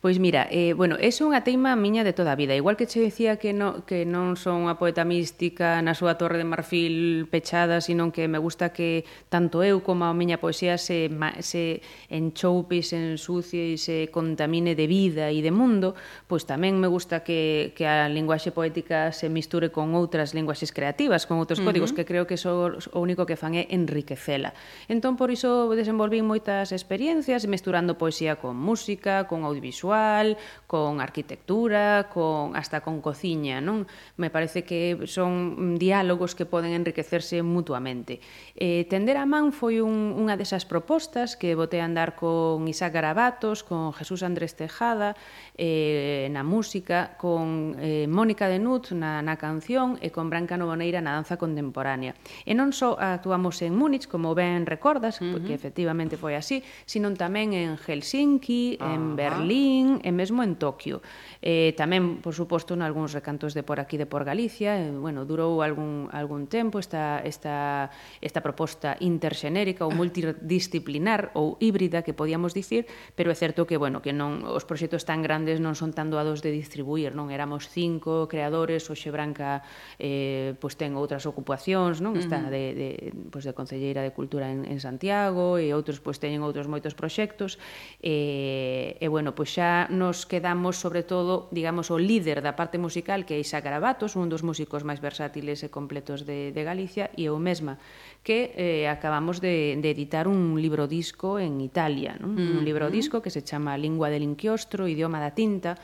Pois 0.00 0.18
mira, 0.18 0.48
eh, 0.50 0.72
bueno, 0.72 0.96
é 0.96 1.12
unha 1.20 1.44
teima 1.44 1.76
miña 1.76 2.08
de 2.08 2.16
toda 2.16 2.32
a 2.32 2.40
vida. 2.40 2.56
Igual 2.56 2.80
que 2.80 2.88
che 2.88 3.04
decía 3.04 3.36
que, 3.36 3.52
no, 3.52 3.84
que 3.84 4.08
non 4.08 4.32
son 4.32 4.64
unha 4.64 4.80
poeta 4.80 5.04
mística 5.04 5.76
na 5.84 5.92
súa 5.92 6.16
torre 6.16 6.40
de 6.40 6.48
marfil 6.48 7.28
pechada, 7.28 7.84
sino 7.84 8.08
que 8.08 8.24
me 8.24 8.40
gusta 8.40 8.72
que 8.72 9.04
tanto 9.28 9.60
eu 9.60 9.84
como 9.84 10.08
a 10.08 10.16
miña 10.16 10.40
poesía 10.40 10.80
se, 10.80 11.12
se 11.44 11.84
enchoupe, 12.08 12.80
se 12.80 12.96
ensucie 12.96 13.76
e 13.76 13.76
se 13.76 14.08
contamine 14.08 14.72
de 14.72 14.88
vida 14.88 15.28
e 15.28 15.44
de 15.44 15.52
mundo, 15.52 15.92
pois 16.24 16.48
tamén 16.48 16.80
me 16.80 16.88
gusta 16.88 17.20
que, 17.20 17.76
que 17.76 17.84
a 17.84 18.08
linguaxe 18.08 18.56
poética 18.56 19.12
se 19.12 19.28
misture 19.28 19.68
con 19.68 19.92
outras 19.92 20.32
linguaxes 20.32 20.72
creativas, 20.72 21.28
con 21.28 21.36
outros 21.36 21.60
uh 21.60 21.68
-huh. 21.68 21.76
códigos, 21.76 21.92
que 21.92 22.08
creo 22.08 22.24
que 22.24 22.40
so, 22.40 22.72
o 22.72 22.98
único 23.04 23.28
que 23.28 23.36
fan 23.36 23.52
é 23.52 23.68
enriquecela. 23.68 24.56
Entón, 24.88 25.20
por 25.20 25.28
iso 25.28 25.68
desenvolvín 25.76 26.24
moitas 26.24 26.72
experiencias, 26.72 27.44
mesturando 27.44 28.00
poesía 28.00 28.40
con 28.40 28.56
música, 28.56 29.28
con 29.28 29.44
audiovisual, 29.44 29.89
audiovisual, 29.90 30.36
con 30.66 31.00
arquitectura, 31.00 32.08
con 32.12 32.54
hasta 32.54 32.80
con 32.80 33.00
cociña, 33.02 33.60
non? 33.60 33.90
Me 34.14 34.30
parece 34.30 34.62
que 34.62 34.94
son 35.10 35.74
mm, 35.74 35.82
diálogos 35.82 36.38
que 36.38 36.46
poden 36.46 36.70
enriquecerse 36.78 37.42
mutuamente. 37.42 38.22
Eh, 38.54 38.86
Tender 38.86 39.18
a 39.18 39.26
man 39.26 39.50
foi 39.50 39.82
un, 39.82 40.14
unha 40.14 40.38
desas 40.38 40.62
propostas 40.62 41.34
que 41.34 41.58
botei 41.58 41.82
a 41.82 41.88
andar 41.90 42.14
con 42.14 42.70
Isaac 42.70 42.94
Garabatos, 42.94 43.66
con 43.66 43.90
Jesús 43.90 44.22
Andrés 44.22 44.54
Tejada, 44.54 45.18
eh, 45.58 46.30
na 46.30 46.46
música, 46.46 47.18
con 47.18 47.74
eh, 47.82 48.06
Mónica 48.06 48.46
Denut 48.46 48.94
na, 48.94 49.26
na 49.26 49.34
canción 49.34 49.98
e 49.98 50.14
con 50.14 50.30
Branca 50.30 50.54
Novoneira 50.54 51.02
na 51.02 51.18
danza 51.18 51.34
contemporánea. 51.34 52.14
E 52.46 52.54
non 52.54 52.70
só 52.70 52.94
actuamos 52.94 53.58
en 53.66 53.74
Múnich, 53.74 54.06
como 54.06 54.38
ben 54.38 54.70
recordas, 54.70 55.18
uh 55.18 55.26
-huh. 55.26 55.32
porque 55.34 55.50
efectivamente 55.50 56.14
foi 56.14 56.38
así, 56.38 56.62
sino 56.86 57.10
tamén 57.18 57.58
en 57.58 57.74
Helsinki, 57.74 58.78
uh 58.78 58.86
-huh. 58.86 58.94
en 58.94 59.02
Berlín, 59.18 59.79
Berlín 59.80 60.00
e 60.04 60.12
mesmo 60.12 60.42
en 60.42 60.56
Tokio. 60.56 61.00
Eh, 61.40 61.72
tamén, 61.76 62.20
por 62.20 62.36
suposto, 62.36 62.76
en 62.76 62.84
algúns 62.84 63.16
recantos 63.16 63.56
de 63.56 63.64
por 63.64 63.80
aquí 63.80 63.96
de 63.96 64.04
por 64.04 64.28
Galicia, 64.28 64.76
eh, 64.76 64.92
bueno, 64.92 65.24
durou 65.24 65.64
algún, 65.64 66.12
algún 66.12 66.46
tempo 66.52 66.76
esta, 66.76 67.24
esta, 67.24 67.88
esta 68.20 68.40
proposta 68.44 69.00
interxenérica 69.00 69.88
ou 69.88 69.92
multidisciplinar 69.92 71.32
ou 71.32 71.56
híbrida 71.64 72.04
que 72.04 72.12
podíamos 72.12 72.52
dicir, 72.52 72.84
pero 73.16 73.32
é 73.32 73.36
certo 73.36 73.64
que, 73.64 73.80
bueno, 73.80 74.04
que 74.04 74.12
non 74.12 74.44
os 74.44 74.68
proxectos 74.68 75.08
tan 75.08 75.24
grandes 75.24 75.64
non 75.64 75.72
son 75.72 75.96
tan 75.96 76.12
doados 76.12 76.44
de 76.44 76.52
distribuir, 76.52 77.16
non 77.16 77.32
éramos 77.32 77.72
cinco 77.72 78.28
creadores, 78.28 78.84
Oxe 78.92 79.08
Branca 79.08 79.64
eh, 79.96 80.52
pois 80.60 80.76
ten 80.76 80.92
outras 80.92 81.24
ocupacións, 81.24 82.04
non? 82.04 82.20
Está 82.20 82.52
de, 82.52 82.76
de, 82.76 82.88
pois 83.32 83.48
de 83.48 83.56
Concelleira 83.56 84.04
de 84.04 84.12
Cultura 84.12 84.52
en, 84.52 84.68
en 84.68 84.76
Santiago 84.76 85.56
e 85.56 85.72
outros 85.72 86.04
pois 86.04 86.20
teñen 86.20 86.44
outros 86.44 86.68
moitos 86.68 86.92
proxectos 86.92 87.56
e, 88.04 89.00
e 89.00 89.06
bueno, 89.08 89.32
pois 89.32 89.56
xa 89.56 89.69
Nos 89.90 90.26
quedamos 90.26 90.76
sobre 90.76 91.02
todo, 91.02 91.48
digamos, 91.50 91.90
o 91.90 91.98
líder 91.98 92.40
da 92.40 92.54
parte 92.54 92.78
musical 92.78 93.26
que 93.26 93.36
é 93.36 93.42
Isa 93.42 93.60
Garabatos, 93.60 94.16
un 94.16 94.30
dos 94.30 94.42
músicos 94.42 94.82
máis 94.82 94.98
versátiles 94.98 95.60
e 95.62 95.68
completos 95.68 96.22
de, 96.28 96.50
de 96.50 96.62
Galicia 96.62 97.10
e 97.16 97.28
eu 97.30 97.36
mesma, 97.38 97.78
que 98.22 98.52
eh, 98.56 98.86
acabamos 98.90 99.38
de, 99.38 99.78
de 99.78 99.88
editar 99.90 100.28
un 100.28 100.58
libro 100.58 100.84
disco 100.86 101.40
en 101.40 101.60
Italia, 101.60 102.18
non? 102.20 102.34
Mm 102.34 102.38
-hmm. 102.38 102.58
un 102.58 102.64
libro 102.64 102.86
disco 102.90 103.22
que 103.24 103.30
se 103.32 103.42
chama 103.42 103.80
Lingua 103.80 104.10
del 104.10 104.26
Inquiostro, 104.26 104.90
Idioma 104.90 105.18
da 105.22 105.32
Tinta, 105.32 105.78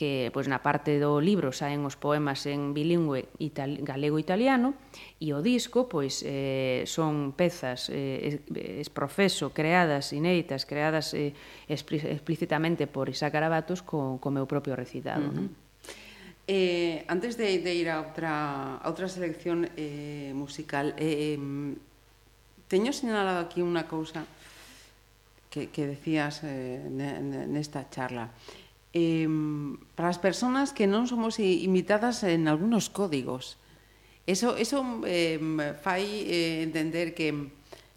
que 0.00 0.32
pois, 0.32 0.48
na 0.48 0.64
parte 0.64 0.96
do 0.96 1.20
libro 1.20 1.52
saen 1.52 1.84
os 1.84 1.92
poemas 1.92 2.48
en 2.48 2.72
bilingüe 2.72 3.28
itali 3.36 3.84
galego-italiano 3.84 4.72
e 5.20 5.36
o 5.36 5.44
disco 5.44 5.92
pois, 5.92 6.24
eh, 6.24 6.88
son 6.88 7.36
pezas 7.36 7.92
eh, 7.92 8.40
es, 8.80 8.88
profeso 8.88 9.52
creadas, 9.52 10.16
inéditas, 10.16 10.64
creadas 10.64 11.12
eh, 11.12 11.36
explí 11.68 12.00
explícitamente 12.00 12.88
por 12.88 13.12
Isaac 13.12 13.36
Arabatos 13.36 13.84
co, 13.84 14.16
co 14.16 14.32
meu 14.32 14.48
propio 14.48 14.72
recitado. 14.72 15.20
Uh 15.20 15.36
-huh. 15.36 15.36
non? 15.36 15.46
Eh, 16.48 17.04
antes 17.04 17.36
de, 17.36 17.60
de 17.60 17.72
ir 17.76 17.92
a 17.92 18.00
outra, 18.00 18.80
a 18.80 18.86
outra 18.88 19.04
selección 19.04 19.68
eh, 19.76 20.32
musical, 20.32 20.96
eh, 20.96 21.36
teño 22.72 22.96
señalado 22.96 23.44
aquí 23.44 23.60
unha 23.60 23.84
cousa 23.84 24.24
que, 25.52 25.68
que 25.68 25.84
decías 25.84 26.40
eh, 26.48 26.88
nesta 26.88 27.84
charla. 27.92 28.32
Eh, 28.32 28.69
eh, 28.92 29.28
para 29.94 30.10
as 30.10 30.18
persoas 30.18 30.74
que 30.74 30.90
non 30.90 31.06
somos 31.06 31.38
imitadas 31.38 32.26
en 32.26 32.50
algunos 32.50 32.90
códigos. 32.90 33.60
Eso, 34.26 34.56
eso 34.56 34.84
eh, 35.06 35.40
fai 35.82 36.04
eh, 36.26 36.62
entender 36.62 37.14
que 37.14 37.50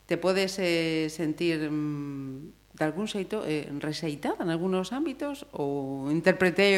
te 0.05 0.17
podes 0.17 0.57
eh, 0.59 1.09
sentir 1.09 1.69
mm, 1.69 2.62
de 2.73 2.83
algún 2.85 3.05
xeito 3.05 3.45
eh, 3.45 3.69
rexeitada 3.77 4.41
en 4.41 4.49
algúns 4.49 4.89
ámbitos 4.97 5.45
ou 5.53 6.09
interpretei 6.09 6.73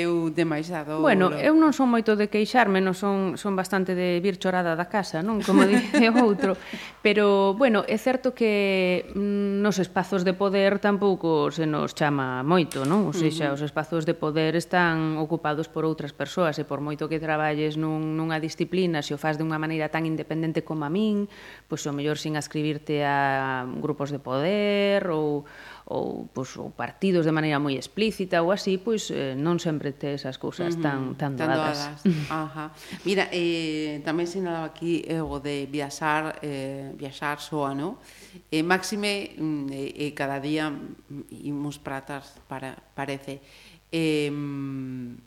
eu 0.00 0.32
demasiado 0.32 1.04
Bueno, 1.04 1.28
lo... 1.28 1.36
eu 1.36 1.52
non 1.52 1.76
son 1.76 1.92
moito 1.92 2.16
de 2.16 2.32
queixarme, 2.32 2.80
non 2.80 2.96
son 2.96 3.36
son 3.36 3.52
bastante 3.52 3.92
de 3.92 4.24
vir 4.24 4.40
chorada 4.40 4.72
da 4.72 4.88
casa, 4.88 5.20
non, 5.20 5.44
como 5.44 5.68
dice 5.68 6.08
outro, 6.16 6.56
pero 7.04 7.52
bueno, 7.60 7.84
é 7.84 8.00
certo 8.00 8.32
que 8.32 9.04
mm, 9.12 9.60
nos 9.60 9.76
espazos 9.76 10.24
de 10.24 10.32
poder 10.32 10.80
tampouco 10.80 11.52
se 11.52 11.68
nos 11.68 11.92
chama 11.92 12.40
moito, 12.40 12.88
non? 12.88 13.04
Ou 13.04 13.12
seja, 13.12 13.52
uh 13.52 13.52
-huh. 13.52 13.60
os 13.60 13.62
espazos 13.68 14.08
de 14.08 14.16
poder 14.16 14.56
están 14.56 15.20
ocupados 15.20 15.68
por 15.68 15.84
outras 15.84 16.16
persoas 16.16 16.56
e 16.56 16.64
por 16.64 16.80
moito 16.80 17.04
que 17.04 17.20
traballes 17.20 17.76
nun 17.76 18.16
nunha 18.16 18.40
disciplina, 18.40 19.04
se 19.04 19.12
o 19.12 19.20
fas 19.20 19.36
de 19.36 19.44
unha 19.44 19.60
maneira 19.60 19.92
tan 19.92 20.08
independente 20.08 20.64
como 20.64 20.88
a 20.88 20.90
min, 20.90 21.28
pois 21.68 21.84
o 21.84 21.92
mellor 21.92 22.16
sin 22.16 22.40
ascribirte 22.40 23.04
a 23.04 23.68
grupos 23.84 24.08
de 24.08 24.16
poder 24.16 25.04
ou 25.12 25.33
ou 25.42 25.74
ou, 25.86 26.28
pois, 26.32 26.56
ou 26.56 26.70
partidos 26.72 27.28
de 27.28 27.32
maneira 27.32 27.60
moi 27.60 27.76
explícita 27.76 28.40
ou 28.40 28.48
así, 28.48 28.80
pois 28.80 29.12
eh, 29.12 29.36
non 29.36 29.60
sempre 29.60 29.92
te 29.92 30.16
esas 30.16 30.40
cousas 30.40 30.80
tan, 30.80 31.12
tan, 31.20 31.36
tan 31.36 31.52
doadas. 31.52 32.00
doadas. 32.00 32.32
Ajá. 32.32 32.72
Mira, 33.04 33.28
eh, 33.28 34.00
tamén 34.00 34.24
sinalaba 34.24 34.72
aquí 34.72 35.04
eh, 35.04 35.20
o 35.20 35.36
de 35.44 35.68
viaxar, 35.68 36.40
eh, 36.40 36.88
viaxar 36.96 37.36
soa, 37.44 37.76
no? 37.76 38.00
Eh, 38.48 38.64
máxime, 38.64 39.36
mm, 39.36 39.66
eh, 39.68 40.08
eh, 40.08 40.12
cada 40.16 40.40
día 40.40 40.72
imos 41.44 41.76
pratas 41.76 42.32
para, 42.48 42.80
parece, 42.96 43.44
eh, 43.92 44.32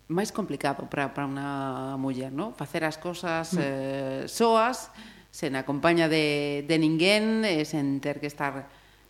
máis 0.09 0.34
complicado 0.34 0.89
para, 0.89 1.13
para 1.13 1.29
unha 1.29 1.93
muller, 2.01 2.34
no? 2.34 2.57
Facer 2.57 2.81
as 2.81 2.97
cosas 2.97 3.53
mm. 3.53 3.61
eh, 3.61 4.21
soas, 4.25 4.89
sen 5.29 5.53
acompaña 5.53 6.09
de, 6.09 6.65
de 6.65 6.75
ninguén, 6.81 7.45
eh, 7.45 7.61
sen 7.61 8.01
ter 8.01 8.17
que 8.17 8.25
estar 8.25 8.65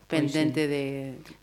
pendente 0.08 0.66
sí. 0.66 0.68
de... 0.68 0.84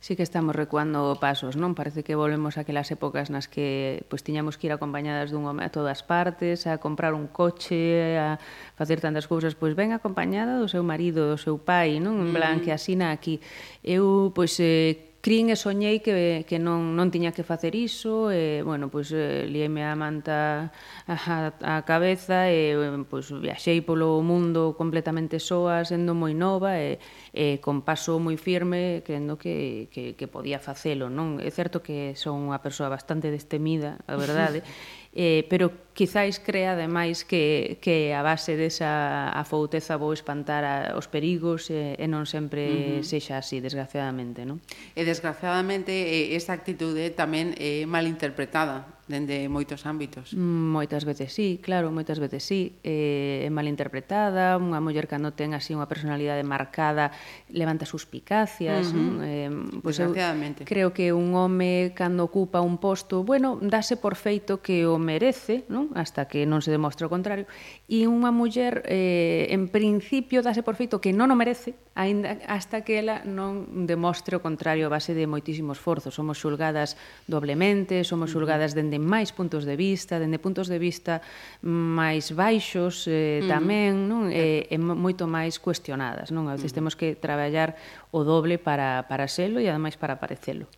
Sí 0.00 0.16
que 0.16 0.22
estamos 0.22 0.56
recuando 0.56 1.16
pasos, 1.20 1.56
non? 1.56 1.76
Parece 1.76 2.00
que 2.02 2.16
volvemos 2.16 2.56
a 2.56 2.64
aquelas 2.64 2.88
épocas 2.90 3.28
nas 3.28 3.46
que 3.46 4.02
pois, 4.08 4.24
tiñamos 4.24 4.56
que 4.56 4.66
ir 4.66 4.74
acompañadas 4.74 5.28
dun 5.30 5.44
home 5.44 5.62
a 5.62 5.70
todas 5.70 6.00
partes, 6.00 6.64
a 6.64 6.80
comprar 6.80 7.12
un 7.12 7.28
coche, 7.28 8.16
a 8.16 8.40
facer 8.74 9.04
tantas 9.04 9.28
cousas, 9.28 9.52
pois 9.52 9.76
ven 9.76 9.92
acompañada 9.92 10.56
do 10.56 10.66
seu 10.66 10.80
marido, 10.80 11.28
do 11.28 11.38
seu 11.38 11.60
pai, 11.60 12.00
non? 12.00 12.18
En 12.24 12.32
plan, 12.32 12.58
mm. 12.58 12.62
que 12.64 12.72
asina 12.72 13.12
aquí. 13.12 13.38
Eu, 13.84 14.32
pois, 14.32 14.56
eh, 14.58 15.13
crin 15.24 15.48
e 15.48 15.56
soñei 15.56 16.04
que, 16.04 16.44
que 16.44 16.60
non, 16.60 16.92
non 16.92 17.08
tiña 17.08 17.32
que 17.32 17.48
facer 17.48 17.72
iso, 17.72 18.28
e, 18.28 18.60
bueno, 18.60 18.92
pois, 18.92 19.08
eh, 19.08 19.48
a 19.48 19.96
manta 19.96 20.68
a, 21.08 21.48
a 21.64 21.74
cabeza, 21.88 22.52
e, 22.52 22.76
pois, 23.08 23.32
viaxei 23.32 23.80
polo 23.80 24.20
mundo 24.20 24.76
completamente 24.76 25.40
soa, 25.40 25.80
sendo 25.88 26.12
moi 26.12 26.36
nova, 26.36 26.76
e, 26.76 27.00
e 27.32 27.56
con 27.64 27.80
paso 27.80 28.20
moi 28.20 28.36
firme, 28.36 29.00
crendo 29.00 29.40
que, 29.40 29.88
que, 29.88 30.12
que 30.12 30.28
podía 30.28 30.60
facelo, 30.60 31.08
non? 31.08 31.40
É 31.40 31.48
certo 31.48 31.80
que 31.80 32.12
son 32.20 32.44
unha 32.44 32.60
persoa 32.60 32.92
bastante 32.92 33.32
destemida, 33.32 34.04
a 34.04 34.20
verdade, 34.20 34.60
eh, 35.14 35.46
pero 35.48 35.70
quizáis 35.94 36.42
crea 36.42 36.74
ademais 36.74 37.22
que, 37.22 37.78
que 37.78 38.10
a 38.10 38.26
base 38.26 38.58
desa 38.58 39.30
afouteza 39.30 39.94
vou 39.94 40.10
espantar 40.10 40.66
a, 40.66 40.98
os 40.98 41.06
perigos 41.06 41.70
e, 41.70 41.94
e 41.94 42.06
non 42.10 42.26
sempre 42.26 42.66
uh 42.66 42.74
-huh. 42.98 43.06
sexa 43.06 43.38
así, 43.38 43.62
desgraciadamente, 43.62 44.42
non? 44.42 44.58
E 44.98 45.06
desgraciadamente 45.06 45.94
eh, 45.94 46.34
esa 46.34 46.50
actitude 46.54 47.14
tamén 47.14 47.54
é 47.58 47.86
malinterpretada 47.86 48.93
dende 49.04 49.48
moitos 49.52 49.84
ámbitos. 49.84 50.32
Moitas 50.32 51.04
veces 51.04 51.32
sí, 51.32 51.60
claro, 51.60 51.92
moitas 51.92 52.16
veces 52.16 52.40
sí. 52.40 52.80
Eh, 52.80 53.44
é 53.44 53.50
malinterpretada, 53.52 54.56
unha 54.56 54.80
muller 54.80 55.04
cando 55.04 55.36
ten 55.36 55.52
así 55.52 55.76
unha 55.76 55.84
personalidade 55.84 56.40
marcada 56.40 57.12
levanta 57.52 57.84
suspicacias. 57.84 58.96
Uh 58.96 58.96
-huh. 58.96 59.12
eh, 59.24 59.50
pois 59.84 60.00
eu 60.00 60.16
creo 60.64 60.96
que 60.96 61.12
un 61.12 61.36
home 61.36 61.92
cando 61.92 62.24
ocupa 62.24 62.64
un 62.64 62.80
posto, 62.80 63.20
bueno, 63.20 63.60
dase 63.60 64.00
por 64.00 64.16
feito 64.16 64.64
que 64.64 64.88
o 64.88 64.96
merece, 64.96 65.68
non? 65.68 65.92
hasta 65.92 66.24
que 66.24 66.48
non 66.48 66.64
se 66.64 66.72
demostra 66.72 67.04
o 67.06 67.12
contrario. 67.12 67.44
E 67.84 68.08
unha 68.08 68.32
muller, 68.32 68.80
eh, 68.88 69.52
en 69.52 69.68
principio, 69.68 70.40
dase 70.40 70.64
por 70.64 70.80
feito 70.80 71.04
que 71.04 71.12
non 71.12 71.28
o 71.28 71.36
merece, 71.36 71.76
ainda, 71.92 72.40
hasta 72.48 72.82
que 72.82 72.98
ela 72.98 73.20
non 73.28 73.86
demostre 73.86 74.34
o 74.36 74.40
contrario 74.40 74.88
a 74.88 74.94
base 74.96 75.12
de 75.12 75.28
moitísimo 75.28 75.76
esforzo. 75.76 76.08
Somos 76.08 76.40
xulgadas 76.40 76.96
doblemente, 77.28 78.00
somos 78.02 78.32
xulgadas 78.32 78.72
dende 78.72 78.93
dende 78.94 79.02
máis 79.02 79.34
puntos 79.34 79.66
de 79.66 79.74
vista, 79.74 80.22
dende 80.22 80.38
puntos 80.38 80.70
de 80.70 80.78
vista 80.78 81.18
máis 81.66 82.30
baixos 82.30 83.10
eh, 83.10 83.42
tamén, 83.50 84.06
uh 84.06 84.06
-huh. 84.06 84.10
non? 84.10 84.22
Eh. 84.30 84.70
Eh, 84.70 84.74
e, 84.74 84.74
e 84.74 84.78
moito 84.78 85.26
máis 85.26 85.58
cuestionadas, 85.58 86.30
non? 86.30 86.46
A 86.46 86.54
veces 86.54 86.70
uh 86.70 86.78
-huh. 86.78 86.78
temos 86.78 86.94
que 86.94 87.18
traballar 87.18 87.74
o 88.14 88.22
doble 88.22 88.62
para, 88.62 89.10
para 89.10 89.26
selo 89.26 89.58
e 89.58 89.66
ademais 89.66 89.98
para 89.98 90.22
parecelo. 90.22 90.70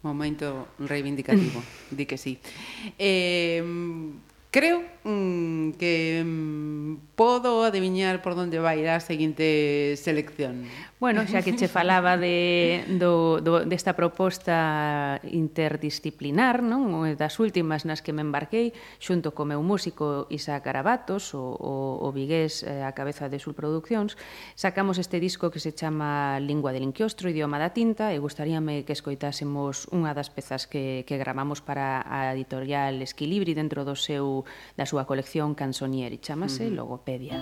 Momento 0.00 0.72
reivindicativo, 0.80 1.60
di 1.96 2.04
que 2.08 2.16
sí. 2.16 2.40
Eh, 2.96 3.60
Creo 4.54 4.84
mm, 5.02 5.70
que 5.72 6.22
mm, 6.24 7.16
podo 7.16 7.64
adiviñar 7.64 8.22
por 8.22 8.38
onde 8.38 8.62
vai 8.62 8.86
ir 8.86 8.88
a 8.88 9.02
seguinte 9.02 9.98
selección. 9.98 10.70
Bueno, 11.02 11.26
xa 11.26 11.42
que 11.42 11.58
che 11.58 11.66
falaba 11.66 12.14
de, 12.14 12.86
do, 13.02 13.42
do, 13.42 13.66
desta 13.66 13.98
proposta 13.98 15.18
interdisciplinar, 15.26 16.62
non? 16.62 17.02
das 17.18 17.42
últimas 17.42 17.82
nas 17.82 17.98
que 17.98 18.14
me 18.14 18.22
embarquei, 18.22 18.70
xunto 19.02 19.34
co 19.34 19.42
meu 19.42 19.58
músico 19.58 20.30
Isa 20.30 20.54
Carabatos, 20.62 21.34
o, 21.34 21.58
o, 21.58 21.98
o 22.06 22.08
vigués 22.14 22.62
eh, 22.62 22.86
a 22.86 22.94
cabeza 22.94 23.26
de 23.26 23.42
Sul 23.42 23.58
Produccións, 23.58 24.14
sacamos 24.54 25.02
este 25.02 25.18
disco 25.18 25.50
que 25.50 25.58
se 25.58 25.74
chama 25.74 26.38
Lingua 26.38 26.70
del 26.70 26.86
Inquiostro, 26.86 27.26
Idioma 27.26 27.58
da 27.58 27.74
Tinta, 27.74 28.14
e 28.14 28.22
gustaríame 28.22 28.86
que 28.86 28.94
escoitásemos 28.94 29.90
unha 29.90 30.14
das 30.14 30.30
pezas 30.30 30.70
que, 30.70 31.02
que 31.10 31.18
gravamos 31.18 31.58
para 31.58 32.06
a 32.06 32.30
editorial 32.38 33.02
Esquilibri 33.02 33.58
dentro 33.58 33.82
do 33.82 33.98
seu 33.98 34.43
da 34.76 34.86
súa 34.88 35.04
colección 35.04 35.54
Canzonieri, 35.54 36.18
chamase. 36.18 36.70
Logopedia. 36.70 37.40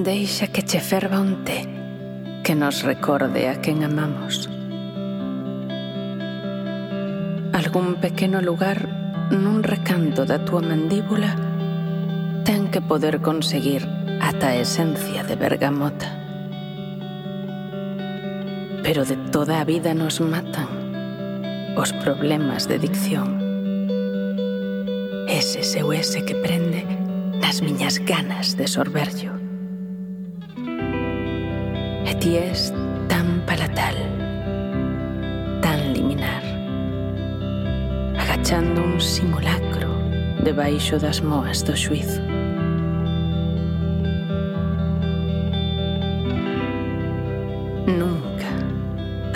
Deixa 0.00 0.46
que 0.48 0.62
che 0.62 0.80
ferva 0.80 1.20
un 1.20 1.44
té 1.44 1.60
que 2.42 2.54
nos 2.54 2.82
recorde 2.82 3.46
a 3.46 3.60
quen 3.60 3.84
amamos. 3.84 4.48
Algún 7.52 7.94
pequeno 8.00 8.40
lugar 8.40 8.89
nun 9.30 9.62
recanto 9.62 10.26
da 10.26 10.42
túa 10.42 10.58
mandíbula 10.58 11.38
ten 12.42 12.66
que 12.66 12.82
poder 12.82 13.22
conseguir 13.22 13.86
ata 14.18 14.50
a 14.50 14.56
esencia 14.58 15.22
de 15.22 15.36
bergamota. 15.36 16.10
Pero 18.82 19.04
de 19.04 19.16
toda 19.30 19.60
a 19.60 19.64
vida 19.64 19.94
nos 19.94 20.20
matan 20.20 20.66
os 21.76 21.92
problemas 22.02 22.66
de 22.66 22.78
dicción. 22.78 23.38
Ese 25.28 25.62
seu 25.62 25.92
ese 25.92 26.24
que 26.26 26.34
prende 26.34 26.82
nas 27.38 27.62
miñas 27.62 28.02
ganas 28.02 28.56
de 28.58 28.66
sorberllo. 28.66 29.32
E 32.02 32.12
ti 32.18 32.34
és 32.34 32.74
tan 33.06 33.46
palatal. 33.46 34.19
pechando 38.50 38.82
un 38.82 39.00
simulacro 39.00 39.88
debaixo 40.42 40.98
das 40.98 41.20
moas 41.22 41.62
do 41.62 41.76
xuizo. 41.76 42.20
Nunca 47.86 48.50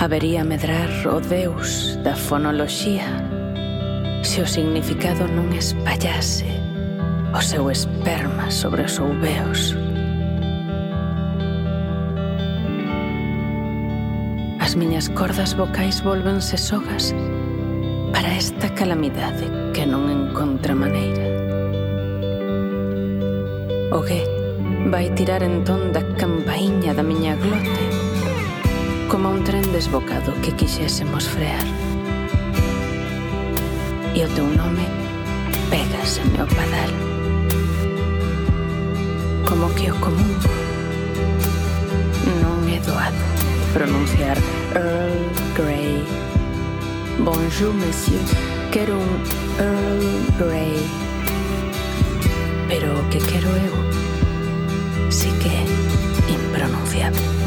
habería 0.03 0.43
medrar 0.43 0.91
o 1.07 1.21
deus 1.21 1.97
da 2.03 2.17
fonoloxía 2.17 3.07
se 4.25 4.43
o 4.43 4.47
significado 4.51 5.31
non 5.31 5.47
espallase 5.55 6.51
o 7.31 7.39
seu 7.39 7.71
esperma 7.71 8.51
sobre 8.51 8.83
os 8.83 8.99
ouveos. 8.99 9.79
As 14.59 14.75
miñas 14.75 15.07
cordas 15.15 15.55
vocais 15.55 16.03
volvense 16.03 16.59
sogas 16.59 17.15
para 18.25 18.37
esta 18.37 18.71
calamidade 18.73 19.45
que 19.77 19.85
non 19.85 20.09
encontra 20.09 20.73
maneira. 20.73 21.29
O 23.93 24.01
que 24.01 24.25
vai 24.89 25.13
tirar 25.13 25.45
entón 25.45 25.93
da 25.93 26.01
campaíña 26.17 26.97
da 26.97 27.05
miña 27.05 27.37
glote 27.37 27.85
como 29.13 29.29
un 29.29 29.45
tren 29.45 29.61
desbocado 29.77 30.33
que 30.41 30.57
quixésemos 30.57 31.29
frear. 31.29 31.69
E 34.17 34.25
o 34.25 34.29
teu 34.33 34.49
nome 34.49 34.89
pégaseme 35.69 36.41
ao 36.41 36.49
padal. 36.49 36.93
Como 39.45 39.69
que 39.77 39.93
o 39.93 39.97
común 40.01 40.33
non 42.41 42.57
é 42.73 42.81
doado 42.89 43.21
pronunciar 43.77 44.41
Earl 44.73 45.13
Grey 45.53 46.24
Bonjour, 47.19 47.73
monsieur. 47.75 48.19
Quero 48.73 48.99
un 48.99 49.63
Earl 49.63 50.01
Grey. 50.39 50.77
Pero 52.69 53.09
que 53.11 53.19
quero 53.19 53.49
eu 53.51 55.11
sí 55.11 55.31
que 55.41 56.33
impronunciable. 56.33 57.44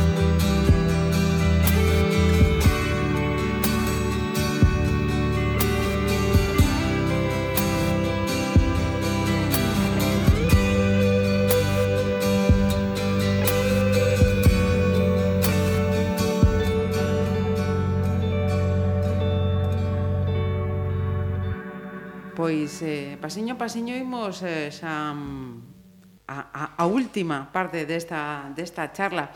pois 22.77 22.85
eh, 22.85 23.17
pasiño 23.17 23.57
a 23.57 23.57
pasiño 23.57 23.97
imos 23.97 24.45
eh, 24.45 24.69
xa 24.69 25.09
mm, 25.09 26.29
a, 26.29 26.37
a, 26.53 26.63
a 26.77 26.85
última 26.85 27.49
parte 27.49 27.89
desta, 27.89 28.53
desta 28.53 28.93
charla. 28.93 29.33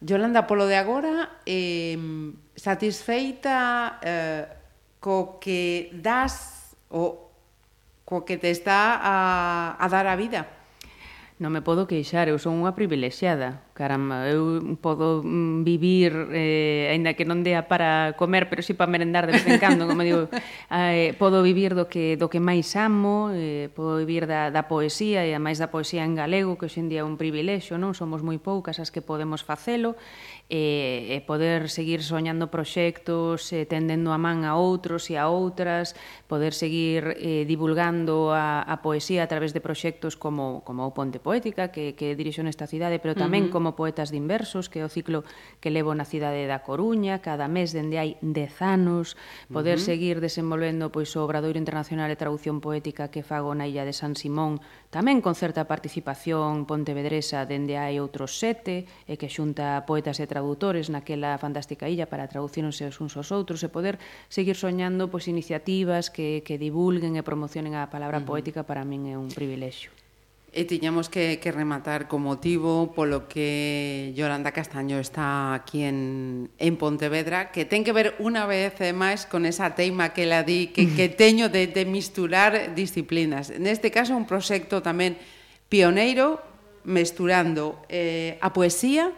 Yolanda, 0.00 0.48
polo 0.48 0.64
de 0.64 0.80
agora, 0.80 1.44
eh, 1.44 2.00
satisfeita 2.56 4.00
eh, 4.00 4.48
co 4.96 5.36
que 5.36 5.92
das 5.92 6.72
o 6.88 7.28
co 8.08 8.24
que 8.24 8.40
te 8.40 8.48
está 8.48 8.96
a, 8.96 9.76
a 9.76 9.86
dar 9.92 10.08
a 10.08 10.16
vida? 10.16 10.48
Non 11.40 11.56
me 11.56 11.64
podo 11.64 11.88
queixar, 11.88 12.28
eu 12.28 12.36
son 12.36 12.60
unha 12.60 12.76
privilexiada. 12.76 13.64
Caramba, 13.72 14.28
eu 14.28 14.60
podo 14.76 15.24
mm, 15.24 15.64
vivir, 15.64 16.12
eh, 16.36 16.92
aínda 16.92 17.16
que 17.16 17.24
non 17.24 17.40
dea 17.40 17.64
para 17.64 18.12
comer, 18.20 18.52
pero 18.52 18.60
si 18.60 18.70
sí 18.70 18.72
para 18.76 18.92
merendar 18.92 19.24
de 19.24 19.40
vez 19.40 19.48
en 19.48 19.56
cando, 19.56 19.88
como 19.88 20.04
digo, 20.04 20.28
ah, 20.68 20.92
eh, 20.92 21.16
podo 21.16 21.40
vivir 21.40 21.72
do 21.72 21.88
que, 21.88 22.20
do 22.20 22.28
que 22.28 22.44
máis 22.44 22.76
amo, 22.76 23.32
eh, 23.32 23.72
podo 23.72 23.96
vivir 23.96 24.28
da, 24.28 24.52
da 24.52 24.68
poesía, 24.68 25.24
e 25.24 25.32
a 25.32 25.40
máis 25.40 25.56
da 25.56 25.72
poesía 25.72 26.04
en 26.04 26.12
galego, 26.12 26.60
que 26.60 26.68
hoxe 26.68 26.84
en 26.84 26.92
día 26.92 27.00
é 27.00 27.08
un 27.08 27.16
privilexio, 27.16 27.80
non? 27.80 27.96
Somos 27.96 28.20
moi 28.20 28.36
poucas 28.36 28.76
as 28.76 28.92
que 28.92 29.00
podemos 29.00 29.40
facelo, 29.40 29.96
e, 30.50 31.14
e 31.14 31.22
poder 31.22 31.70
seguir 31.70 32.02
soñando 32.02 32.50
proxectos, 32.50 33.54
e, 33.54 33.70
tendendo 33.70 34.10
a 34.10 34.18
man 34.18 34.42
a 34.42 34.58
outros 34.58 35.06
e 35.06 35.14
a 35.14 35.30
outras, 35.30 35.94
poder 36.26 36.50
seguir 36.50 37.14
eh, 37.22 37.46
divulgando 37.46 38.34
a, 38.34 38.66
a 38.66 38.82
poesía 38.82 39.22
a 39.22 39.30
través 39.30 39.54
de 39.54 39.62
proxectos 39.62 40.18
como, 40.18 40.66
como 40.66 40.90
o 40.90 40.90
Ponte 40.90 41.22
Poética, 41.22 41.70
que, 41.70 41.94
que 41.94 42.18
dirixo 42.18 42.42
nesta 42.42 42.66
cidade, 42.66 42.98
pero 42.98 43.14
tamén 43.14 43.46
uh 43.46 43.48
-huh. 43.48 43.54
como 43.54 43.78
Poetas 43.78 44.10
de 44.10 44.18
Inversos, 44.18 44.66
que 44.66 44.82
é 44.82 44.84
o 44.84 44.90
ciclo 44.90 45.22
que 45.62 45.70
levo 45.70 45.94
na 45.94 46.02
cidade 46.02 46.42
da 46.50 46.66
Coruña, 46.66 47.22
cada 47.22 47.46
mes 47.46 47.70
dende 47.70 48.02
hai 48.02 48.18
dez 48.18 48.58
anos, 48.58 49.14
poder 49.54 49.78
uh 49.78 49.80
-huh. 49.80 49.86
seguir 49.86 50.16
desenvolvendo 50.18 50.90
pois, 50.90 51.14
o 51.14 51.22
Obradoiro 51.22 51.62
Internacional 51.62 52.10
de 52.10 52.18
Traducción 52.18 52.58
Poética 52.58 53.06
que 53.06 53.22
fago 53.22 53.54
na 53.54 53.70
Illa 53.70 53.86
de 53.86 53.94
San 53.94 54.18
Simón, 54.18 54.58
tamén 54.90 55.22
con 55.22 55.38
certa 55.38 55.70
participación 55.70 56.66
pontevedresa 56.66 57.46
dende 57.46 57.78
hai 57.78 58.02
outros 58.02 58.34
sete, 58.34 58.90
e 59.06 59.14
que 59.14 59.30
xunta 59.30 59.86
poetas 59.86 60.18
e 60.18 60.26
traductores 60.26 60.39
traductores 60.40 60.88
naquela 60.88 61.36
fantástica 61.36 61.84
illa 61.84 62.08
para 62.08 62.24
traducirse 62.24 62.88
os 62.88 62.96
uns 63.04 63.12
aos 63.20 63.28
outros 63.28 63.60
e 63.60 63.68
poder 63.68 64.00
seguir 64.32 64.56
soñando 64.56 65.12
pois 65.12 65.28
iniciativas 65.28 66.08
que, 66.08 66.40
que 66.40 66.56
divulguen 66.56 67.20
e 67.20 67.22
promocionen 67.22 67.76
a 67.76 67.92
palabra 67.92 68.18
uh 68.18 68.24
-huh. 68.24 68.30
poética 68.32 68.64
para 68.64 68.88
min 68.88 69.12
é 69.12 69.20
un 69.20 69.28
privilexio. 69.28 69.92
E 70.50 70.66
tiñamos 70.66 71.06
que, 71.06 71.38
que 71.38 71.54
rematar 71.54 72.10
co 72.10 72.18
motivo 72.18 72.90
polo 72.90 73.30
que 73.30 74.10
Yolanda 74.18 74.50
Castaño 74.50 74.98
está 74.98 75.54
aquí 75.54 75.86
en, 75.86 76.50
en 76.58 76.74
Pontevedra, 76.74 77.54
que 77.54 77.62
ten 77.62 77.86
que 77.86 77.94
ver 77.94 78.18
unha 78.18 78.50
vez 78.50 78.74
eh, 78.82 78.90
máis 78.90 79.30
con 79.30 79.46
esa 79.46 79.78
teima 79.78 80.10
que 80.10 80.26
la 80.26 80.42
di, 80.42 80.74
que, 80.74 80.90
que 80.90 81.06
teño 81.22 81.52
de, 81.52 81.70
de 81.70 81.86
misturar 81.86 82.74
disciplinas. 82.74 83.54
Neste 83.54 83.94
caso, 83.94 84.18
un 84.18 84.26
proxecto 84.26 84.82
tamén 84.82 85.14
pioneiro, 85.70 86.42
mesturando 86.82 87.78
eh, 87.86 88.34
a 88.42 88.50
poesía, 88.50 89.14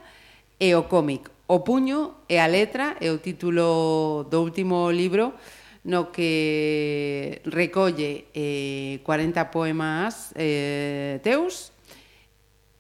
e 0.63 0.79
o 0.79 0.87
cómic. 0.87 1.27
O 1.51 1.67
puño 1.67 2.23
e 2.31 2.39
a 2.39 2.47
letra 2.47 2.95
é 3.03 3.11
o 3.11 3.19
título 3.19 4.31
do 4.31 4.39
último 4.47 4.95
libro 4.95 5.35
no 5.83 6.15
que 6.15 7.43
recolle 7.51 8.31
eh, 8.31 9.03
40 9.03 9.51
poemas 9.51 10.31
eh, 10.39 11.19
teus 11.27 11.75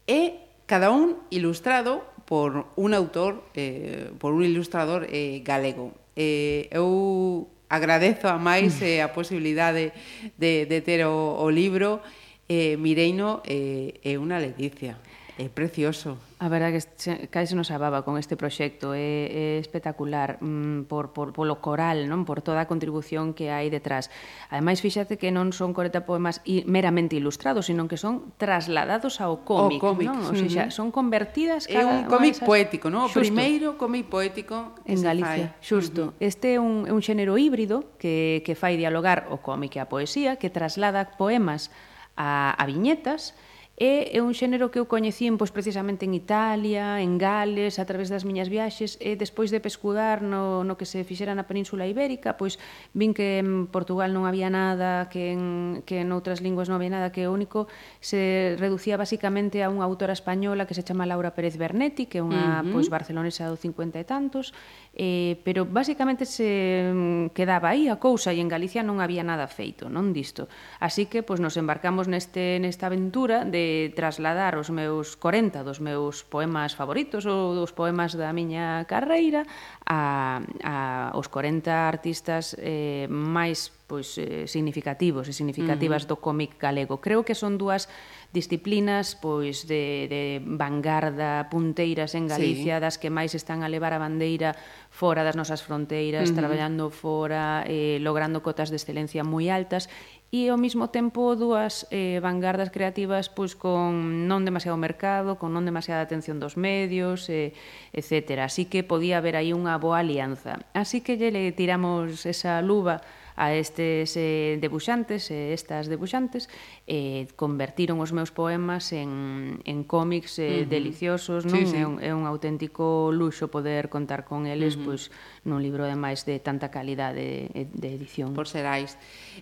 e 0.06 0.46
cada 0.70 0.94
un 0.94 1.26
ilustrado 1.34 2.06
por 2.22 2.70
un 2.78 2.94
autor, 2.94 3.42
eh, 3.59 4.14
por 4.22 4.30
un 4.30 4.46
ilustrador 4.46 5.10
eh, 5.10 5.42
galego. 5.42 5.90
Eh, 6.14 6.70
eu 6.70 7.50
agradezo 7.66 8.30
a 8.30 8.38
máis 8.38 8.78
eh, 8.78 9.02
a 9.02 9.10
posibilidade 9.10 9.90
de, 10.38 10.70
de 10.70 10.78
ter 10.86 11.02
o, 11.02 11.34
o 11.42 11.50
libro 11.50 11.98
eh, 12.46 12.78
Mireino 12.78 13.42
eh, 13.42 13.98
é 14.06 14.14
unha 14.14 14.38
leticia. 14.38 15.02
É 15.40 15.48
precioso. 15.48 16.20
A 16.36 16.52
verdade 16.52 16.76
que 16.76 17.28
caese 17.32 17.56
nos 17.56 17.72
ababa 17.72 18.04
con 18.04 18.20
este 18.20 18.36
proxecto, 18.36 18.92
é, 18.92 19.56
é 19.56 19.59
espectacular 19.64 20.36
mm, 20.44 20.84
por, 20.92 21.16
por, 21.16 21.32
polo 21.32 21.56
coral, 21.64 22.04
non 22.04 22.28
por 22.28 22.44
toda 22.44 22.60
a 22.60 22.68
contribución 22.68 23.32
que 23.32 23.48
hai 23.48 23.72
detrás. 23.72 24.12
Ademais, 24.52 24.84
fíxate 24.84 25.16
que 25.16 25.32
non 25.32 25.56
son 25.56 25.72
40 25.72 26.04
poemas 26.04 26.44
meramente 26.68 27.16
ilustrados, 27.16 27.72
sino 27.72 27.88
que 27.88 27.96
son 27.96 28.36
trasladados 28.36 29.24
ao 29.24 29.40
cómic. 29.40 29.80
O 29.80 29.96
cómic. 29.96 30.12
Non? 30.12 30.20
O 30.20 30.36
sea, 30.36 30.68
son 30.68 30.92
convertidas 30.92 31.64
cada... 31.64 31.80
É 31.80 31.88
un 31.88 32.04
cómic 32.12 32.36
esas... 32.36 32.44
poético, 32.44 32.92
non? 32.92 33.09
O 33.09 33.10
primeiro 33.10 33.80
cómic 33.80 34.12
poético 34.12 34.76
en 34.84 35.00
Galicia. 35.00 35.56
Xusto. 35.64 36.12
Uh 36.12 36.20
-huh. 36.20 36.28
Este 36.28 36.54
é 36.54 36.60
un, 36.60 36.84
un 36.84 37.00
xénero 37.00 37.40
híbrido 37.40 37.96
que, 37.96 38.44
que 38.44 38.52
fai 38.52 38.76
dialogar 38.76 39.32
o 39.32 39.40
cómic 39.40 39.74
e 39.76 39.80
a 39.80 39.88
poesía, 39.88 40.36
que 40.36 40.52
traslada 40.52 41.16
poemas 41.16 41.72
a, 42.20 42.52
a 42.52 42.64
viñetas, 42.68 43.32
e 43.32 43.51
E 43.82 44.14
é 44.14 44.22
un 44.22 44.30
xénero 44.30 44.70
que 44.70 44.78
eu 44.78 44.86
coñecín 44.86 45.34
pois, 45.34 45.50
precisamente 45.50 46.06
en 46.06 46.14
Italia, 46.14 47.02
en 47.02 47.18
Gales, 47.18 47.82
a 47.82 47.84
través 47.90 48.06
das 48.06 48.22
miñas 48.22 48.46
viaxes, 48.46 48.94
e 49.02 49.18
despois 49.18 49.50
de 49.50 49.59
pescudar 49.59 50.22
no, 50.22 50.62
no 50.62 50.78
que 50.78 50.86
se 50.86 51.02
fixera 51.02 51.34
na 51.34 51.50
Península 51.50 51.90
Ibérica, 51.90 52.38
pois 52.38 52.62
vin 52.94 53.10
que 53.10 53.42
en 53.42 53.66
Portugal 53.66 54.14
non 54.14 54.22
había 54.22 54.54
nada, 54.54 55.10
que 55.10 55.34
en, 55.34 55.82
que 55.82 55.98
en 55.98 56.14
outras 56.14 56.38
linguas 56.38 56.70
non 56.70 56.78
había 56.78 56.94
nada, 56.94 57.10
que 57.10 57.26
o 57.26 57.34
único 57.34 57.66
se 57.98 58.54
reducía 58.54 58.94
basicamente 58.94 59.66
a 59.66 59.68
unha 59.74 59.82
autora 59.82 60.14
española 60.14 60.62
que 60.62 60.78
se 60.78 60.86
chama 60.86 61.02
Laura 61.02 61.34
Pérez 61.34 61.59
Bernetti, 61.59 62.06
que 62.06 62.22
é 62.22 62.22
unha 62.22 62.62
uh 62.62 62.70
-huh. 62.70 62.70
pois, 62.70 62.86
barcelonesa 62.86 63.50
do 63.50 63.59
50 63.59 63.98
e 63.98 64.06
tantos, 64.06 64.54
eh, 64.94 65.42
pero 65.42 65.66
basicamente 65.66 66.22
se 66.22 66.86
mm, 66.86 67.34
quedaba 67.34 67.74
aí 67.74 67.90
a 67.90 67.98
cousa 67.98 68.30
e 68.30 68.38
en 68.38 68.46
Galicia 68.46 68.86
non 68.86 69.02
había 69.02 69.26
nada 69.26 69.50
feito, 69.50 69.90
non 69.90 70.14
disto. 70.14 70.46
Así 70.78 71.10
que 71.10 71.26
pois, 71.26 71.42
nos 71.42 71.59
embarcamos 71.59 72.06
neste, 72.06 72.62
nesta 72.62 72.86
aventura 72.86 73.42
de 73.42 73.72
trasladar 73.94 74.59
os 74.59 74.69
meus 74.70 75.16
40 75.16 75.65
dos 75.65 75.78
meus 75.81 76.24
poemas 76.27 76.74
favoritos 76.74 77.24
ou 77.24 77.55
dos 77.55 77.73
poemas 77.73 78.12
da 78.16 78.32
miña 78.32 78.85
carreira 78.90 79.47
a, 79.86 80.40
a 80.65 80.77
os 81.15 81.28
40 81.28 81.69
artistas 81.69 82.57
eh, 82.59 83.07
máis 83.09 83.73
pois 83.93 84.16
eh, 84.16 84.49
significativos 84.49 85.28
e 85.28 85.36
significativas 85.36 86.09
uh 86.09 86.16
-huh. 86.16 86.16
do 86.16 86.24
cómic 86.24 86.57
galego. 86.57 87.05
Creo 87.05 87.28
que 87.28 87.36
son 87.36 87.61
dúas 87.61 87.93
disciplinas 88.32 89.12
pois 89.20 89.69
de, 89.69 90.09
de 90.09 90.23
vanguarda, 90.40 91.53
punteiras 91.53 92.16
en 92.16 92.24
Galicia, 92.24 92.81
sí. 92.81 92.81
das 92.81 92.97
que 92.97 93.12
máis 93.12 93.36
están 93.36 93.61
a 93.61 93.69
levar 93.69 93.93
a 93.93 94.01
bandeira 94.01 94.57
fora 94.89 95.20
das 95.20 95.36
nosas 95.36 95.61
fronteiras, 95.61 96.24
uh 96.24 96.32
-huh. 96.32 96.40
traballando 96.40 96.89
fora, 96.89 97.69
eh, 97.69 98.01
logrando 98.01 98.40
cotas 98.40 98.73
de 98.73 98.81
excelencia 98.81 99.28
moi 99.28 99.53
altas 99.53 99.93
e 100.32 100.48
ao 100.48 100.56
mesmo 100.56 100.88
tempo 100.88 101.36
dúas 101.36 101.84
eh, 101.92 102.16
vanguardas 102.24 102.72
creativas 102.72 103.28
pois 103.28 103.52
con 103.52 104.24
non 104.24 104.48
demasiado 104.48 104.80
mercado, 104.80 105.36
con 105.36 105.52
non 105.52 105.68
demasiada 105.68 106.00
atención 106.00 106.40
dos 106.40 106.56
medios, 106.56 107.28
eh, 107.28 107.52
etc. 107.92 108.48
Así 108.48 108.64
que 108.64 108.80
podía 108.80 109.20
haber 109.20 109.36
aí 109.36 109.52
unha 109.52 109.76
boa 109.76 110.00
alianza. 110.00 110.64
Así 110.72 111.04
que 111.04 111.20
lle 111.20 111.30
tiramos 111.52 112.24
esa 112.24 112.64
luba 112.64 113.04
a 113.36 113.54
estes 113.54 114.16
eh, 114.16 114.59
debuxantes 114.60 115.30
e 115.30 115.52
eh, 115.52 115.56
estas 115.56 115.88
debuxantes 115.88 116.48
eh, 116.86 117.28
convertiron 117.36 118.00
os 118.00 118.12
meus 118.12 118.30
poemas 118.30 118.92
en, 118.92 119.60
en 119.64 119.84
cómics 119.84 120.38
eh, 120.38 120.42
uh 120.42 120.52
-huh. 120.62 120.68
deliciosos 120.68 121.48
non? 121.48 121.56
Sí, 121.56 121.72
sí. 121.72 121.76
É, 121.80 121.84
un, 121.88 121.96
é 122.00 122.12
un 122.12 122.28
auténtico 122.28 123.10
luxo 123.12 123.48
poder 123.48 123.88
contar 123.88 124.24
con 124.28 124.44
eles 124.44 124.76
uh 124.76 124.80
-huh. 124.80 124.86
pois, 124.92 125.02
nun 125.44 125.64
libro 125.64 125.84
ademais 125.84 126.24
de 126.28 126.38
tanta 126.38 126.68
calidade 126.68 127.48
de, 127.52 127.68
de 127.72 127.88
edición 127.94 128.36
Por 128.36 128.48
serais 128.48 128.96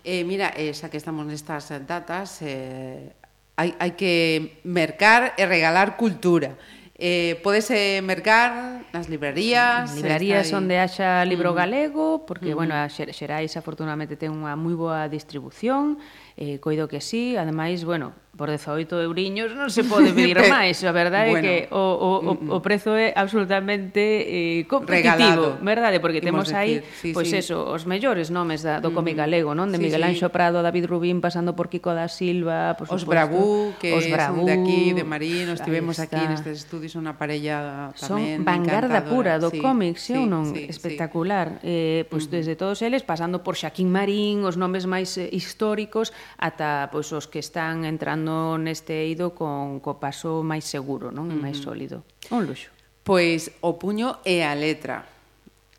eh, 0.04 0.22
Mira, 0.24 0.54
eh, 0.54 0.72
xa 0.72 0.88
que 0.88 0.98
estamos 0.98 1.26
nestas 1.26 1.70
datas 1.86 2.42
eh, 2.46 3.12
hai, 3.60 3.74
hai 3.76 3.92
que 3.98 4.56
mercar 4.64 5.34
e 5.36 5.44
regalar 5.44 5.98
cultura 6.00 6.56
Eh, 7.02 7.40
podese 7.42 8.04
mercar 8.04 8.84
nas 8.92 9.08
librerías. 9.08 9.96
Librerías 9.96 10.52
onde 10.52 10.76
haxa 10.76 11.24
libro 11.24 11.52
mm. 11.52 11.56
galego, 11.56 12.06
porque, 12.28 12.52
mm. 12.52 12.56
bueno, 12.60 12.76
a 12.76 12.92
Xer 12.92 13.16
Xerais 13.16 13.56
afortunadamente 13.56 14.20
ten 14.20 14.36
unha 14.36 14.52
moi 14.52 14.76
boa 14.76 15.08
distribución, 15.08 15.96
eh, 16.36 16.60
coido 16.60 16.92
que 16.92 17.00
sí, 17.00 17.40
ademais, 17.40 17.88
bueno, 17.88 18.12
por 18.40 18.48
18 18.48 18.88
euriños 19.04 19.52
non 19.52 19.68
se 19.68 19.84
pode 19.84 20.16
pedir 20.16 20.40
máis, 20.48 20.80
a 20.80 20.96
verdade 20.96 21.28
bueno, 21.28 21.44
é 21.44 21.68
que 21.68 21.76
o, 21.76 21.76
o, 21.76 22.08
o, 22.24 22.32
mm, 22.40 22.48
mm. 22.48 22.56
o 22.56 22.58
prezo 22.64 22.96
é 22.96 23.12
absolutamente 23.12 24.00
eh, 24.00 24.64
competitivo, 24.64 25.60
Regalado, 25.60 25.60
verdade? 25.60 26.00
Porque 26.00 26.24
temos 26.24 26.48
aí, 26.56 26.80
sí, 26.96 27.12
pois 27.12 27.28
sí. 27.28 27.36
eso, 27.36 27.68
os 27.68 27.84
mellores 27.84 28.32
nomes 28.32 28.64
da, 28.64 28.80
do 28.80 28.88
mm. 28.88 28.96
cómic 28.96 29.16
galego, 29.20 29.52
non? 29.52 29.68
De 29.68 29.76
sí, 29.76 29.84
Miguel 29.84 30.08
Anxo. 30.08 30.32
Prado, 30.32 30.64
David 30.64 30.88
Rubín, 30.88 31.20
pasando 31.20 31.52
por 31.52 31.68
Kiko 31.68 31.92
da 31.92 32.08
Silva, 32.08 32.80
por 32.80 32.88
os 32.88 33.04
supuesto, 33.04 33.12
Bravú, 33.12 33.76
que 33.76 33.92
os 33.92 34.08
Bravú, 34.08 34.48
de 34.48 34.56
aquí, 34.56 34.96
de 34.96 35.04
Marín, 35.04 35.44
nos 35.44 35.60
tivemos 35.60 36.00
está. 36.00 36.08
aquí 36.08 36.24
nestes 36.24 36.64
estudios 36.64 36.96
unha 36.96 37.20
parella 37.20 37.92
tamén 38.00 38.40
Son 38.40 38.48
vanguarda 38.48 39.04
pura 39.04 39.36
do 39.36 39.52
sí, 39.52 39.60
cómic, 39.60 40.00
sí, 40.00 40.16
sí, 40.16 40.24
non? 40.24 40.48
Sí, 40.48 40.64
Espectacular. 40.64 41.60
Sí. 41.60 41.68
Eh, 41.68 42.00
pois 42.08 42.24
pues, 42.24 42.40
desde 42.40 42.56
todos 42.56 42.80
eles, 42.80 43.04
pasando 43.04 43.44
por 43.44 43.60
Xaquín 43.60 43.92
Marín, 43.92 44.48
os 44.48 44.56
nomes 44.56 44.88
máis 44.88 45.12
eh, 45.20 45.28
históricos, 45.28 46.16
ata 46.40 46.88
pois, 46.88 47.12
pues, 47.12 47.20
os 47.20 47.26
que 47.28 47.44
están 47.44 47.84
entrando 47.84 48.29
no 48.30 48.62
neste 48.62 49.02
eido 49.02 49.34
con 49.34 49.82
co 49.82 49.98
paso 49.98 50.46
máis 50.46 50.62
seguro, 50.62 51.10
non? 51.10 51.26
E 51.34 51.34
máis 51.34 51.58
sólido. 51.58 52.06
Un 52.30 52.46
luxo. 52.46 52.70
Pois 53.02 53.50
o 53.58 53.74
puño 53.74 54.22
e 54.22 54.46
a 54.46 54.54
letra. 54.54 55.02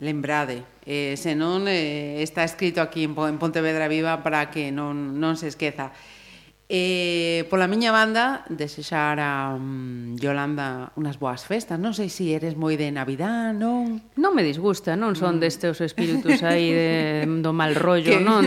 Lembrade, 0.02 0.66
eh, 0.84 1.16
senón 1.16 1.70
eh, 1.70 2.20
está 2.26 2.44
escrito 2.44 2.82
aquí 2.82 3.08
en 3.08 3.38
Pontevedra 3.38 3.88
Viva 3.88 4.26
para 4.26 4.52
que 4.52 4.74
non, 4.74 5.22
non 5.22 5.40
se 5.40 5.48
esqueza. 5.48 5.96
Eh, 6.72 7.44
pola 7.52 7.68
miña 7.68 7.92
banda, 7.92 8.48
desexar 8.48 9.20
a 9.20 9.60
um, 9.60 10.16
Yolanda 10.16 10.96
unhas 10.96 11.20
boas 11.20 11.44
festas. 11.44 11.76
Non 11.76 11.92
sei 11.92 12.08
se 12.08 12.22
si 12.22 12.38
eres 12.38 12.54
moi 12.54 12.78
de 12.78 12.94
Navidad, 12.94 13.52
non? 13.52 14.00
Non 14.16 14.32
me 14.32 14.46
disgusta, 14.46 14.94
non 14.94 15.18
son 15.18 15.36
mm. 15.36 15.42
destes 15.42 15.74
os 15.74 15.82
espíritus 15.82 16.46
aí 16.46 16.70
de, 16.70 17.28
do 17.44 17.52
mal 17.52 17.74
rollo, 17.74 18.16
¿Qué? 18.16 18.24
non? 18.24 18.46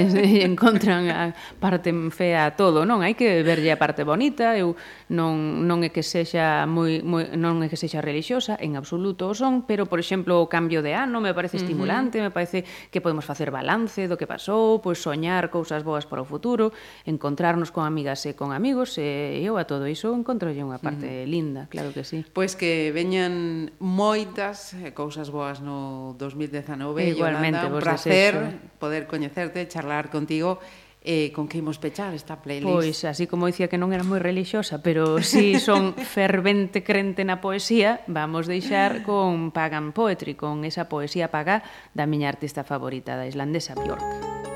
Encontran 0.48 1.10
a 1.10 1.34
parte 1.58 1.90
fea 2.14 2.48
a 2.48 2.54
todo, 2.54 2.86
non? 2.86 3.02
Hai 3.02 3.18
que 3.18 3.42
verlle 3.42 3.74
a 3.74 3.76
parte 3.76 4.06
bonita. 4.06 4.54
Eu 4.54 4.78
non, 5.08 5.62
non 5.70 5.86
é 5.86 5.94
que 5.94 6.02
sexa 6.02 6.66
moi, 6.66 6.98
moi, 7.06 7.30
non 7.38 7.62
é 7.62 7.70
que 7.70 7.78
sexa 7.78 8.02
religiosa, 8.02 8.58
en 8.58 8.74
absoluto 8.74 9.30
o 9.30 9.34
son, 9.38 9.62
pero, 9.62 9.86
por 9.86 10.02
exemplo, 10.02 10.42
o 10.42 10.50
cambio 10.50 10.82
de 10.82 10.98
ano 10.98 11.22
me 11.22 11.30
parece 11.30 11.62
estimulante, 11.62 12.18
uh 12.18 12.26
-huh. 12.26 12.26
me 12.26 12.32
parece 12.34 12.66
que 12.90 12.98
podemos 12.98 13.22
facer 13.22 13.54
balance 13.54 14.10
do 14.10 14.18
que 14.18 14.26
pasou, 14.26 14.82
pois 14.82 14.98
soñar 14.98 15.54
cousas 15.54 15.86
boas 15.86 16.10
para 16.10 16.22
o 16.22 16.26
futuro, 16.26 16.74
encontrarnos 17.06 17.70
con 17.70 17.86
amigas 17.86 18.26
e 18.26 18.34
con 18.34 18.50
amigos, 18.50 18.98
e 18.98 19.38
eu 19.46 19.54
a 19.62 19.64
todo 19.70 19.86
iso 19.86 20.10
encontrolle 20.10 20.58
unha 20.66 20.82
parte 20.82 21.06
uh 21.06 21.22
-huh. 21.22 21.30
linda, 21.30 21.62
claro 21.70 21.94
que 21.94 22.02
sí. 22.02 22.26
Pois 22.34 22.58
que 22.58 22.90
veñan 22.90 23.70
moitas 23.78 24.74
eh, 24.74 24.90
cousas 24.90 25.30
boas 25.30 25.62
no 25.62 26.18
2019, 26.18 27.14
Igualmente, 27.14 27.62
Yolanda, 27.62 27.70
un 27.70 27.78
placer 27.78 28.32
desexo. 28.34 28.82
poder 28.82 29.06
coñecerte, 29.06 29.70
charlar 29.70 30.10
contigo, 30.10 30.58
eh, 31.06 31.30
con 31.30 31.46
que 31.46 31.62
imos 31.62 31.78
pechar 31.78 32.12
esta 32.12 32.42
playlist. 32.42 32.66
Pois, 32.66 32.98
así 33.06 33.30
como 33.30 33.46
dicía 33.46 33.70
que 33.70 33.78
non 33.78 33.94
era 33.94 34.02
moi 34.02 34.18
relixiosa, 34.18 34.82
pero 34.82 35.22
si 35.22 35.56
son 35.62 35.94
fervente 35.94 36.82
crente 36.82 37.22
na 37.22 37.38
poesía, 37.38 38.02
vamos 38.10 38.50
deixar 38.50 39.06
con 39.06 39.54
Pagan 39.54 39.94
Poetry, 39.94 40.34
con 40.34 40.66
esa 40.66 40.90
poesía 40.90 41.30
pagá 41.30 41.62
da 41.94 42.10
miña 42.10 42.26
artista 42.26 42.66
favorita 42.66 43.14
da 43.14 43.30
islandesa 43.30 43.78
Björk. 43.78 44.02
Björk. 44.02 44.55